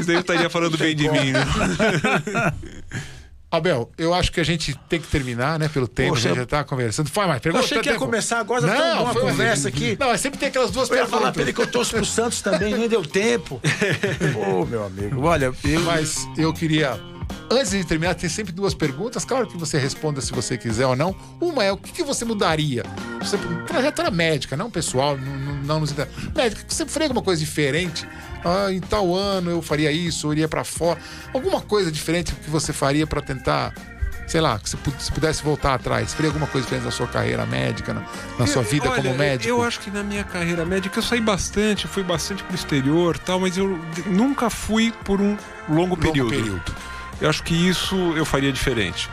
isso 0.00 0.10
aí 0.10 0.16
eu 0.16 0.20
estaria 0.20 0.48
falando 0.48 0.78
bem 0.78 0.96
de 0.96 1.06
mim. 1.10 1.32
né? 1.32 1.44
Abel, 3.56 3.90
eu 3.96 4.12
acho 4.14 4.30
que 4.32 4.40
a 4.40 4.44
gente 4.44 4.74
tem 4.88 5.00
que 5.00 5.06
terminar, 5.08 5.58
né? 5.58 5.68
Pelo 5.68 5.86
tempo, 5.88 6.10
Poxa, 6.10 6.26
a 6.28 6.30
gente 6.30 6.38
já 6.40 6.46
tá 6.46 6.64
conversando. 6.64 7.08
Faz 7.10 7.26
mais 7.28 7.38
Eu 7.38 7.42
pergunta. 7.42 7.64
achei 7.64 7.78
que 7.80 7.88
ia 7.88 7.92
tempo. 7.92 8.04
começar 8.04 8.38
agora, 8.40 8.66
Não, 8.66 9.04
uma 9.04 9.12
foi- 9.12 9.22
conversa 9.22 9.68
aqui. 9.68 9.96
Não, 9.98 10.08
mas 10.08 10.20
sempre 10.20 10.38
tem 10.38 10.48
aquelas 10.48 10.70
duas 10.70 10.88
Eu 10.88 10.96
ia 10.96 11.02
perguntas. 11.02 11.20
falar 11.20 11.32
pra 11.32 11.52
que 11.52 11.60
eu 11.60 11.66
torço 11.66 11.94
pro 11.94 12.04
Santos 12.04 12.40
também, 12.42 12.74
nem 12.74 12.88
deu 12.88 13.02
tempo. 13.02 13.60
Ô, 14.48 14.64
meu 14.64 14.84
amigo, 14.84 15.22
olha, 15.22 15.46
eu... 15.64 15.80
Mas 15.84 16.26
eu 16.36 16.52
queria. 16.52 16.98
Antes 17.50 17.70
de 17.72 17.84
terminar, 17.84 18.14
tem 18.14 18.28
sempre 18.28 18.52
duas 18.52 18.74
perguntas. 18.74 19.24
Claro 19.24 19.46
que 19.46 19.56
você 19.56 19.78
responda 19.78 20.20
se 20.20 20.32
você 20.32 20.56
quiser 20.58 20.86
ou 20.86 20.96
não. 20.96 21.14
Uma 21.40 21.62
é 21.64 21.70
o 21.72 21.76
que, 21.76 21.92
que 21.92 22.02
você 22.02 22.24
mudaria? 22.24 22.82
Você, 23.20 23.36
trajetória 23.66 24.10
médica, 24.10 24.56
não 24.56 24.70
pessoal, 24.70 25.16
não, 25.16 25.36
não, 25.36 25.54
não 25.62 25.80
nos 25.80 25.92
inter- 25.92 26.08
Médica, 26.34 26.64
você 26.68 26.86
faria 26.86 27.06
alguma 27.06 27.22
coisa 27.22 27.40
diferente? 27.40 28.06
Ah, 28.44 28.70
em 28.72 28.80
tal 28.80 29.14
ano 29.14 29.50
eu 29.50 29.62
faria 29.62 29.90
isso, 29.92 30.26
eu 30.26 30.32
iria 30.32 30.48
pra 30.48 30.64
fora. 30.64 30.98
Alguma 31.32 31.60
coisa 31.60 31.90
diferente 31.92 32.32
que 32.34 32.50
você 32.50 32.72
faria 32.72 33.06
pra 33.06 33.22
tentar, 33.22 33.72
sei 34.26 34.40
lá, 34.40 34.58
que 34.58 34.68
você 34.68 34.76
pu- 34.76 34.92
se 34.98 35.10
pudesse 35.12 35.42
voltar 35.42 35.74
atrás? 35.74 36.12
Faria 36.12 36.28
alguma 36.28 36.46
coisa 36.46 36.64
diferente 36.66 36.84
na 36.84 36.90
sua 36.90 37.06
carreira 37.06 37.46
médica, 37.46 37.94
na, 37.94 38.02
na 38.38 38.46
sua 38.46 38.62
vida 38.62 38.90
Olha, 38.90 39.02
como 39.02 39.14
médico? 39.16 39.48
Eu 39.48 39.62
acho 39.62 39.80
que 39.80 39.90
na 39.90 40.02
minha 40.02 40.24
carreira 40.24 40.64
médica 40.66 40.98
eu 40.98 41.02
saí 41.02 41.20
bastante, 41.20 41.86
fui 41.86 42.02
bastante 42.02 42.42
pro 42.44 42.54
exterior 42.54 43.16
tal, 43.18 43.40
mas 43.40 43.56
eu 43.56 43.78
nunca 44.06 44.50
fui 44.50 44.92
por 45.04 45.20
um 45.20 45.36
longo 45.68 45.94
Longo 45.94 45.96
período. 45.96 46.30
período. 46.30 46.74
Eu 47.20 47.28
acho 47.28 47.42
que 47.42 47.54
isso 47.54 47.96
eu 48.16 48.24
faria 48.24 48.52
diferente. 48.52 49.08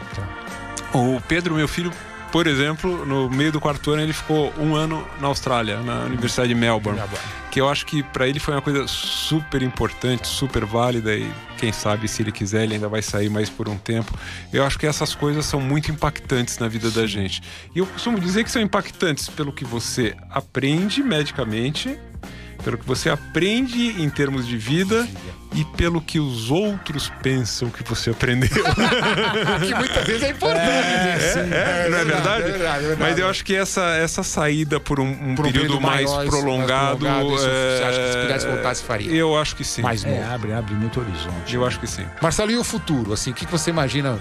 O 0.93 1.21
Pedro, 1.27 1.55
meu 1.55 1.67
filho, 1.67 1.91
por 2.31 2.47
exemplo, 2.47 3.05
no 3.05 3.29
meio 3.29 3.51
do 3.51 3.59
quarto 3.59 3.91
ano, 3.91 4.01
ele 4.01 4.13
ficou 4.13 4.53
um 4.57 4.73
ano 4.73 5.05
na 5.19 5.27
Austrália, 5.27 5.81
na 5.81 6.05
Universidade 6.05 6.47
de 6.49 6.55
Melbourne. 6.55 7.01
Que 7.51 7.59
eu 7.59 7.67
acho 7.67 7.85
que 7.85 8.01
para 8.01 8.25
ele 8.25 8.39
foi 8.39 8.53
uma 8.53 8.61
coisa 8.61 8.87
super 8.87 9.61
importante, 9.61 10.27
super 10.27 10.63
válida 10.63 11.13
e 11.13 11.29
quem 11.57 11.73
sabe 11.73 12.07
se 12.07 12.21
ele 12.21 12.31
quiser 12.31 12.63
ele 12.63 12.75
ainda 12.75 12.87
vai 12.87 13.01
sair 13.01 13.29
mais 13.29 13.49
por 13.49 13.67
um 13.67 13.77
tempo. 13.77 14.17
Eu 14.53 14.65
acho 14.65 14.79
que 14.79 14.87
essas 14.87 15.13
coisas 15.13 15.45
são 15.45 15.59
muito 15.59 15.91
impactantes 15.91 16.57
na 16.57 16.69
vida 16.69 16.89
da 16.89 17.05
gente. 17.05 17.43
E 17.75 17.79
eu 17.79 17.85
costumo 17.85 18.17
dizer 18.17 18.45
que 18.45 18.51
são 18.51 18.61
impactantes 18.61 19.27
pelo 19.27 19.51
que 19.51 19.65
você 19.65 20.15
aprende 20.29 21.03
medicamente, 21.03 21.99
pelo 22.61 22.77
que 22.77 22.85
você 22.85 23.09
aprende 23.09 24.01
em 24.01 24.09
termos 24.09 24.47
de 24.47 24.57
vida 24.57 25.07
e 25.53 25.65
pelo 25.65 25.99
que 26.01 26.19
os 26.19 26.49
outros 26.49 27.11
pensam 27.21 27.69
que 27.69 27.83
você 27.83 28.11
aprendeu. 28.11 28.49
que 29.65 29.75
muitas 29.75 30.05
vezes 30.05 30.23
é 30.23 30.29
importante. 30.29 30.61
É, 31.53 31.87
não 31.89 31.97
é 31.97 32.05
verdade? 32.05 32.43
É 32.43 32.51
verdade, 32.51 32.83
é 32.85 32.87
verdade. 32.87 32.99
Mas 32.99 33.19
eu 33.19 33.27
acho 33.27 33.43
que 33.43 33.55
essa, 33.55 33.81
essa 33.95 34.23
saída 34.23 34.79
por 34.79 34.99
um, 34.99 35.09
um 35.09 35.35
Por 35.35 35.45
um 35.45 35.51
período, 35.51 35.77
período 35.77 35.81
mais, 35.81 36.09
maior, 36.09 36.29
prolongado. 36.29 37.05
mais 37.05 37.17
prolongado, 37.17 37.35
isso 37.35 37.47
é, 37.47 37.77
você 37.77 37.83
acha 37.83 37.99
que 37.99 38.11
se 38.13 38.17
pudesse 38.21 38.47
voltar, 38.47 38.75
se 38.75 38.83
faria? 38.83 39.11
Eu 39.11 39.37
acho 39.37 39.55
que 39.55 39.63
sim. 39.63 39.81
Mais 39.81 40.05
É, 40.05 40.09
novo. 40.19 40.33
abre, 40.33 40.53
abre 40.53 40.73
muito 40.75 40.99
horizonte. 40.99 41.53
Eu 41.55 41.65
acho 41.65 41.79
que 41.79 41.87
sim. 41.87 42.05
Marcelo, 42.21 42.51
e 42.51 42.57
o 42.57 42.63
futuro? 42.63 43.11
Assim, 43.13 43.31
o 43.31 43.33
que 43.33 43.45
você 43.45 43.69
imagina 43.69 44.19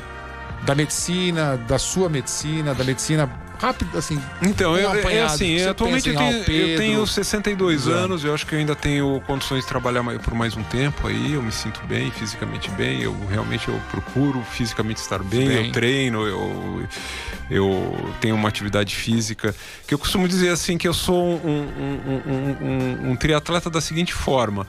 da 0.62 0.74
medicina, 0.74 1.56
da 1.56 1.78
sua 1.78 2.08
medicina, 2.08 2.74
da 2.74 2.84
medicina 2.84 3.30
rápido, 3.60 3.98
assim? 3.98 4.20
Então, 4.42 4.76
eu, 4.76 4.90
é 4.92 4.98
apanhado, 5.00 5.34
assim, 5.34 5.58
você 5.58 5.68
atualmente 5.68 6.08
eu 6.08 6.16
tenho, 6.16 6.32
eu 6.32 6.78
tenho 6.78 7.06
62 7.06 7.82
Exato. 7.82 7.96
anos, 7.96 8.24
eu 8.24 8.32
acho 8.32 8.46
que 8.46 8.54
eu 8.54 8.58
ainda 8.58 8.74
tenho 8.74 9.22
condições 9.26 9.60
de 9.60 9.66
trabalhar 9.66 10.02
por 10.20 10.34
mais 10.34 10.56
um 10.56 10.62
tempo 10.62 11.06
aí, 11.06 11.34
eu 11.34 11.42
me 11.42 11.52
sinto 11.52 11.80
bem, 11.86 12.10
fisicamente 12.10 12.70
bem, 12.70 13.02
eu 13.02 13.14
realmente 13.28 13.68
eu 13.68 13.78
procuro 13.90 14.42
fisicamente 14.50 14.98
estar 15.00 15.22
bem, 15.22 15.46
Bem. 15.48 15.66
eu 15.66 15.72
treino, 15.72 16.26
eu, 16.26 16.88
eu 17.50 18.12
tenho 18.20 18.34
uma 18.34 18.48
atividade 18.48 18.94
física, 18.96 19.54
que 19.86 19.92
eu 19.92 19.98
costumo 19.98 20.26
dizer 20.26 20.48
assim 20.48 20.78
que 20.78 20.88
eu 20.88 20.94
sou 20.94 21.22
um, 21.44 21.68
um- 21.68 23.06
um- 23.06 23.10
um 23.10 23.16
triatleta 23.16 23.68
da 23.68 23.80
seguinte 23.80 24.14
forma. 24.14 24.66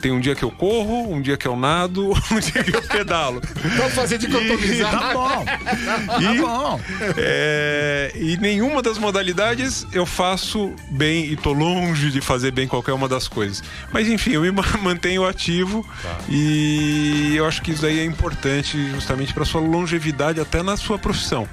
Tenho 0.00 0.14
um 0.14 0.20
dia 0.20 0.34
que 0.34 0.42
eu 0.42 0.50
corro, 0.50 1.12
um 1.12 1.20
dia 1.20 1.36
que 1.36 1.46
eu 1.46 1.54
nado, 1.56 2.10
um 2.32 2.40
dia 2.40 2.64
que 2.64 2.74
eu 2.74 2.82
pedalo. 2.82 3.42
Vamos 3.76 3.92
fazer 3.94 4.18
dicotomizar. 4.18 4.90
Tá 4.90 5.12
bom, 5.12 5.44
tá 5.44 6.34
bom. 6.40 6.80
É, 7.18 8.10
e 8.14 8.36
nenhuma 8.38 8.80
das 8.80 8.96
modalidades 8.98 9.86
eu 9.92 10.06
faço 10.06 10.72
bem 10.90 11.26
e 11.26 11.36
tô 11.36 11.52
longe 11.52 12.10
de 12.10 12.20
fazer 12.20 12.50
bem 12.52 12.66
qualquer 12.66 12.92
uma 12.92 13.08
das 13.08 13.28
coisas. 13.28 13.62
Mas 13.92 14.08
enfim, 14.08 14.30
eu 14.32 14.42
me 14.42 14.50
ma- 14.50 14.64
mantenho 14.82 15.26
ativo 15.26 15.86
e 16.28 17.34
eu 17.36 17.46
acho 17.46 17.60
que 17.62 17.72
isso 17.72 17.84
aí 17.84 17.98
é 18.00 18.04
importante 18.04 18.90
justamente 18.90 19.34
para 19.34 19.44
sua 19.44 19.60
longevidade 19.60 20.40
até 20.40 20.62
na 20.62 20.76
sua 20.76 20.98
profissão. 20.98 21.48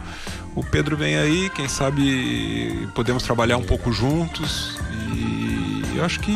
O 0.55 0.63
Pedro 0.63 0.95
vem 0.95 1.17
aí, 1.17 1.49
quem 1.55 1.67
sabe 1.67 2.87
podemos 2.93 3.23
trabalhar 3.23 3.57
um 3.57 3.63
pouco 3.63 3.91
juntos 3.91 4.77
e 5.15 5.97
eu 5.97 6.05
acho 6.05 6.19
que 6.19 6.31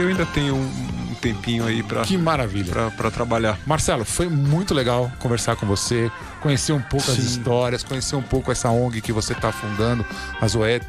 eu 0.00 0.08
ainda 0.08 0.24
tenho 0.26 0.54
um 0.56 0.83
tempinho 1.24 1.64
aí 1.64 1.82
para 1.82 2.02
Que 2.02 2.18
maravilha. 2.18 2.90
para 2.96 3.10
trabalhar. 3.10 3.58
Marcelo, 3.66 4.04
foi 4.04 4.28
muito 4.28 4.74
legal 4.74 5.10
conversar 5.18 5.56
com 5.56 5.66
você, 5.66 6.10
conhecer 6.42 6.72
um 6.72 6.80
pouco 6.82 7.10
as 7.10 7.16
Sim. 7.16 7.22
histórias, 7.22 7.82
conhecer 7.82 8.14
um 8.16 8.22
pouco 8.22 8.52
essa 8.52 8.68
ONG 8.70 9.00
que 9.00 9.12
você 9.12 9.32
está 9.32 9.50
fundando, 9.50 10.04
a 10.40 10.46
Zoé. 10.46 10.80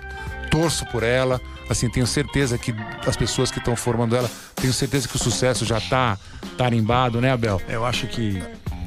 Torço 0.51 0.85
por 0.87 1.03
ela. 1.03 1.39
Assim, 1.69 1.89
tenho 1.89 2.05
certeza 2.05 2.57
que 2.57 2.73
as 3.07 3.15
pessoas 3.17 3.49
que 3.49 3.57
estão 3.59 3.75
formando 3.75 4.15
ela, 4.15 4.29
tenho 4.55 4.71
certeza 4.71 5.07
que 5.07 5.15
o 5.15 5.19
sucesso 5.19 5.65
já 5.65 5.77
está 5.79 6.17
tarimbado, 6.57 7.19
né, 7.19 7.31
Abel? 7.31 7.61
Eu 7.67 7.85
acho 7.85 8.05
que. 8.07 8.41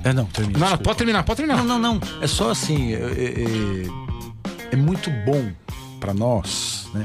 É, 0.05 0.13
não, 0.13 0.25
termina. 0.27 0.59
Não, 0.59 0.71
não, 0.71 0.79
pode 0.79 0.99
terminar, 0.99 1.23
pode 1.25 1.39
terminar. 1.39 1.65
Não, 1.65 1.79
não, 1.79 1.95
não. 1.95 2.01
É 2.23 2.27
só 2.27 2.51
assim. 2.51 2.93
É, 2.95 2.99
é- 2.99 3.43
é- 3.43 4.73
é 4.73 4.77
muito 4.77 5.11
bom 5.27 5.51
pra 5.99 6.15
nós, 6.15 6.87
né? 6.95 7.05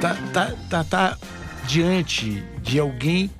Tá, 0.00 0.16
tá, 0.32 0.52
tá, 0.68 0.84
tá 0.84 1.18
diante 1.66 2.42
de 2.62 2.78
alguém 2.78 3.30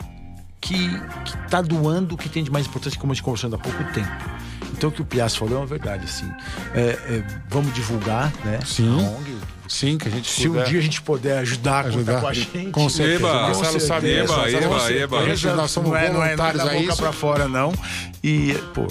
que, 0.60 0.88
que 1.24 1.36
tá 1.48 1.62
doando 1.62 2.14
o 2.14 2.18
que 2.18 2.28
tem 2.28 2.42
de 2.42 2.50
mais 2.50 2.66
importante, 2.66 2.98
como 2.98 3.12
a 3.12 3.14
gente 3.14 3.22
conversando 3.22 3.54
há 3.54 3.58
pouco 3.58 3.82
tempo. 3.92 4.36
Então 4.72 4.90
o 4.90 4.92
que 4.92 5.00
o 5.00 5.04
Piazza 5.04 5.36
falou 5.36 5.54
é 5.54 5.58
uma 5.58 5.66
verdade, 5.66 6.04
assim. 6.04 6.30
É, 6.74 6.80
é, 6.80 7.24
vamos 7.48 7.72
divulgar, 7.72 8.32
né? 8.44 8.60
Sim. 8.64 8.88
a 8.88 9.10
ONG. 9.10 9.36
Sim, 9.68 9.98
que 9.98 10.06
a 10.06 10.10
gente 10.10 10.30
Se 10.30 10.48
um 10.48 10.52
puder 10.52 10.68
dia 10.68 10.78
a 10.78 10.82
gente 10.82 11.02
puder 11.02 11.38
ajudar, 11.38 11.86
ajudar 11.86 12.20
com 12.20 12.28
a 12.28 12.32
gente. 12.32 12.70
Com 12.70 12.88
certeza. 12.88 13.26
Eba, 13.26 13.42
Marcelo 13.42 13.72
com 13.72 13.80
sabe 13.80 14.06
certeza. 14.06 14.22
isso. 14.22 14.32
Eba, 14.32 14.36
Marcelo, 14.42 14.64
eba, 14.64 14.80
certeza. 14.80 15.04
eba. 15.04 15.18
A 15.18 15.34
gente, 15.34 15.46
nós 15.56 15.70
somos 15.70 15.90
não 15.90 15.96
é, 15.96 16.08
não 16.08 16.08
é, 16.08 16.12
não 16.12 16.22
é 16.24 16.36
voluntários 16.36 16.64
da 16.64 16.70
a 16.70 16.80
boca 16.80 16.96
pra 16.96 17.12
fora, 17.12 17.48
não. 17.48 17.72
E, 18.22 18.54
pô, 18.74 18.86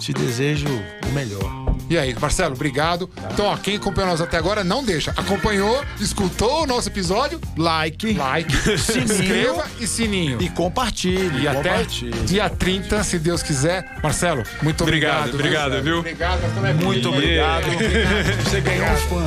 te 0.00 0.12
desejo 0.12 0.66
o 1.06 1.12
melhor. 1.12 1.60
E 1.88 1.98
aí, 1.98 2.14
Marcelo, 2.20 2.54
obrigado. 2.54 3.10
Então, 3.32 3.46
ó, 3.46 3.56
quem 3.56 3.76
acompanhou 3.76 4.10
nós 4.10 4.20
até 4.20 4.36
agora, 4.38 4.62
não 4.62 4.84
deixa. 4.84 5.10
Acompanhou, 5.16 5.84
escutou 6.00 6.62
o 6.62 6.66
nosso 6.66 6.88
episódio? 6.88 7.40
Like. 7.56 8.12
Like, 8.14 8.56
se 8.56 8.78
Sininho. 8.78 9.12
inscreva 9.12 9.66
e 9.80 9.86
sininho. 9.86 10.40
E 10.40 10.48
compartilhe. 10.50 11.42
E 11.42 11.48
até 11.48 11.70
compartilhe. 11.70 12.20
dia 12.26 12.48
30, 12.48 13.02
se 13.02 13.18
Deus 13.18 13.42
quiser. 13.42 13.96
Marcelo, 14.02 14.44
muito 14.62 14.84
Obrigado, 14.84 15.34
obrigado. 15.34 15.74
obrigado, 15.74 15.82
viu? 15.82 15.98
Obrigado, 15.98 16.40
nós 16.42 16.52
também. 16.54 16.74
Muito 16.74 17.08
obrigado. 17.08 17.64
Você 18.44 18.60
ganhou 18.60 18.86
um 18.86 18.96
fã. 18.96 19.26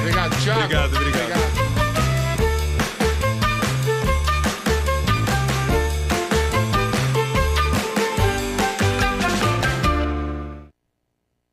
Obrigado, 0.00 0.36
Thiago. 0.42 0.60
Obrigado, 0.62 0.96
obrigado. 0.96 1.49